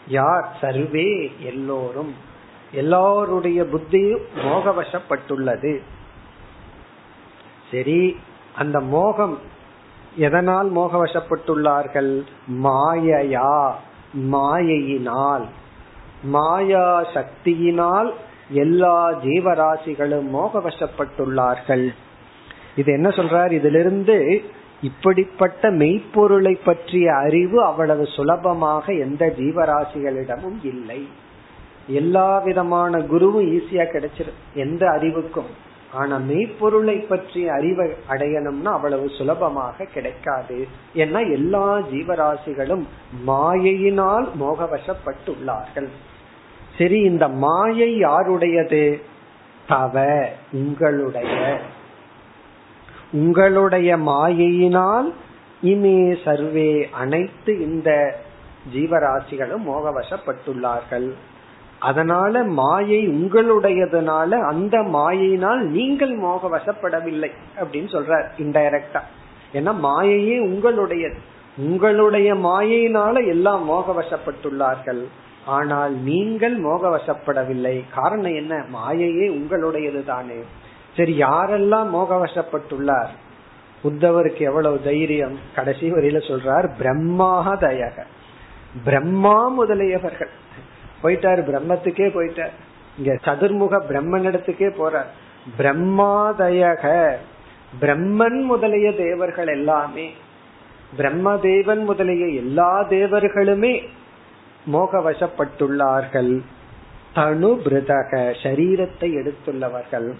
யார்? 0.08 0.56
சர்வே 0.60 1.32
எல்லோரும். 1.40 2.14
எல்லோருடைய 2.72 3.62
புத்தியும் 3.62 4.22
மோக 4.42 4.70
வசப்பட்டுள்ளது 4.70 5.82
சரி 7.70 8.16
அந்த 8.56 8.80
மோகம் 8.80 9.38
எதனால் 10.16 10.68
மோக 10.68 11.04
வசப்பட்டுள்ளார்கள் 11.04 12.22
மாயையா 12.48 13.74
மாயையினால். 14.14 15.44
மாயா 16.22 17.00
சக்தியினால் 17.00 18.12
எல்லா 18.48 19.10
ஜீவராசிகளும் 19.12 20.28
மோக 20.28 20.58
வசப்பட்டுள்ளார்கள் 20.58 21.94
இது 22.76 22.92
என்ன 22.92 23.08
சொல்றார்? 23.08 23.50
இதிலிருந்து 23.50 24.42
இப்படிப்பட்ட 24.82 25.70
மெய்ப்பொருளை 25.70 26.58
பற்றிய 26.64 27.14
அறிவு 27.14 27.64
அவ்வளவு 27.64 28.06
சுலபமாக 28.06 28.92
எந்த 28.92 29.34
ஜீவராசிகளிடமும் 29.38 30.58
இல்லை. 30.62 31.08
எல்லா 31.86 32.38
விதமான 32.38 32.98
குருவும் 32.98 33.58
ஈஸியா 33.58 33.86
கிடைச்சிரு 33.92 34.32
எந்த 34.54 34.90
அறிவுக்கும். 34.90 35.68
ஆனா 35.92 36.16
மெய்ப்பொருளை 36.16 36.96
பற்றிய 36.96 37.52
அறிவை 37.52 37.90
அடையணும்னா 38.08 38.64
அவ்வளவு 38.64 39.08
சுலபமாக 39.08 39.84
கிடைக்காது. 39.84 40.66
ஏன்னா 40.94 41.32
எல்லா 41.32 41.78
ஜீவராசிகளும் 41.78 42.82
மாயையினால் 43.26 44.28
மோகவசப்பட்டுள்ளார்கள். 44.40 45.88
சரி 46.78 47.00
இந்த 47.00 47.28
மாயை 47.28 47.96
யாருடையது? 47.96 49.00
தவ 49.68 50.26
உங்களுடைய 50.52 51.60
உங்களுடைய 53.12 53.96
மாயையினால் 53.96 55.08
இமே 55.62 56.22
சர்வே 56.24 56.88
அனைத்து 56.90 57.60
இந்த 57.60 57.90
ஜீவராசிகளும் 58.74 59.64
மோகவசப்பட்டுள்ளார்கள். 59.66 61.08
அதனால 61.78 62.42
மாயை 62.44 63.08
உங்களுடையதுனால 63.08 64.40
அந்த 64.40 64.82
மாயினால் 64.82 65.60
நீங்கள் 65.60 66.14
மோக 66.16 66.48
வசப்படவில்லை 66.48 67.30
அப்படின்னு 67.60 67.90
சொல்றார் 67.96 68.26
இன்டைரக்டா 68.38 69.00
ஏன்னா 69.54 69.72
மாயையே 69.86 70.36
உங்களுடையது. 70.48 71.18
உங்களுடைய 71.58 72.34
மாயையினால 72.34 73.26
எல்லாம் 73.26 73.64
மோக 73.64 73.92
வசப்பட்டுள்ளார்கள் 73.92 75.02
ஆனால் 75.46 75.92
நீங்கள் 75.92 76.56
மோக 76.56 76.82
வசப்படவில்லை 76.88 77.84
காரணம் 77.94 78.34
என்ன? 78.34 78.64
மாயையே 78.72 79.26
உங்களுடையது 79.38 80.04
தானே 80.04 80.38
சரி 80.96 81.22
யாரெல்லாம் 81.22 81.88
மோகவசப்பட்டுள்ளார்? 81.94 83.08
உத்தவருக்கு 83.84 84.40
எவ்வளவு 84.40 84.82
தைரியம்? 84.82 85.38
கடைசி 85.54 85.92
வரையில 85.92 86.18
சொல்றார் 86.28 86.70
பிரம்மாக 86.78 87.54
தயக. 87.54 88.02
பிரம்மா 88.84 89.62
முதலியவர்கள். 89.62 90.28
போயிட்டாரு 91.02 91.42
பிரம்மத்துக்கே 91.42 92.08
போயிட்டார். 92.08 92.50
இங்க 92.98 93.12
சதுர்முக 93.24 93.80
பிரம்மனிடத்துக்கே 93.88 94.70
போறார். 94.80 95.10
பிரம்மாதயக 95.58 97.14
பிரம்மன் 97.80 98.42
முதலிய 98.42 98.92
தேவர்கள் 98.92 99.46
எல்லாமே. 99.46 100.12
பிரம்மதேவன் 100.98 101.84
முதலிய 101.84 102.26
எல்லா 102.26 102.84
தேவர்களுமே 102.88 103.88
மோகவசப்பட்டுள்ளார்கள். 104.72 106.40
தனு 107.14 107.60
பிரதக 107.64 108.34
சரீரத்தை 108.42 109.14
எடுத்துள்ளவர்கள். 109.14 110.14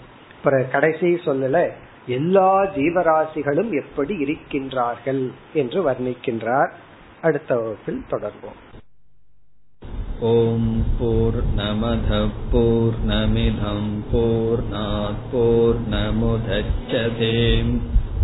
கடைசி 0.72 1.08
சொல்லல 1.26 1.60
எல்லா 2.08 2.50
ஜீவராசிகளும் 2.76 3.72
எப்படி 3.74 4.14
இருக்கின்றார்கள் 4.24 5.24
என்று 5.54 5.80
வர்ணிக்கின்றார் 5.88 6.72
அடுத்த 7.22 7.50
வகுப்பில் 7.56 8.02
தொடர்வோம் 8.10 8.60
ஓம் 10.28 10.70
போர் 10.98 11.40
நமத 11.56 12.20
போர் 12.52 13.00
நமிதம் 13.08 13.90
போர் 14.12 14.64
போர் 15.32 15.80
நமுதச்சதேம் 15.90 17.74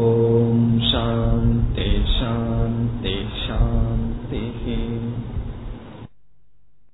ॐ 0.00 0.64
शान्ति 0.84 1.90
शान्ति 2.10 3.14
शान्तिः 3.36 4.11
嘿 4.33 5.22